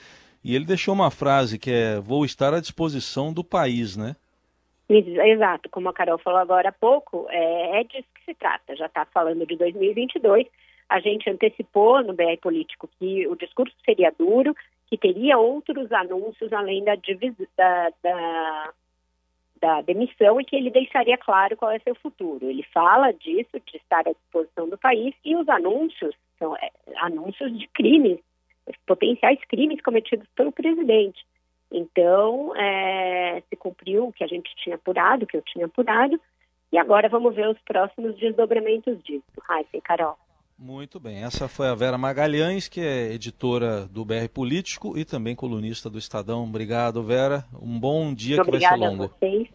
e 0.44 0.56
ele 0.56 0.66
deixou 0.66 0.94
uma 0.94 1.12
frase 1.12 1.58
que 1.58 1.72
é: 1.72 2.00
vou 2.00 2.26
estar 2.26 2.54
à 2.54 2.60
disposição 2.60 3.34
do 3.34 3.44
país, 3.44 3.96
né? 3.96 4.16
Exato, 4.90 5.70
como 5.70 5.90
a 5.90 5.94
Carol 5.94 6.20
falou 6.20 6.40
agora 6.40 6.70
há 6.70 6.72
pouco, 6.72 7.26
é, 7.30 7.80
é 7.80 7.84
disso 7.84 8.08
que 8.14 8.26
se 8.26 8.34
trata. 8.36 8.76
Já 8.76 8.86
está 8.86 9.06
falando 9.06 9.46
de 9.46 9.56
2022. 9.56 10.46
A 10.90 11.00
gente 11.00 11.30
antecipou 11.30 12.04
no 12.04 12.14
BR 12.14 12.38
Político 12.42 12.90
que 13.00 13.26
o 13.28 13.36
discurso 13.36 13.74
seria 13.86 14.14
duro, 14.18 14.54
que 14.88 14.98
teria 14.98 15.38
outros 15.38 15.92
anúncios 15.92 16.52
além 16.52 16.84
da, 16.84 16.96
da, 17.58 17.92
da 18.04 18.74
da 19.64 19.80
demissão 19.80 20.42
e 20.42 20.44
que 20.44 20.58
ele 20.58 20.70
deixaria 20.70 21.18
claro 21.18 21.56
qual 21.56 21.72
é 21.72 21.80
seu 21.80 21.96
futuro. 21.96 22.50
Ele 22.50 22.64
fala 22.74 23.14
disso, 23.14 23.62
de 23.66 23.78
estar 23.78 24.02
à 24.06 24.12
disposição 24.12 24.68
do 24.68 24.78
país, 24.78 25.16
e 25.24 25.38
os 25.38 25.48
anúncios 25.48 26.14
são 26.38 26.54
é, 26.58 26.70
anúncios 26.98 27.58
de 27.58 27.66
crimes, 27.70 28.20
potenciais 28.86 29.40
crimes 29.48 29.82
cometidos 29.82 30.28
pelo 30.36 30.52
presidente. 30.52 31.24
Então, 31.72 32.56
é, 32.56 33.42
se 33.50 33.56
cumpriu 33.56 34.08
o 34.08 34.14
que 34.14 34.24
a 34.24 34.28
gente 34.28 34.54
tinha 34.58 34.76
apurado, 34.76 35.26
que 35.26 35.36
eu 35.36 35.42
tinha 35.42 35.66
apurado, 35.66 36.20
e 36.72 36.78
agora 36.78 37.10
vamos 37.10 37.36
ver 37.36 37.48
os 37.50 37.60
próximos 37.62 38.16
desdobramentos 38.18 39.02
disso. 39.04 39.24
Raíssa 39.42 39.78
e 39.78 39.82
Carol. 39.82 40.18
Muito 40.58 41.00
bem, 41.00 41.24
essa 41.24 41.48
foi 41.48 41.68
a 41.68 41.76
Vera 41.76 41.98
Magalhães, 41.98 42.70
que 42.70 42.80
é 42.80 43.12
editora 43.12 43.86
do 43.88 44.06
BR 44.06 44.30
Político 44.32 44.98
e 44.98 45.04
também 45.04 45.36
colunista 45.36 45.90
do 45.90 45.98
Estadão. 45.98 46.44
Obrigado, 46.44 47.04
Vera. 47.04 47.44
Um 47.60 47.80
bom 47.80 48.14
dia 48.14 48.38
Muito 48.38 48.46
que 48.46 48.60
vai 48.60 48.70
ser 48.70 48.76
longo. 48.76 49.04
A 49.04 49.08
vocês. 49.08 49.50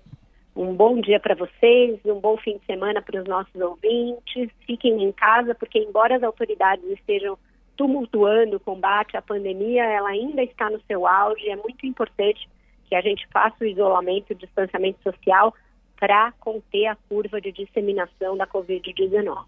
Um 0.56 0.74
bom 0.74 1.00
dia 1.00 1.20
para 1.20 1.36
vocês, 1.36 2.00
um 2.04 2.18
bom 2.18 2.36
fim 2.36 2.58
de 2.58 2.66
semana 2.66 3.00
para 3.00 3.22
os 3.22 3.28
nossos 3.28 3.54
ouvintes. 3.54 4.50
Fiquem 4.66 5.04
em 5.04 5.12
casa, 5.12 5.54
porque 5.54 5.78
embora 5.78 6.16
as 6.16 6.22
autoridades 6.24 6.84
estejam 6.90 7.38
tumultuando 7.78 8.56
o 8.56 8.60
combate 8.60 9.16
à 9.16 9.22
pandemia, 9.22 9.84
ela 9.84 10.10
ainda 10.10 10.42
está 10.42 10.68
no 10.68 10.82
seu 10.82 11.06
auge. 11.06 11.48
É 11.48 11.56
muito 11.56 11.86
importante 11.86 12.46
que 12.88 12.94
a 12.94 13.00
gente 13.00 13.26
faça 13.32 13.56
o 13.60 13.64
isolamento, 13.64 14.32
o 14.32 14.34
distanciamento 14.34 15.00
social 15.02 15.54
para 15.98 16.32
conter 16.32 16.86
a 16.86 16.96
curva 17.08 17.40
de 17.40 17.52
disseminação 17.52 18.36
da 18.36 18.46
Covid-19. 18.46 19.44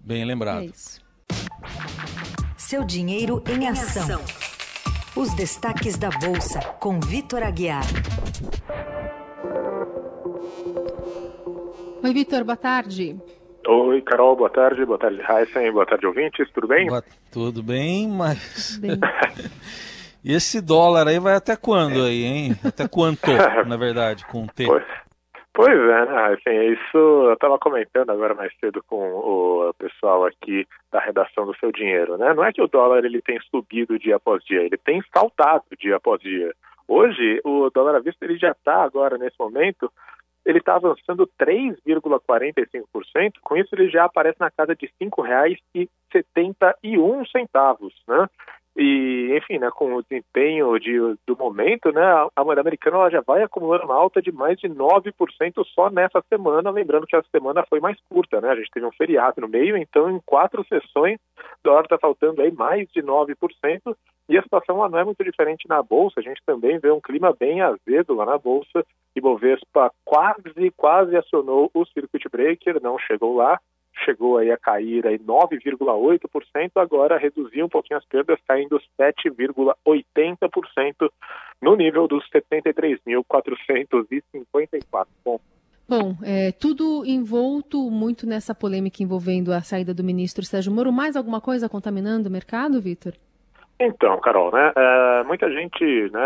Bem 0.00 0.24
lembrado. 0.24 0.66
É. 0.66 0.72
Seu 2.56 2.84
dinheiro 2.84 3.42
em 3.48 3.68
ação. 3.68 4.20
Os 5.16 5.34
destaques 5.34 5.98
da 5.98 6.08
Bolsa, 6.08 6.60
com 6.80 6.98
Vitor 7.00 7.42
Aguiar. 7.42 7.84
Oi, 12.02 12.12
Vitor, 12.12 12.44
boa 12.44 12.56
tarde. 12.56 13.20
Oi, 13.66 14.02
Carol, 14.02 14.34
boa 14.34 14.50
tarde. 14.50 14.84
Boa 14.84 14.98
tarde, 14.98 15.20
Heisen. 15.20 15.70
Boa 15.70 15.86
tarde, 15.86 16.06
ouvintes. 16.06 16.50
Tudo 16.52 16.66
bem? 16.66 16.86
Boa, 16.86 17.02
tudo 17.32 17.62
bem, 17.62 18.08
mas. 18.08 18.78
Bem. 18.78 18.98
e 20.24 20.34
esse 20.34 20.60
dólar 20.60 21.06
aí 21.06 21.20
vai 21.20 21.34
até 21.34 21.56
quando 21.56 22.02
aí, 22.02 22.24
hein? 22.24 22.52
Até 22.64 22.88
quanto, 22.88 23.20
na 23.68 23.76
verdade, 23.76 24.26
com 24.26 24.44
o 24.44 24.46
T? 24.48 24.66
Pois, 24.66 24.84
pois 25.54 25.78
é, 25.78 26.06
né? 26.06 26.34
Assim, 26.34 26.72
isso 26.72 26.96
eu 26.96 27.34
estava 27.34 27.56
comentando 27.58 28.10
agora 28.10 28.34
mais 28.34 28.52
cedo 28.58 28.82
com 28.86 28.96
o 28.96 29.72
pessoal 29.78 30.26
aqui 30.26 30.66
da 30.90 30.98
redação 30.98 31.46
do 31.46 31.56
Seu 31.58 31.70
Dinheiro, 31.70 32.16
né? 32.18 32.34
Não 32.34 32.44
é 32.44 32.52
que 32.52 32.62
o 32.62 32.68
dólar 32.68 33.04
ele 33.04 33.22
tem 33.22 33.38
subido 33.48 33.96
dia 33.96 34.16
após 34.16 34.44
dia, 34.44 34.62
ele 34.62 34.76
tem 34.76 35.00
saltado 35.14 35.64
dia 35.78 35.96
após 35.96 36.20
dia. 36.20 36.52
Hoje, 36.88 37.40
o 37.44 37.70
dólar 37.70 37.94
à 37.94 38.00
vista 38.00 38.24
ele 38.24 38.36
já 38.36 38.50
está 38.50 38.82
agora, 38.82 39.16
nesse 39.16 39.36
momento, 39.38 39.90
ele 40.44 40.58
está 40.58 40.74
avançando 40.76 41.26
3,45%, 41.40 43.32
com 43.42 43.56
isso 43.56 43.74
ele 43.74 43.88
já 43.88 44.04
aparece 44.04 44.38
na 44.40 44.50
casa 44.50 44.74
de 44.74 44.86
R$ 44.86 44.92
5,71, 45.06 47.92
né? 48.08 48.28
E, 48.74 49.36
enfim, 49.36 49.58
né, 49.58 49.70
com 49.70 49.94
o 49.94 50.02
desempenho 50.02 50.80
de, 50.80 50.98
do 51.26 51.36
momento, 51.36 51.92
né, 51.92 52.02
a 52.34 52.42
moeda 52.42 52.62
americana 52.62 52.96
ela 52.96 53.10
já 53.10 53.20
vai 53.20 53.42
acumulando 53.42 53.84
uma 53.84 53.94
alta 53.94 54.22
de 54.22 54.32
mais 54.32 54.58
de 54.58 54.66
9% 54.66 55.12
só 55.74 55.90
nessa 55.90 56.24
semana, 56.26 56.70
lembrando 56.70 57.06
que 57.06 57.14
a 57.14 57.22
semana 57.24 57.66
foi 57.68 57.80
mais 57.80 57.98
curta, 58.08 58.40
né, 58.40 58.48
a 58.48 58.56
gente 58.56 58.70
teve 58.70 58.86
um 58.86 58.92
feriado 58.92 59.42
no 59.42 59.48
meio, 59.48 59.76
então 59.76 60.10
em 60.10 60.18
quatro 60.24 60.64
sessões 60.66 61.20
o 61.38 61.58
dólar 61.62 61.82
está 61.82 61.98
faltando 61.98 62.40
aí 62.40 62.50
mais 62.50 62.90
de 62.92 63.02
9%, 63.02 63.36
e 64.28 64.38
a 64.38 64.42
situação 64.42 64.76
lá 64.78 64.88
não 64.88 64.98
é 64.98 65.04
muito 65.04 65.24
diferente 65.24 65.68
na 65.68 65.82
Bolsa, 65.82 66.20
a 66.20 66.22
gente 66.22 66.40
também 66.46 66.78
vê 66.78 66.90
um 66.90 67.00
clima 67.00 67.36
bem 67.38 67.60
azedo 67.60 68.14
lá 68.14 68.24
na 68.24 68.38
Bolsa, 68.38 68.84
e 69.14 69.20
Bovespa 69.20 69.92
quase, 70.04 70.70
quase 70.76 71.16
acionou 71.16 71.70
o 71.74 71.84
circuit 71.86 72.28
breaker, 72.30 72.80
não 72.82 72.98
chegou 72.98 73.36
lá, 73.36 73.60
chegou 74.04 74.38
aí 74.38 74.50
a 74.50 74.56
cair 74.56 75.06
aí 75.06 75.18
9,8%, 75.18 76.70
agora 76.76 77.18
reduziu 77.18 77.66
um 77.66 77.68
pouquinho 77.68 77.98
as 77.98 78.06
perdas, 78.06 78.40
caindo 78.46 78.80
7,80% 78.98 81.10
no 81.60 81.76
nível 81.76 82.08
dos 82.08 82.26
73.454 82.30 85.06
pontos. 85.22 85.52
Bom, 85.88 86.16
é, 86.22 86.52
tudo 86.52 87.04
envolto 87.04 87.90
muito 87.90 88.24
nessa 88.26 88.54
polêmica 88.54 89.02
envolvendo 89.02 89.52
a 89.52 89.60
saída 89.60 89.92
do 89.92 90.02
ministro 90.02 90.42
Sérgio 90.44 90.72
Moro. 90.72 90.90
Mais 90.92 91.16
alguma 91.16 91.40
coisa 91.40 91.68
contaminando 91.68 92.28
o 92.28 92.32
mercado, 92.32 92.80
Vitor? 92.80 93.12
Então, 93.84 94.16
Carol, 94.20 94.52
né, 94.52 94.72
é, 94.76 95.24
muita 95.24 95.50
gente 95.50 96.08
né, 96.12 96.20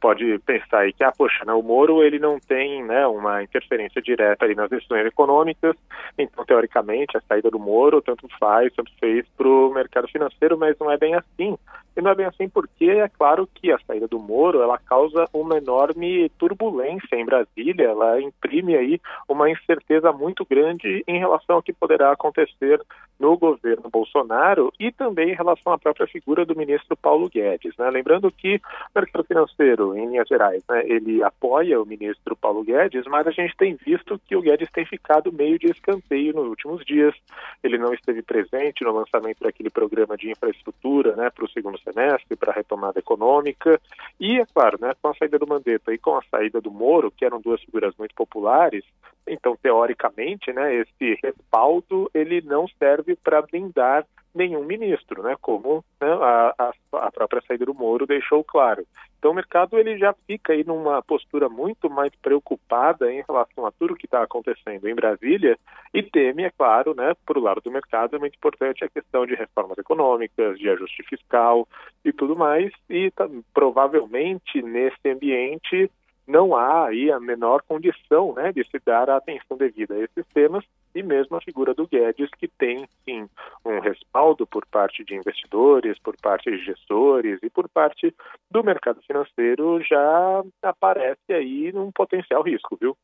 pode 0.00 0.38
pensar 0.46 0.78
aí 0.78 0.94
que, 0.94 1.04
ah, 1.04 1.12
poxa, 1.12 1.44
né, 1.44 1.52
o 1.52 1.62
Moro 1.62 2.02
ele 2.02 2.18
não 2.18 2.40
tem 2.40 2.82
né, 2.82 3.06
uma 3.06 3.42
interferência 3.42 4.00
direta 4.00 4.46
ali 4.46 4.54
nas 4.54 4.70
decisões 4.70 5.04
econômicas, 5.04 5.76
então, 6.16 6.42
teoricamente, 6.46 7.14
a 7.14 7.20
saída 7.20 7.50
do 7.50 7.58
Moro 7.58 8.00
tanto 8.00 8.26
faz, 8.40 8.72
tanto 8.74 8.90
fez 8.98 9.26
para 9.36 9.46
o 9.46 9.74
mercado 9.74 10.08
financeiro, 10.08 10.56
mas 10.56 10.78
não 10.78 10.90
é 10.90 10.96
bem 10.96 11.14
assim. 11.14 11.58
E 11.94 12.00
não 12.02 12.10
é 12.10 12.14
bem 12.14 12.26
assim 12.26 12.48
porque 12.48 12.84
é 12.86 13.08
claro 13.08 13.48
que 13.54 13.72
a 13.72 13.78
saída 13.86 14.06
do 14.06 14.18
Moro 14.18 14.62
ela 14.62 14.78
causa 14.78 15.26
uma 15.32 15.56
enorme 15.56 16.30
turbulência 16.38 17.16
em 17.16 17.24
Brasília, 17.24 17.88
ela 17.88 18.20
imprime 18.20 18.76
aí 18.76 19.00
uma 19.26 19.50
incerteza 19.50 20.12
muito 20.12 20.44
grande 20.44 21.02
em 21.06 21.18
relação 21.18 21.56
ao 21.56 21.62
que 21.62 21.72
poderá 21.72 22.12
acontecer 22.12 22.80
no 23.18 23.36
governo 23.36 23.88
Bolsonaro 23.90 24.72
e 24.78 24.92
também 24.92 25.30
em 25.30 25.34
relação 25.34 25.72
à 25.72 25.78
própria 25.78 26.06
figura 26.06 26.44
do 26.44 26.56
ministro 26.56 26.96
Paulo 26.96 27.28
Guedes. 27.28 27.76
Né? 27.76 27.90
Lembrando 27.90 28.30
que 28.30 28.56
o 28.56 28.60
mercado 28.94 29.24
financeiro, 29.24 29.96
em 29.96 30.06
linhas 30.08 30.28
gerais, 30.28 30.62
né, 30.68 30.82
ele 30.86 31.22
apoia 31.22 31.80
o 31.80 31.86
ministro 31.86 32.36
Paulo 32.36 32.62
Guedes, 32.62 33.04
mas 33.06 33.26
a 33.26 33.30
gente 33.30 33.56
tem 33.56 33.74
visto 33.74 34.20
que 34.26 34.36
o 34.36 34.42
Guedes 34.42 34.70
tem 34.70 34.84
ficado 34.84 35.32
meio 35.32 35.58
de 35.58 35.70
escanteio 35.70 36.34
nos 36.34 36.46
últimos 36.46 36.84
dias. 36.84 37.14
Ele 37.62 37.78
não 37.78 37.92
esteve 37.92 38.22
presente 38.22 38.84
no 38.84 38.92
lançamento 38.92 39.40
daquele 39.40 39.70
programa 39.70 40.16
de 40.16 40.30
infraestrutura 40.30 41.16
né, 41.16 41.30
para 41.30 41.44
o 41.44 41.50
segundo 41.50 41.78
semestre 41.80 42.36
para 42.36 42.52
a 42.52 42.54
retomada 42.54 42.98
econômica. 42.98 43.80
E, 44.20 44.38
é 44.40 44.46
claro, 44.46 44.78
né, 44.80 44.92
com 45.00 45.08
a 45.08 45.14
saída 45.14 45.38
do 45.38 45.46
Mandetta 45.46 45.92
e 45.92 45.98
com 45.98 46.16
a 46.16 46.22
saída 46.30 46.60
do 46.60 46.70
Moro, 46.70 47.10
que 47.10 47.24
eram 47.24 47.40
duas 47.40 47.60
figuras 47.62 47.94
muito 47.98 48.14
populares, 48.14 48.84
então, 49.26 49.56
teoricamente, 49.56 50.52
né, 50.52 50.74
esse 50.74 51.18
respaldo 51.22 52.10
ele 52.14 52.40
não 52.42 52.66
serve 52.78 53.16
para 53.16 53.42
blindar 53.42 54.06
nenhum 54.36 54.64
ministro, 54.64 55.22
né, 55.22 55.34
como 55.40 55.82
né, 56.00 56.08
a, 56.08 56.72
a, 56.92 57.10
própria 57.10 57.42
saída 57.48 57.64
do 57.64 57.74
Moro 57.74 58.06
deixou 58.06 58.44
claro. 58.44 58.86
Então 59.18 59.30
o 59.30 59.34
mercado 59.34 59.78
ele 59.78 59.96
já 59.96 60.14
fica 60.26 60.52
aí 60.52 60.62
numa 60.62 61.02
postura 61.02 61.48
muito 61.48 61.88
mais 61.88 62.12
preocupada 62.16 63.10
em 63.10 63.24
relação 63.26 63.64
a 63.64 63.72
tudo 63.72 63.96
que 63.96 64.04
está 64.04 64.22
acontecendo 64.22 64.86
em 64.86 64.94
Brasília 64.94 65.58
e 65.92 66.02
teme, 66.02 66.44
é 66.44 66.50
claro, 66.50 66.94
né, 66.94 67.14
por 67.24 67.38
o 67.38 67.40
lado 67.40 67.62
do 67.62 67.70
mercado 67.70 68.16
é 68.16 68.18
muito 68.18 68.36
importante 68.36 68.84
a 68.84 68.90
questão 68.90 69.24
de 69.24 69.34
reformas 69.34 69.78
econômicas, 69.78 70.58
de 70.58 70.68
ajuste 70.68 71.02
fiscal 71.04 71.66
e 72.04 72.12
tudo 72.12 72.36
mais 72.36 72.70
e 72.90 73.10
tá, 73.10 73.26
provavelmente 73.54 74.60
nesse 74.60 75.08
ambiente 75.08 75.90
não 76.26 76.56
há 76.56 76.88
aí 76.88 77.10
a 77.10 77.20
menor 77.20 77.62
condição 77.62 78.34
né, 78.34 78.52
de 78.52 78.64
se 78.64 78.80
dar 78.84 79.08
a 79.08 79.16
atenção 79.16 79.56
devida 79.56 79.94
a 79.94 80.00
esses 80.00 80.26
temas 80.34 80.64
e 80.94 81.02
mesmo 81.02 81.36
a 81.36 81.40
figura 81.40 81.74
do 81.74 81.86
Guedes, 81.86 82.30
que 82.38 82.48
tem, 82.48 82.88
sim, 83.04 83.28
um 83.64 83.78
respaldo 83.80 84.46
por 84.46 84.66
parte 84.66 85.04
de 85.04 85.14
investidores, 85.14 85.98
por 85.98 86.16
parte 86.16 86.50
de 86.50 86.64
gestores 86.64 87.38
e 87.42 87.50
por 87.50 87.68
parte 87.68 88.14
do 88.50 88.64
mercado 88.64 89.00
financeiro, 89.02 89.80
já 89.82 90.44
aparece 90.62 91.32
aí 91.32 91.70
num 91.72 91.92
potencial 91.92 92.42
risco, 92.42 92.76
viu? 92.80 92.96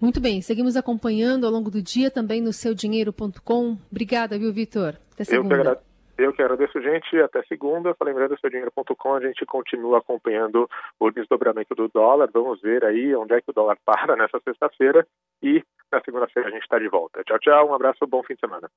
Muito 0.00 0.20
bem, 0.20 0.40
seguimos 0.40 0.76
acompanhando 0.76 1.44
ao 1.44 1.52
longo 1.52 1.70
do 1.70 1.82
dia 1.82 2.10
também 2.10 2.40
no 2.40 2.52
seudinheiro.com. 2.52 3.76
Obrigada, 3.90 4.38
viu, 4.38 4.52
Vitor? 4.52 4.94
Até 5.12 5.24
segunda. 5.24 5.80
Eu 6.18 6.32
que, 6.32 6.42
agradeço, 6.42 6.82
gente. 6.82 7.16
Até 7.20 7.44
segunda. 7.44 7.94
Lembrando, 8.02 8.38
seudinheiro.com, 8.40 9.14
a 9.14 9.20
gente 9.20 9.46
continua 9.46 9.98
acompanhando 9.98 10.68
o 10.98 11.10
desdobramento 11.12 11.76
do 11.76 11.88
dólar. 11.88 12.28
Vamos 12.34 12.60
ver 12.60 12.84
aí 12.84 13.14
onde 13.14 13.34
é 13.34 13.40
que 13.40 13.50
o 13.50 13.54
dólar 13.54 13.78
para 13.86 14.16
nessa 14.16 14.40
sexta-feira. 14.40 15.06
E 15.40 15.62
na 15.92 16.00
segunda-feira 16.00 16.48
a 16.48 16.52
gente 16.52 16.64
está 16.64 16.76
de 16.76 16.88
volta. 16.88 17.22
Tchau, 17.22 17.38
tchau. 17.38 17.70
Um 17.70 17.74
abraço, 17.74 18.04
bom 18.04 18.20
fim 18.24 18.34
de 18.34 18.40
semana. 18.40 18.68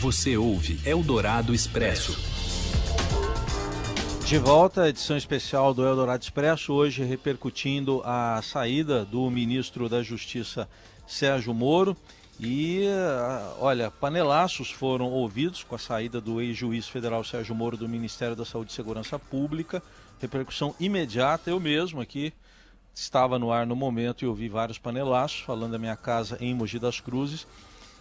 Você 0.00 0.36
ouve 0.36 0.78
Eldorado 0.88 1.52
Expresso. 1.52 2.12
De 4.24 4.38
volta, 4.38 4.88
edição 4.88 5.16
especial 5.16 5.74
do 5.74 5.84
Eldorado 5.84 6.22
Expresso, 6.22 6.72
hoje 6.72 7.02
repercutindo 7.02 8.00
a 8.04 8.40
saída 8.40 9.04
do 9.04 9.28
ministro 9.28 9.88
da 9.88 10.00
Justiça 10.00 10.68
Sérgio 11.06 11.52
Moro. 11.52 11.96
E, 12.40 12.86
ah, 12.88 13.54
olha, 13.60 13.90
panelaços 13.90 14.70
foram 14.70 15.06
ouvidos 15.06 15.62
com 15.62 15.74
a 15.74 15.78
saída 15.78 16.20
do 16.20 16.40
ex-juiz 16.40 16.88
federal 16.88 17.22
Sérgio 17.22 17.54
Moro 17.54 17.76
do 17.76 17.88
Ministério 17.88 18.34
da 18.34 18.44
Saúde 18.44 18.72
e 18.72 18.74
Segurança 18.74 19.18
Pública. 19.18 19.82
Repercussão 20.20 20.74
imediata. 20.80 21.50
Eu 21.50 21.60
mesmo 21.60 22.00
aqui 22.00 22.32
estava 22.94 23.38
no 23.38 23.52
ar 23.52 23.66
no 23.66 23.76
momento 23.76 24.24
e 24.24 24.26
ouvi 24.26 24.48
vários 24.48 24.78
panelaços 24.78 25.40
falando 25.40 25.72
da 25.72 25.78
minha 25.78 25.96
casa 25.96 26.36
em 26.40 26.54
Mogi 26.54 26.78
das 26.78 27.00
Cruzes. 27.00 27.46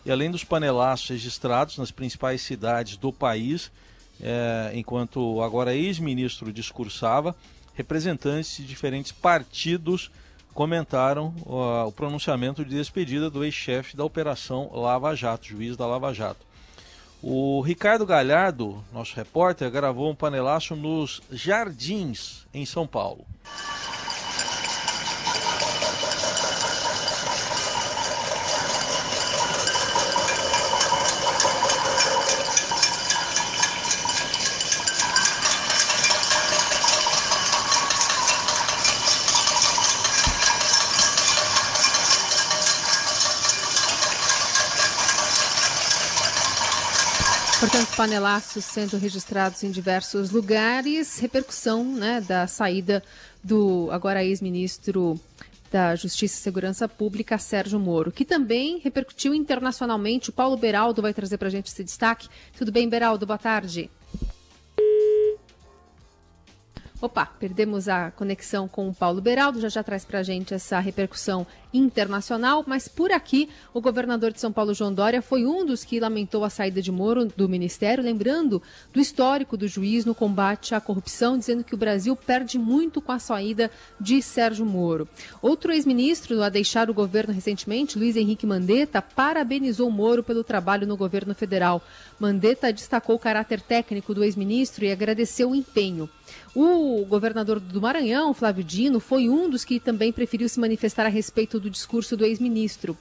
E 0.06 0.12
além 0.12 0.32
dos 0.32 0.44
panelaços 0.44 1.10
registrados 1.10 1.78
nas 1.78 1.92
principais 1.92 2.42
cidades 2.42 2.98
do 2.98 3.14
país, 3.14 3.72
é, 4.20 4.72
enquanto 4.74 5.42
agora 5.42 5.76
ex-ministro 5.76 6.52
discursava, 6.52 7.36
representantes 7.76 8.58
de 8.58 8.66
diferentes 8.66 9.12
partidos 9.12 10.12
comentaram 10.54 11.34
uh, 11.46 11.88
o 11.88 11.92
pronunciamento 11.92 12.64
de 12.64 12.76
despedida 12.76 13.30
do 13.30 13.44
ex-chefe 13.44 13.96
da 13.96 14.04
Operação 14.04 14.70
Lava 14.74 15.16
Jato, 15.16 15.48
juiz 15.48 15.78
da 15.78 15.86
Lava 15.86 16.14
Jato. 16.14 16.46
O 17.22 17.62
Ricardo 17.62 18.06
Galhardo, 18.06 18.84
nosso 18.92 19.16
repórter, 19.16 19.70
gravou 19.70 20.10
um 20.10 20.16
panelaço 20.16 20.76
nos 20.76 21.22
Jardins, 21.32 22.48
em 22.54 22.66
São 22.66 22.88
Paulo. 22.88 23.26
Portanto, 47.62 47.91
panelaços 48.02 48.66
sendo 48.66 48.98
registrados 48.98 49.64
em 49.64 49.70
diversos 49.70 50.32
lugares, 50.32 51.20
repercussão 51.20 51.84
né, 51.84 52.20
da 52.20 52.48
saída 52.48 53.04
do 53.44 53.90
agora 53.92 54.24
ex-ministro 54.24 55.22
da 55.72 55.96
Justiça 55.96 56.34
e 56.34 56.42
Segurança 56.42 56.88
Pública, 56.90 57.38
Sérgio 57.38 57.80
Moro, 57.80 58.12
que 58.12 58.26
também 58.26 58.80
repercutiu 58.80 59.36
internacionalmente. 59.36 60.32
O 60.32 60.34
Paulo 60.34 60.58
Beraldo 60.58 61.00
vai 61.00 61.14
trazer 61.14 61.38
para 61.38 61.48
a 61.48 61.52
gente 61.52 61.68
esse 61.68 61.84
destaque. 61.84 62.28
Tudo 62.58 62.72
bem, 62.72 62.90
Beraldo? 62.90 63.28
Boa 63.28 63.38
tarde. 63.38 63.88
Opa, 67.00 67.28
perdemos 67.28 67.88
a 67.88 68.10
conexão 68.10 68.68
com 68.68 68.90
o 68.90 68.96
Paulo 68.96 69.22
Beraldo, 69.22 69.62
já 69.62 69.70
já 69.70 69.84
traz 69.84 70.04
para 70.04 70.20
a 70.20 70.24
gente 70.24 70.56
essa 70.56 70.80
repercussão 70.80 71.46
internacional, 71.74 72.64
mas 72.68 72.88
por 72.88 73.12
aqui 73.12 73.50
o 73.74 73.82
governador 73.82 74.32
de 74.32 74.40
São 74.40 74.52
Paulo, 74.52 74.74
João 74.74 74.94
Dória, 74.94 75.22
foi 75.22 75.46
um 75.46 75.66
dos 75.66 75.84
que 75.84 76.00
lamentou 76.00 76.44
a 76.44 76.50
saída 76.50 76.82
de 76.82 76.92
Moro 76.92 77.26
do 77.26 77.48
ministério, 77.48 78.04
lembrando 78.04 78.62
do 78.94 79.00
histórico 79.00 79.56
do 79.56 79.68
juiz 79.68 80.06
no 80.06 80.14
combate 80.16 80.76
à 80.76 80.82
corrupção, 80.82 81.38
dizendo 81.38 81.64
que 81.64 81.74
o 81.74 81.78
Brasil 81.78 82.16
perde 82.16 82.58
muito 82.58 83.02
com 83.02 83.12
a 83.12 83.20
saída 83.20 83.72
de 84.00 84.22
Sérgio 84.22 84.66
Moro. 84.66 85.08
Outro 85.42 85.72
ex-ministro 85.72 86.42
a 86.42 86.50
deixar 86.50 86.90
o 86.90 86.94
governo 86.94 87.34
recentemente, 87.34 87.98
Luiz 87.98 88.16
Henrique 88.16 88.46
Mandetta, 88.46 89.02
parabenizou 89.02 89.90
Moro 89.90 90.24
pelo 90.24 90.44
trabalho 90.44 90.88
no 90.88 90.98
governo 90.98 91.34
federal. 91.34 91.82
Mandetta 92.20 92.72
destacou 92.72 93.16
o 93.16 93.20
caráter 93.20 93.62
técnico 93.62 94.14
do 94.14 94.24
ex-ministro 94.24 94.86
e 94.86 94.92
agradeceu 94.92 95.52
o 95.52 95.56
empenho. 95.56 96.10
O 96.54 97.06
governador 97.06 97.60
do 97.60 97.82
Maranhão, 97.82 98.34
Flávio 98.34 98.64
Dino, 98.64 99.00
foi 99.00 99.30
um 99.30 99.50
dos 99.50 99.64
que 99.64 99.80
também 99.80 100.12
preferiu 100.12 100.50
se 100.50 100.60
manifestar 100.60 101.06
a 101.06 101.10
respeito 101.10 101.61
do 101.62 101.70
discurso 101.70 102.18
do 102.18 102.26
ex-ministro 102.26 102.98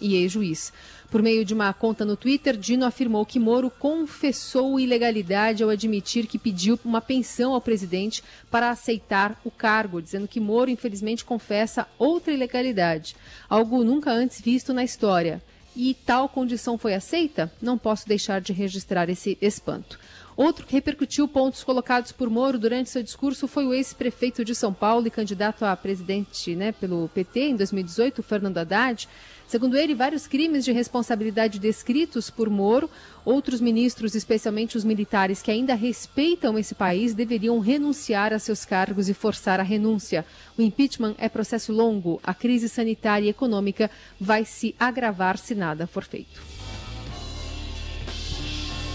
e 0.00 0.16
ex-juiz. 0.16 0.72
Por 1.10 1.22
meio 1.22 1.44
de 1.44 1.52
uma 1.52 1.72
conta 1.72 2.04
no 2.04 2.16
Twitter, 2.16 2.56
Dino 2.56 2.84
afirmou 2.84 3.26
que 3.26 3.38
Moro 3.38 3.70
confessou 3.70 4.78
ilegalidade 4.78 5.62
ao 5.62 5.70
admitir 5.70 6.26
que 6.26 6.38
pediu 6.38 6.78
uma 6.84 7.00
pensão 7.00 7.52
ao 7.52 7.60
presidente 7.60 8.22
para 8.50 8.70
aceitar 8.70 9.40
o 9.44 9.50
cargo, 9.50 10.00
dizendo 10.00 10.28
que 10.28 10.38
Moro, 10.38 10.70
infelizmente, 10.70 11.24
confessa 11.24 11.86
outra 11.98 12.32
ilegalidade, 12.32 13.16
algo 13.48 13.82
nunca 13.82 14.10
antes 14.10 14.40
visto 14.40 14.72
na 14.72 14.84
história. 14.84 15.42
E 15.74 15.94
tal 15.94 16.28
condição 16.28 16.76
foi 16.76 16.94
aceita? 16.94 17.50
Não 17.62 17.78
posso 17.78 18.06
deixar 18.06 18.40
de 18.40 18.52
registrar 18.52 19.08
esse 19.08 19.38
espanto. 19.40 19.98
Outro 20.40 20.64
que 20.64 20.72
repercutiu 20.72 21.28
pontos 21.28 21.62
colocados 21.62 22.12
por 22.12 22.30
Moro 22.30 22.58
durante 22.58 22.88
seu 22.88 23.02
discurso 23.02 23.46
foi 23.46 23.66
o 23.66 23.74
ex-prefeito 23.74 24.42
de 24.42 24.54
São 24.54 24.72
Paulo 24.72 25.06
e 25.06 25.10
candidato 25.10 25.66
a 25.66 25.76
presidente 25.76 26.56
né, 26.56 26.72
pelo 26.72 27.10
PT 27.10 27.40
em 27.50 27.56
2018, 27.56 28.22
Fernando 28.22 28.56
Haddad. 28.56 29.06
Segundo 29.46 29.76
ele, 29.76 29.94
vários 29.94 30.26
crimes 30.26 30.64
de 30.64 30.72
responsabilidade 30.72 31.58
descritos 31.58 32.30
por 32.30 32.48
Moro, 32.48 32.88
outros 33.22 33.60
ministros, 33.60 34.14
especialmente 34.14 34.78
os 34.78 34.84
militares 34.84 35.42
que 35.42 35.50
ainda 35.50 35.74
respeitam 35.74 36.58
esse 36.58 36.74
país, 36.74 37.12
deveriam 37.12 37.58
renunciar 37.58 38.32
a 38.32 38.38
seus 38.38 38.64
cargos 38.64 39.10
e 39.10 39.12
forçar 39.12 39.60
a 39.60 39.62
renúncia. 39.62 40.24
O 40.56 40.62
impeachment 40.62 41.16
é 41.18 41.28
processo 41.28 41.70
longo, 41.70 42.18
a 42.24 42.32
crise 42.32 42.66
sanitária 42.66 43.26
e 43.26 43.28
econômica 43.28 43.90
vai 44.18 44.46
se 44.46 44.74
agravar 44.80 45.36
se 45.36 45.54
nada 45.54 45.86
for 45.86 46.02
feito. 46.02 46.59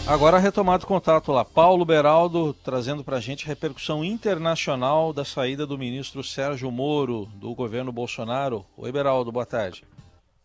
Agora 0.08 0.38
retomado 0.38 0.84
o 0.84 0.88
contato 0.88 1.32
lá. 1.32 1.43
Paulo 1.43 1.84
Beraldo 1.84 2.53
trazendo 2.53 3.03
para 3.03 3.18
a 3.18 3.20
gente 3.20 3.43
a 3.43 3.47
repercussão 3.47 4.06
internacional 4.06 5.12
da 5.12 5.26
saída 5.26 5.66
do 5.66 5.80
ministro 5.80 6.24
Sérgio 6.24 6.70
Moro 6.70 7.26
do 7.26 7.56
governo 7.56 7.91
Bolsonaro. 7.91 8.64
Oi, 8.78 8.91
Beraldo, 8.91 9.32
boa 9.32 9.47
tarde. 9.47 9.84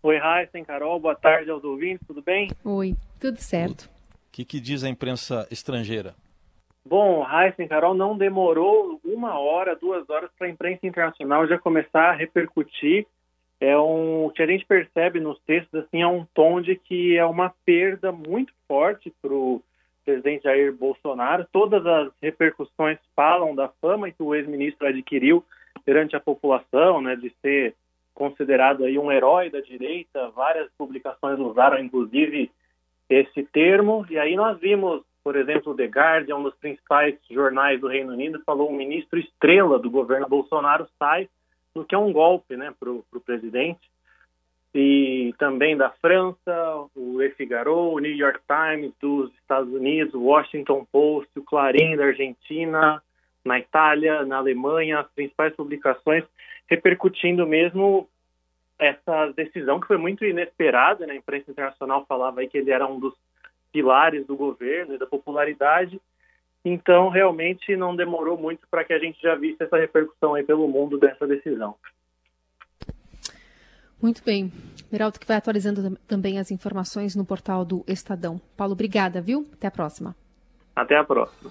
Oi, 0.02 0.16
Raíssen, 0.16 0.64
Carol, 0.64 0.98
boa 0.98 1.14
tarde 1.14 1.50
aos 1.50 1.62
ouvintes, 1.62 2.06
tudo 2.06 2.22
bem? 2.22 2.48
Oi, 2.64 2.94
tudo 3.20 3.36
certo. 3.36 3.82
O 3.82 4.32
que, 4.32 4.46
que 4.46 4.60
diz 4.60 4.82
a 4.82 4.88
imprensa 4.88 5.46
estrangeira? 5.50 6.14
Bom, 6.82 7.20
Raíssen, 7.22 7.68
Carol, 7.68 7.92
não 7.94 8.16
demorou 8.16 8.98
uma 9.04 9.38
hora, 9.38 9.76
duas 9.76 10.08
horas 10.08 10.30
para 10.38 10.46
a 10.46 10.50
imprensa 10.50 10.86
internacional 10.86 11.46
já 11.46 11.58
começar 11.58 12.12
a 12.12 12.16
repercutir 12.16 13.06
é 13.60 13.78
um 13.78 14.24
o 14.24 14.30
que 14.30 14.42
a 14.42 14.46
gente 14.46 14.64
percebe 14.64 15.20
nos 15.20 15.38
textos 15.40 15.84
assim 15.84 16.00
é 16.00 16.06
um 16.06 16.24
tom 16.34 16.60
de 16.60 16.76
que 16.76 17.16
é 17.16 17.24
uma 17.24 17.52
perda 17.64 18.10
muito 18.10 18.52
forte 18.66 19.12
para 19.20 19.32
o 19.32 19.62
presidente 20.04 20.44
Jair 20.44 20.72
Bolsonaro. 20.72 21.46
Todas 21.52 21.84
as 21.84 22.10
repercussões 22.22 22.98
falam 23.14 23.54
da 23.54 23.68
fama 23.80 24.10
que 24.10 24.22
o 24.22 24.34
ex-ministro 24.34 24.86
adquiriu 24.86 25.44
perante 25.84 26.16
a 26.16 26.20
população, 26.20 27.00
né, 27.00 27.14
de 27.16 27.32
ser 27.42 27.74
considerado 28.14 28.84
aí 28.84 28.98
um 28.98 29.12
herói 29.12 29.50
da 29.50 29.60
direita. 29.60 30.30
Várias 30.30 30.70
publicações 30.76 31.38
usaram 31.38 31.78
inclusive 31.78 32.50
esse 33.08 33.42
termo. 33.44 34.06
E 34.08 34.18
aí 34.18 34.36
nós 34.36 34.58
vimos, 34.58 35.02
por 35.22 35.36
exemplo, 35.36 35.72
o 35.72 35.76
The 35.76 35.86
Guardian, 35.86 36.36
um 36.36 36.42
dos 36.44 36.54
principais 36.56 37.16
jornais 37.30 37.80
do 37.80 37.88
Reino 37.88 38.12
Unido, 38.12 38.42
falou 38.44 38.70
um 38.70 38.76
ministro 38.76 39.18
estrela 39.18 39.78
do 39.78 39.90
governo 39.90 40.28
Bolsonaro 40.28 40.88
sai 40.98 41.28
no 41.74 41.84
que 41.84 41.94
é 41.94 41.98
um 41.98 42.12
golpe 42.12 42.56
né, 42.56 42.72
para 42.78 42.90
o 42.90 43.04
presidente. 43.24 43.90
E 44.72 45.34
também 45.38 45.76
da 45.76 45.90
França, 45.90 46.86
o 46.94 47.18
Le 47.18 47.30
Figaro, 47.30 47.92
o 47.92 47.98
New 47.98 48.14
York 48.14 48.40
Times 48.46 48.92
dos 49.00 49.32
Estados 49.34 49.72
Unidos, 49.72 50.14
o 50.14 50.22
Washington 50.22 50.86
Post, 50.92 51.30
o 51.36 51.42
Clarim 51.42 51.96
da 51.96 52.04
Argentina, 52.04 53.02
na 53.44 53.58
Itália, 53.58 54.24
na 54.24 54.36
Alemanha, 54.36 55.00
as 55.00 55.10
principais 55.10 55.54
publicações 55.56 56.24
repercutindo 56.68 57.46
mesmo 57.46 58.08
essa 58.78 59.26
decisão 59.32 59.80
que 59.80 59.88
foi 59.88 59.96
muito 59.96 60.24
inesperada. 60.24 61.04
Né? 61.04 61.14
A 61.14 61.16
imprensa 61.16 61.50
internacional 61.50 62.06
falava 62.06 62.40
aí 62.40 62.48
que 62.48 62.58
ele 62.58 62.70
era 62.70 62.86
um 62.86 63.00
dos 63.00 63.14
pilares 63.72 64.24
do 64.26 64.36
governo 64.36 64.94
e 64.94 64.98
da 64.98 65.06
popularidade 65.06 66.00
então, 66.64 67.08
realmente, 67.08 67.74
não 67.76 67.96
demorou 67.96 68.36
muito 68.36 68.66
para 68.70 68.84
que 68.84 68.92
a 68.92 68.98
gente 68.98 69.20
já 69.20 69.34
visse 69.34 69.62
essa 69.62 69.78
repercussão 69.78 70.34
aí 70.34 70.44
pelo 70.44 70.68
mundo 70.68 70.98
dessa 70.98 71.26
decisão. 71.26 71.74
Muito 74.02 74.22
bem. 74.24 74.50
Meraldo 74.90 75.20
que 75.20 75.26
vai 75.26 75.36
atualizando 75.36 75.96
também 76.06 76.38
as 76.38 76.50
informações 76.50 77.14
no 77.14 77.24
portal 77.24 77.64
do 77.64 77.84
Estadão. 77.86 78.40
Paulo, 78.56 78.72
obrigada, 78.72 79.20
viu? 79.20 79.46
Até 79.52 79.66
a 79.66 79.70
próxima. 79.70 80.16
Até 80.74 80.96
a 80.96 81.04
próxima. 81.04 81.50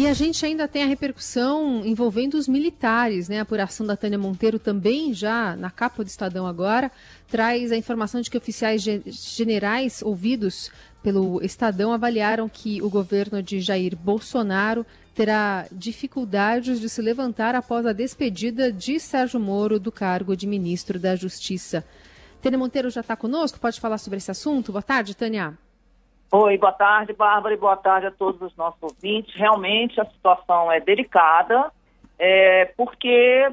E 0.00 0.06
a 0.06 0.14
gente 0.14 0.46
ainda 0.46 0.66
tem 0.66 0.82
a 0.82 0.86
repercussão 0.86 1.84
envolvendo 1.84 2.38
os 2.38 2.48
militares, 2.48 3.28
né? 3.28 3.38
A 3.38 3.42
apuração 3.42 3.86
da 3.86 3.98
Tânia 3.98 4.18
Monteiro 4.18 4.58
também, 4.58 5.12
já 5.12 5.54
na 5.54 5.70
capa 5.70 6.02
do 6.02 6.06
Estadão 6.06 6.46
agora, 6.46 6.90
traz 7.28 7.70
a 7.70 7.76
informação 7.76 8.22
de 8.22 8.30
que 8.30 8.38
oficiais 8.38 8.82
generais 8.82 10.00
ouvidos 10.00 10.70
pelo 11.02 11.42
Estadão 11.42 11.92
avaliaram 11.92 12.48
que 12.48 12.80
o 12.80 12.88
governo 12.88 13.42
de 13.42 13.60
Jair 13.60 13.94
Bolsonaro 13.94 14.86
terá 15.14 15.66
dificuldades 15.70 16.80
de 16.80 16.88
se 16.88 17.02
levantar 17.02 17.54
após 17.54 17.84
a 17.84 17.92
despedida 17.92 18.72
de 18.72 18.98
Sérgio 18.98 19.38
Moro 19.38 19.78
do 19.78 19.92
cargo 19.92 20.34
de 20.34 20.46
ministro 20.46 20.98
da 20.98 21.14
Justiça. 21.14 21.84
Tânia 22.40 22.58
Monteiro 22.58 22.88
já 22.88 23.02
está 23.02 23.14
conosco? 23.14 23.60
Pode 23.60 23.78
falar 23.78 23.98
sobre 23.98 24.16
esse 24.16 24.30
assunto? 24.30 24.72
Boa 24.72 24.80
tarde, 24.82 25.14
Tânia. 25.14 25.58
Oi, 26.32 26.56
boa 26.58 26.72
tarde, 26.72 27.12
Bárbara, 27.12 27.54
e 27.54 27.58
boa 27.58 27.76
tarde 27.76 28.06
a 28.06 28.10
todos 28.12 28.40
os 28.40 28.56
nossos 28.56 28.80
ouvintes. 28.80 29.34
Realmente 29.34 30.00
a 30.00 30.04
situação 30.04 30.70
é 30.70 30.78
delicada, 30.78 31.72
é, 32.16 32.66
porque 32.76 33.52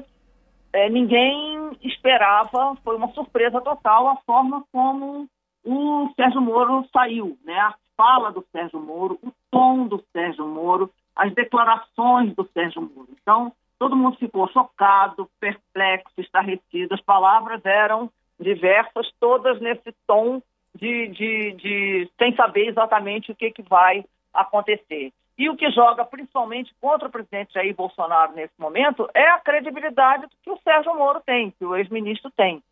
é, 0.72 0.88
ninguém 0.88 1.76
esperava, 1.82 2.76
foi 2.84 2.94
uma 2.94 3.08
surpresa 3.08 3.60
total 3.60 4.06
a 4.06 4.16
forma 4.18 4.62
como 4.70 5.28
o 5.64 6.08
Sérgio 6.14 6.40
Moro 6.40 6.86
saiu, 6.92 7.36
né? 7.44 7.58
A 7.58 7.74
fala 7.96 8.30
do 8.30 8.46
Sérgio 8.52 8.78
Moro, 8.78 9.18
o 9.24 9.32
tom 9.50 9.88
do 9.88 10.00
Sérgio 10.12 10.46
Moro, 10.46 10.88
as 11.16 11.34
declarações 11.34 12.32
do 12.36 12.48
Sérgio 12.54 12.80
Moro. 12.80 13.08
Então, 13.20 13.52
todo 13.76 13.96
mundo 13.96 14.18
ficou 14.18 14.46
chocado, 14.52 15.28
perplexo, 15.40 16.20
estarrecido. 16.20 16.94
As 16.94 17.00
palavras 17.00 17.60
eram 17.64 18.08
diversas, 18.38 19.10
todas 19.18 19.60
nesse 19.60 19.92
tom 20.06 20.40
de, 20.78 21.08
de, 21.08 21.52
de 21.52 22.10
sem 22.18 22.34
saber 22.34 22.68
exatamente 22.68 23.32
o 23.32 23.34
que, 23.34 23.50
que 23.50 23.62
vai 23.62 24.04
acontecer. 24.32 25.12
E 25.36 25.48
o 25.48 25.56
que 25.56 25.70
joga 25.70 26.04
principalmente 26.04 26.74
contra 26.80 27.06
o 27.06 27.10
presidente 27.10 27.54
Jair 27.54 27.74
Bolsonaro 27.74 28.32
nesse 28.32 28.54
momento 28.58 29.08
é 29.14 29.28
a 29.28 29.38
credibilidade 29.38 30.26
que 30.42 30.50
o 30.50 30.58
Sérgio 30.58 30.96
Moro 30.96 31.20
tem, 31.24 31.52
que 31.52 31.64
o 31.64 31.76
ex-ministro 31.76 32.30
tem. 32.36 32.62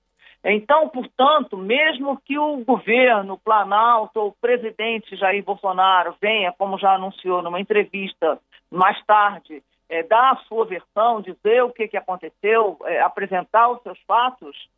Então, 0.45 0.89
portanto, 0.89 1.57
mesmo 1.57 2.21
que 2.25 2.39
o 2.39 2.65
governo, 2.65 3.35
o 3.35 3.39
Planalto, 3.39 4.21
o 4.21 4.33
presidente 4.33 5.17
Jair 5.17 5.45
Bolsonaro 5.45 6.15
venha, 6.21 6.53
como 6.53 6.79
já 6.79 6.95
anunciou 6.95 7.43
numa 7.43 7.61
entrevista 7.61 8.39
mais 8.71 9.01
tarde, 9.05 9.63
é, 9.89 10.03
dar 10.03 10.33
a 10.33 10.37
sua 10.49 10.65
versão, 10.65 11.21
dizer 11.21 11.63
o 11.63 11.71
que, 11.71 11.89
que 11.89 11.97
aconteceu, 11.97 12.77
é, 12.85 13.01
apresentar 13.01 13.69
os 13.71 13.83
seus 13.83 13.99
fatos, 14.01 14.69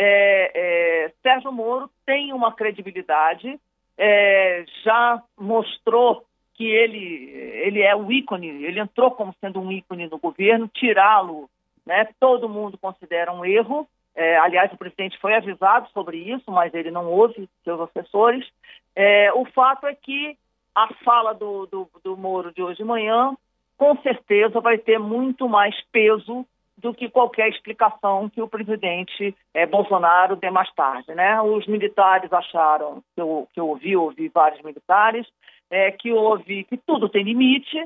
é, 0.00 0.52
é, 0.54 1.12
Sérgio 1.20 1.50
Moro 1.50 1.90
tem 2.06 2.32
uma 2.32 2.52
credibilidade, 2.52 3.58
é, 3.98 4.64
já 4.84 5.20
mostrou 5.36 6.24
que 6.54 6.64
ele, 6.64 7.30
ele 7.64 7.82
é 7.82 7.96
o 7.96 8.10
ícone, 8.12 8.46
ele 8.46 8.78
entrou 8.78 9.10
como 9.10 9.34
sendo 9.40 9.60
um 9.60 9.72
ícone 9.72 10.06
no 10.06 10.16
governo, 10.18 10.70
tirá-lo, 10.72 11.50
né, 11.84 12.06
todo 12.20 12.48
mundo 12.48 12.78
considera 12.78 13.32
um 13.32 13.44
erro. 13.44 13.88
É, 14.14 14.38
aliás, 14.38 14.72
o 14.72 14.76
presidente 14.76 15.18
foi 15.18 15.34
avisado 15.34 15.88
sobre 15.90 16.16
isso, 16.16 16.50
mas 16.50 16.72
ele 16.74 16.92
não 16.92 17.10
ouve 17.10 17.48
seus 17.64 17.80
assessores. 17.80 18.46
É, 18.94 19.32
o 19.32 19.44
fato 19.46 19.86
é 19.86 19.94
que 19.96 20.36
a 20.74 20.94
fala 21.04 21.32
do, 21.32 21.66
do, 21.66 21.90
do 22.04 22.16
Moro 22.16 22.52
de 22.52 22.62
hoje 22.62 22.78
de 22.78 22.84
manhã 22.84 23.36
com 23.76 23.96
certeza 24.02 24.60
vai 24.60 24.78
ter 24.78 24.98
muito 24.98 25.48
mais 25.48 25.74
peso 25.90 26.46
do 26.78 26.94
que 26.94 27.10
qualquer 27.10 27.48
explicação 27.48 28.28
que 28.28 28.40
o 28.40 28.48
presidente 28.48 29.34
é, 29.52 29.66
Bolsonaro 29.66 30.36
dê 30.36 30.48
mais 30.48 30.72
tarde. 30.74 31.12
Né? 31.12 31.40
Os 31.42 31.66
militares 31.66 32.32
acharam, 32.32 33.02
que 33.14 33.20
eu, 33.20 33.48
que 33.52 33.60
eu 33.60 33.68
ouvi, 33.68 33.96
ouvi 33.96 34.28
vários 34.28 34.62
militares, 34.62 35.26
é, 35.70 35.90
que 35.90 36.12
houve, 36.12 36.64
que 36.64 36.76
tudo 36.76 37.08
tem 37.08 37.24
limite, 37.24 37.76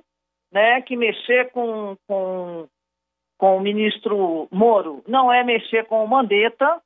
né? 0.52 0.82
que 0.82 0.94
mexer 0.94 1.50
com, 1.52 1.96
com, 2.06 2.68
com 3.38 3.56
o 3.56 3.60
ministro 3.60 4.46
Moro 4.52 5.02
não 5.08 5.32
é 5.32 5.42
mexer 5.42 5.86
com 5.86 6.04
o 6.04 6.08
Mandetta, 6.08 6.80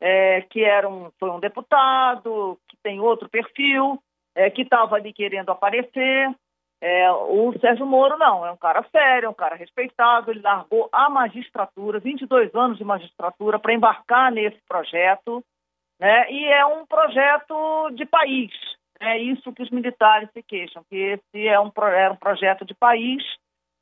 é, 0.00 0.42
que 0.42 0.64
era 0.64 0.88
um, 0.88 1.10
foi 1.18 1.30
um 1.30 1.40
deputado, 1.40 2.58
que 2.68 2.76
tem 2.82 3.00
outro 3.00 3.28
perfil, 3.28 4.02
é, 4.34 4.50
que 4.50 4.62
estava 4.62 4.96
ali 4.96 5.12
querendo 5.12 5.50
aparecer, 5.50 6.28
é, 6.80 7.10
o 7.10 7.52
Sérgio 7.58 7.86
Moro 7.86 8.18
não, 8.18 8.44
é 8.44 8.52
um 8.52 8.56
cara 8.56 8.84
sério, 8.92 9.26
é 9.26 9.28
um 9.28 9.34
cara 9.34 9.56
respeitado, 9.56 10.30
ele 10.30 10.40
largou 10.40 10.88
a 10.92 11.08
magistratura, 11.08 11.98
22 11.98 12.54
anos 12.54 12.76
de 12.76 12.84
magistratura, 12.84 13.58
para 13.58 13.72
embarcar 13.72 14.30
nesse 14.30 14.60
projeto, 14.68 15.42
né? 15.98 16.30
e 16.30 16.44
é 16.46 16.66
um 16.66 16.84
projeto 16.84 17.90
de 17.92 18.04
país. 18.04 18.52
É 19.00 19.18
isso 19.18 19.52
que 19.52 19.62
os 19.62 19.70
militares 19.70 20.30
se 20.32 20.42
queixam, 20.42 20.82
que 20.88 20.96
esse 20.96 21.48
é 21.48 21.58
um, 21.60 21.70
é 21.92 22.10
um 22.10 22.16
projeto 22.16 22.64
de 22.64 22.74
país 22.74 23.22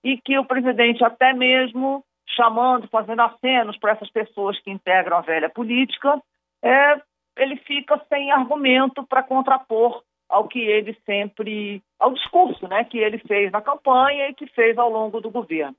e 0.03 0.17
que 0.21 0.39
o 0.39 0.45
presidente 0.45 1.05
até 1.05 1.33
mesmo 1.33 2.05
chamando, 2.37 2.89
fazendo 2.89 3.23
acenos 3.23 3.77
para 3.79 3.93
essas 3.93 4.11
pessoas 4.11 4.59
que 4.61 4.71
integram 4.71 5.19
a 5.19 5.23
velha 5.23 5.49
política, 5.49 6.21
é, 6.63 7.01
ele 7.37 7.57
fica 7.59 8.01
sem 8.09 8.31
argumento 8.31 9.05
para 9.07 9.23
contrapor 9.23 10.03
ao 10.29 10.49
que 10.49 10.59
ele 10.59 10.97
sempre, 11.07 11.83
ao 11.99 12.13
discurso 12.13 12.67
né, 12.69 12.85
que 12.85 12.99
ele 12.99 13.19
fez 13.19 13.53
na 13.53 13.61
campanha 13.61 14.29
e 14.29 14.35
que 14.35 14.47
fez 14.49 14.77
ao 14.79 14.91
longo 14.91 15.21
do 15.21 15.31
governo. 15.31 15.77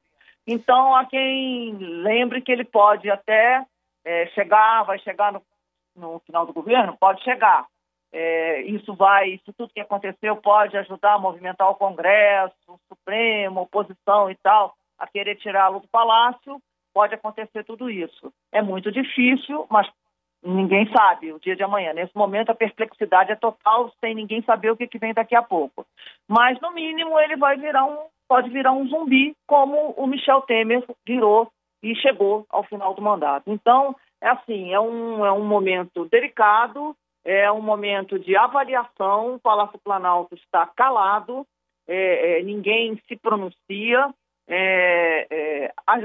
Então, 0.48 0.96
há 0.96 1.06
quem 1.06 1.74
lembre 1.76 2.42
que 2.42 2.52
ele 2.52 2.64
pode 2.64 3.10
até 3.10 3.66
é, 4.04 4.28
chegar, 4.28 4.84
vai 4.84 5.00
chegar 5.00 5.34
no, 5.34 5.42
no, 5.96 6.20
final 6.20 6.46
do 6.46 6.54
governo, 6.54 6.96
pode 6.98 7.24
chegar. 7.24 7.66
É, 8.14 8.62
isso 8.62 8.94
vai, 8.94 9.30
isso 9.30 9.52
tudo 9.58 9.74
que 9.74 9.82
aconteceu 9.82 10.38
pode 10.38 10.78
ajudar 10.78 11.16
a 11.16 11.20
movimentar 11.20 11.70
o 11.70 11.76
Congresso, 11.76 12.56
o 12.68 12.80
Supremo, 12.88 13.60
a 13.60 13.64
oposição 13.64 14.30
e 14.30 14.36
tal, 14.36 14.74
a 14.98 15.08
querer 15.08 15.36
tirá-lo 15.38 15.80
do 15.80 15.88
palácio. 15.88 16.62
Pode 16.94 17.14
acontecer 17.14 17.66
tudo 17.66 17.90
isso. 17.90 18.32
É 18.54 18.62
muito 18.62 18.90
difícil, 18.90 19.66
mas 19.70 19.90
ninguém 20.46 20.90
sabe 20.92 21.34
o 21.34 21.40
dia 21.40 21.56
de 21.56 21.64
amanhã. 21.64 21.94
Nesse 21.94 22.16
momento, 22.16 22.52
a 22.52 22.56
perplexidade 22.56 23.32
é 23.32 23.36
total, 23.36 23.92
sem 24.00 24.14
ninguém 24.14 24.42
saber 24.44 24.72
o 24.72 24.78
que, 24.78 24.88
que 24.88 25.00
vem 25.00 25.14
daqui 25.14 25.36
a 25.36 25.42
pouco. 25.42 25.86
Mas, 26.28 26.60
no 26.62 26.72
mínimo, 26.72 27.20
ele 27.20 27.36
vai 27.36 27.58
virar 27.58 27.86
um, 27.86 27.98
pode 28.28 28.50
virar 28.50 28.72
um 28.72 28.88
zumbi, 28.88 29.36
como 29.48 29.92
o 29.98 30.08
Michel 30.08 30.42
Temer 30.42 30.84
virou 31.06 31.50
e 31.82 31.96
chegou 31.96 32.46
ao 32.50 32.64
final 32.64 32.94
do 32.94 33.02
mandato. 33.02 33.52
Então, 33.52 33.96
é 34.22 34.30
assim, 34.30 34.74
é 34.74 34.80
um, 34.80 35.26
é 35.26 35.32
um 35.32 35.46
momento 35.46 36.06
delicado, 36.06 36.96
é 37.24 37.52
um 37.52 37.62
momento 37.62 38.20
de 38.20 38.36
avaliação, 38.36 39.36
o 39.36 39.40
Palácio 39.40 39.80
Planalto 39.84 40.36
está 40.36 40.66
calado, 40.68 41.46
é, 41.88 42.40
é, 42.40 42.44
ninguém 42.44 43.00
se 43.08 43.16
pronuncia, 43.16 44.14
é, 44.48 45.28
é, 45.30 45.74
as 45.88 46.04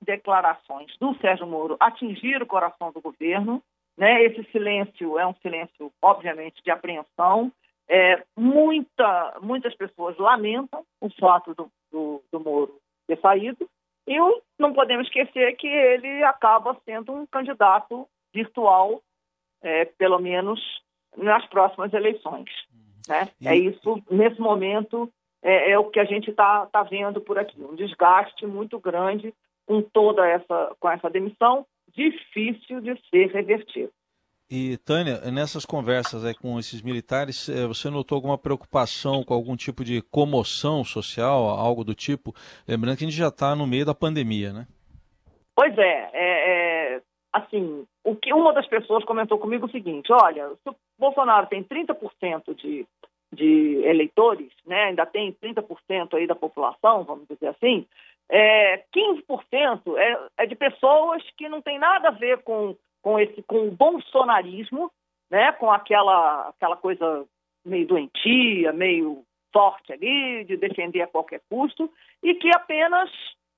declarações 0.00 0.96
do 1.00 1.16
Sérgio 1.18 1.46
Moro 1.46 1.76
atingiram 1.80 2.44
o 2.44 2.48
coração 2.48 2.92
do 2.92 3.00
governo, 3.00 3.62
né? 3.96 4.22
Esse 4.24 4.44
silêncio 4.50 5.18
é 5.18 5.26
um 5.26 5.34
silêncio, 5.34 5.92
obviamente, 6.00 6.62
de 6.62 6.70
apreensão. 6.70 7.52
É, 7.88 8.22
muita, 8.36 9.38
muitas 9.42 9.74
pessoas 9.74 10.16
lamentam 10.16 10.84
o 11.00 11.10
fato 11.10 11.54
do, 11.54 11.70
do, 11.90 12.22
do 12.32 12.40
Moro 12.40 12.78
ter 13.06 13.18
saído 13.20 13.68
e 14.06 14.16
não 14.58 14.72
podemos 14.72 15.06
esquecer 15.06 15.54
que 15.56 15.66
ele 15.66 16.22
acaba 16.24 16.76
sendo 16.84 17.12
um 17.12 17.26
candidato 17.26 18.08
virtual, 18.34 19.02
é, 19.62 19.84
pelo 19.84 20.18
menos 20.18 20.60
nas 21.16 21.46
próximas 21.46 21.92
eleições. 21.92 22.50
Né? 23.08 23.28
É 23.44 23.56
isso, 23.56 24.02
nesse 24.10 24.40
momento, 24.40 25.12
é, 25.42 25.72
é 25.72 25.78
o 25.78 25.90
que 25.90 26.00
a 26.00 26.04
gente 26.04 26.30
está 26.30 26.66
tá 26.66 26.82
vendo 26.82 27.20
por 27.20 27.38
aqui, 27.38 27.60
um 27.62 27.74
desgaste 27.74 28.46
muito 28.46 28.78
grande 28.78 29.34
com 29.66 29.82
toda 29.82 30.26
essa, 30.26 30.74
com 30.80 30.90
essa 30.90 31.10
demissão, 31.10 31.66
difícil 31.94 32.80
de 32.80 32.98
ser 33.10 33.30
revertido. 33.32 33.92
E, 34.54 34.76
Tânia, 34.76 35.18
nessas 35.32 35.64
conversas 35.64 36.26
aí 36.26 36.34
com 36.34 36.58
esses 36.58 36.82
militares, 36.82 37.48
eh, 37.48 37.66
você 37.66 37.88
notou 37.88 38.16
alguma 38.16 38.36
preocupação 38.36 39.24
com 39.24 39.32
algum 39.32 39.56
tipo 39.56 39.82
de 39.82 40.02
comoção 40.02 40.84
social, 40.84 41.48
algo 41.48 41.82
do 41.82 41.94
tipo? 41.94 42.34
Lembrando 42.68 42.98
que 42.98 43.04
a 43.04 43.08
gente 43.08 43.16
já 43.16 43.28
está 43.28 43.56
no 43.56 43.66
meio 43.66 43.86
da 43.86 43.94
pandemia, 43.94 44.52
né? 44.52 44.66
Pois 45.56 45.76
é, 45.78 46.10
é, 46.12 46.96
é, 46.96 47.02
assim, 47.32 47.86
o 48.04 48.14
que 48.14 48.32
uma 48.34 48.52
das 48.52 48.66
pessoas 48.66 49.04
comentou 49.04 49.38
comigo 49.38 49.64
é 49.64 49.68
o 49.68 49.72
seguinte, 49.72 50.12
olha, 50.12 50.50
se 50.62 50.68
o 50.68 50.76
Bolsonaro 50.98 51.46
tem 51.46 51.64
30% 51.64 52.54
de, 52.54 52.86
de 53.32 53.82
eleitores, 53.84 54.50
né, 54.66 54.84
ainda 54.84 55.06
tem 55.06 55.32
30% 55.32 56.14
aí 56.14 56.26
da 56.26 56.34
população, 56.34 57.04
vamos 57.04 57.26
dizer 57.26 57.48
assim, 57.48 57.86
é, 58.30 58.84
15% 58.94 59.96
é, 59.96 60.18
é 60.38 60.46
de 60.46 60.54
pessoas 60.54 61.22
que 61.36 61.48
não 61.48 61.60
tem 61.60 61.78
nada 61.78 62.08
a 62.08 62.12
ver 62.12 62.42
com 62.42 62.76
com 63.02 63.18
esse 63.18 63.42
com 63.42 63.66
o 63.66 63.70
bolsonarismo, 63.72 64.90
né, 65.30 65.52
com 65.52 65.70
aquela 65.70 66.48
aquela 66.48 66.76
coisa 66.76 67.26
meio 67.64 67.86
doentia, 67.86 68.72
meio 68.72 69.24
forte 69.52 69.92
ali 69.92 70.44
de 70.44 70.56
defender 70.56 71.02
a 71.02 71.06
qualquer 71.06 71.40
custo 71.48 71.90
e 72.22 72.34
que 72.34 72.48
apenas 72.54 73.10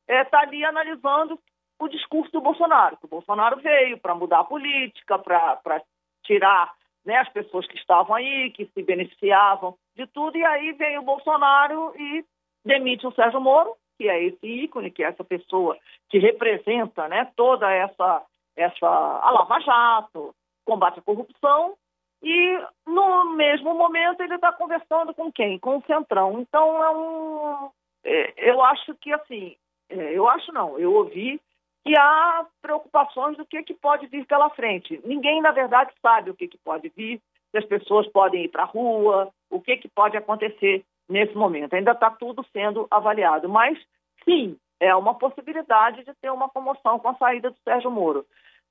está 0.09 0.15
é, 0.15 0.25
tá 0.25 0.41
ali 0.41 0.65
analisando 0.65 1.39
o 1.79 1.89
discurso 1.89 2.33
do 2.33 2.41
Bolsonaro. 2.41 2.97
Que 2.97 3.07
o 3.07 3.09
Bolsonaro 3.09 3.61
veio 3.61 3.99
para 3.99 4.15
mudar 4.15 4.41
a 4.41 4.45
política, 4.45 5.19
para 5.19 5.83
tirar 6.25 6.73
né, 7.05 7.17
as 7.19 7.29
pessoas 7.29 7.67
que 7.67 7.77
estavam 7.77 8.15
aí, 8.15 8.51
que 8.51 8.67
se 8.67 8.83
beneficiavam 8.83 9.77
de 9.95 10.07
tudo, 10.07 10.37
e 10.37 10.45
aí 10.45 10.73
veio 10.73 11.01
o 11.01 11.05
Bolsonaro 11.05 11.95
e 11.97 12.25
demite 12.65 13.07
o 13.07 13.13
Sérgio 13.13 13.41
Moro, 13.41 13.77
que 13.99 14.09
é 14.09 14.23
esse 14.23 14.47
ícone, 14.47 14.91
que 14.91 15.03
é 15.03 15.09
essa 15.09 15.25
pessoa 15.25 15.77
que 16.09 16.19
representa 16.19 17.09
né, 17.09 17.31
toda 17.37 17.71
essa 17.71 18.23
essa 18.57 18.87
a 18.87 19.31
Lava 19.31 19.61
Jato, 19.61 20.35
combate 20.65 21.01
à 21.01 21.03
corrupção, 21.03 21.75
e 22.23 22.59
no 22.87 23.35
mesmo 23.35 23.75
momento 23.75 24.23
ele 24.23 24.37
está 24.37 24.53
conversando 24.53 25.13
com 25.13 25.31
quem? 25.31 25.59
Com 25.59 25.79
o 25.79 25.83
Centrão. 25.83 26.41
Então 26.41 26.83
é 26.83 26.91
um. 26.91 27.71
É, 28.05 28.51
eu 28.51 28.63
acho 28.63 28.95
que 28.95 29.13
assim, 29.13 29.57
é, 29.89 30.13
eu 30.17 30.29
acho 30.29 30.53
não, 30.53 30.79
eu 30.79 30.95
ouvi 30.95 31.41
que 31.85 31.97
há 31.99 32.47
preocupações 32.63 33.37
do 33.37 33.45
que, 33.45 33.63
que 33.63 33.75
pode 33.75 34.07
vir 34.07 34.25
pela 34.25 34.49
frente. 34.51 35.01
Ninguém, 35.05 35.43
na 35.43 35.51
verdade, 35.51 35.93
sabe 36.01 36.31
o 36.31 36.35
que, 36.35 36.49
que 36.49 36.57
pode 36.59 36.91
vir, 36.97 37.21
se 37.51 37.59
as 37.59 37.65
pessoas 37.67 38.09
podem 38.09 38.45
ir 38.45 38.49
para 38.49 38.63
a 38.63 38.67
rua, 38.67 39.31
o 39.51 39.61
que, 39.61 39.77
que 39.77 39.89
pode 39.89 40.17
acontecer 40.17 40.83
nesse 41.09 41.35
momento. 41.35 41.75
Ainda 41.75 41.93
está 41.93 42.11
tudo 42.11 42.45
sendo 42.53 42.87
avaliado. 42.91 43.49
Mas, 43.49 43.79
sim, 44.25 44.57
é 44.81 44.95
uma 44.95 45.15
possibilidade 45.15 46.05
de 46.05 46.15
ter 46.15 46.31
uma 46.31 46.49
comoção 46.49 46.99
com 46.99 47.09
a 47.09 47.15
saída 47.15 47.51
do 47.51 47.57
Sérgio 47.65 47.91
Moro 47.91 48.27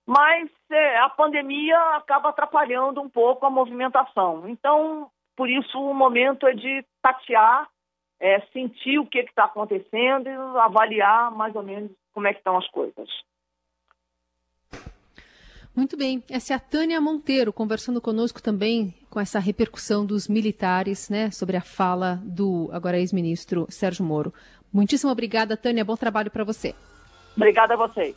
mas 0.06 0.50
é, 0.70 0.98
a 1.00 1.10
pandemia 1.10 1.78
acaba 1.96 2.30
atrapalhando 2.30 3.02
um 3.02 3.10
pouco 3.10 3.46
a 3.46 3.50
movimentação. 3.50 4.48
Então, 4.48 5.10
por 5.36 5.50
isso, 5.50 5.80
o 5.80 5.94
momento 5.94 6.46
é 6.46 6.54
de 6.54 6.86
tatear, 7.02 7.68
é, 8.20 8.42
sentir 8.52 9.00
o 9.00 9.06
que 9.06 9.20
está 9.20 9.46
acontecendo 9.46 10.28
e 10.28 10.60
avaliar 10.60 11.32
mais 11.32 11.56
ou 11.56 11.64
menos 11.64 11.92
como 12.14 12.28
é 12.28 12.34
que 12.34 12.40
estão 12.40 12.58
as 12.58 12.68
coisas. 12.70 13.10
Muito 15.76 15.97
bem. 15.97 16.24
Essa 16.30 16.53
é 16.53 16.55
a 16.55 16.59
Tânia 16.59 17.01
Monteiro 17.01 17.51
conversando 17.51 17.99
conosco 17.99 18.41
também 18.41 18.93
com 19.09 19.19
essa 19.19 19.39
repercussão 19.39 20.05
dos 20.05 20.28
militares, 20.28 21.09
né, 21.09 21.32
sobre 21.32 21.57
a 21.57 21.61
fala 21.61 22.21
do 22.24 22.69
agora 22.71 22.99
ex-ministro 22.99 23.65
Sérgio 23.69 24.05
Moro. 24.05 24.34
Muitíssimo 24.71 25.11
obrigada, 25.11 25.57
Tânia. 25.57 25.84
Bom 25.84 25.95
trabalho 25.95 26.30
para 26.30 26.43
você. 26.43 26.76
Obrigada 27.36 27.74
a 27.74 27.78
vocês. 27.78 28.15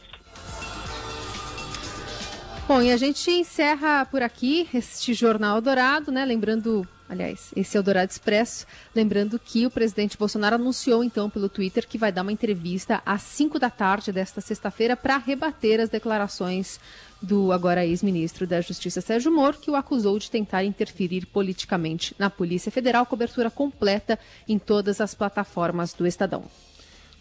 Bom, 2.69 2.83
e 2.83 2.91
a 2.91 2.97
gente 2.97 3.31
encerra 3.31 4.05
por 4.07 4.23
aqui 4.23 4.69
este 4.75 5.15
Jornal 5.15 5.61
Dourado, 5.61 6.11
né? 6.11 6.25
Lembrando, 6.25 6.87
aliás, 7.09 7.53
esse 7.57 7.77
é 7.77 7.81
o 7.81 7.83
Dourado 7.83 8.11
Expresso. 8.11 8.67
Lembrando 8.95 9.39
que 9.39 9.67
o 9.67 9.71
presidente 9.71 10.17
Bolsonaro 10.17 10.57
anunciou, 10.57 11.03
então, 11.05 11.31
pelo 11.31 11.49
Twitter, 11.49 11.87
que 11.87 11.99
vai 11.99 12.13
dar 12.13 12.23
uma 12.23 12.33
entrevista 12.33 13.03
às 13.05 13.23
5 13.23 13.59
da 13.59 13.71
tarde 13.71 14.13
desta 14.13 14.41
sexta-feira 14.41 14.97
para 14.97 15.17
rebater 15.17 15.81
as 15.81 15.89
declarações 15.89 16.81
do 17.21 17.53
agora 17.53 17.87
ex-ministro 17.87 18.47
da 18.47 18.61
Justiça 18.61 19.01
Sérgio 19.01 19.33
Moro, 19.33 19.59
que 19.59 19.71
o 19.71 19.77
acusou 19.77 20.19
de 20.19 20.31
tentar 20.31 20.65
interferir 20.65 21.27
politicamente 21.27 22.15
na 22.19 22.29
Polícia 22.29 22.71
Federal. 22.71 23.07
Cobertura 23.07 23.51
completa 23.51 24.19
em 24.49 24.59
todas 24.59 25.01
as 25.01 25.15
plataformas 25.15 25.93
do 25.93 26.07
Estadão. 26.07 26.45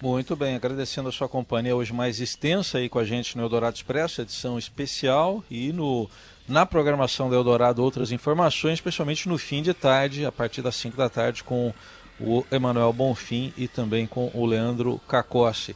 Muito 0.02 0.36
bem, 0.36 0.56
agradecendo 0.56 1.08
a 1.08 1.12
sua 1.12 1.30
companhia 1.30 1.76
hoje 1.76 1.94
mais 1.94 2.20
extensa 2.20 2.78
aí 2.78 2.90
com 2.90 3.00
a 3.00 3.06
gente 3.06 3.38
no 3.38 3.44
Eldorado 3.44 3.78
Expresso, 3.78 4.22
edição 4.22 4.60
especial 4.60 5.44
e 5.50 5.72
no 5.72 6.10
na 6.48 6.66
programação 6.66 7.30
do 7.30 7.36
Eldorado 7.36 7.84
outras 7.84 8.12
informações, 8.12 8.74
especialmente 8.74 9.28
no 9.28 9.38
fim 9.38 9.62
de 9.62 9.74
tarde, 9.74 10.26
a 10.26 10.32
partir 10.32 10.62
das 10.62 10.76
5 10.76 10.96
da 10.96 11.10
tarde 11.10 11.44
com 11.44 11.74
o 12.20 12.46
Emanuel 12.52 12.94
Bonfim 12.94 13.54
e 13.58 13.68
também 13.68 14.06
com 14.08 14.32
o 14.34 14.46
Leandro 14.46 15.00
Cacossi. 15.08 15.76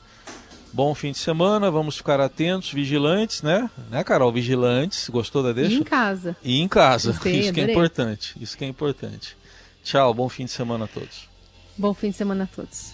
Bom 0.72 0.94
fim 0.94 1.12
de 1.12 1.18
semana, 1.18 1.72
vamos 1.72 1.98
ficar 1.98 2.20
atentos, 2.22 2.72
vigilantes, 2.72 3.42
né? 3.42 3.70
Né, 3.90 4.04
Carol? 4.04 4.32
Vigilantes, 4.32 5.10
gostou 5.10 5.42
da 5.42 5.52
deixa? 5.52 5.74
E 5.74 5.80
em 5.80 5.84
casa. 5.84 6.38
E 6.44 6.62
em 6.62 6.68
casa, 6.68 7.12
Gostei, 7.12 7.40
isso 7.40 7.54
que 7.54 7.60
é 7.60 7.64
adorei. 7.64 7.76
importante, 7.76 8.36
isso 8.40 8.58
que 8.58 8.64
é 8.64 8.68
importante. 8.68 9.36
Tchau, 9.84 10.14
bom 10.14 10.30
fim 10.30 10.46
de 10.46 10.52
semana 10.52 10.86
a 10.86 10.88
todos. 10.88 11.28
Bom 11.76 11.94
fim 11.94 12.12
de 12.12 12.18
semana 12.18 12.44
a 12.44 12.48
todos. 12.48 12.94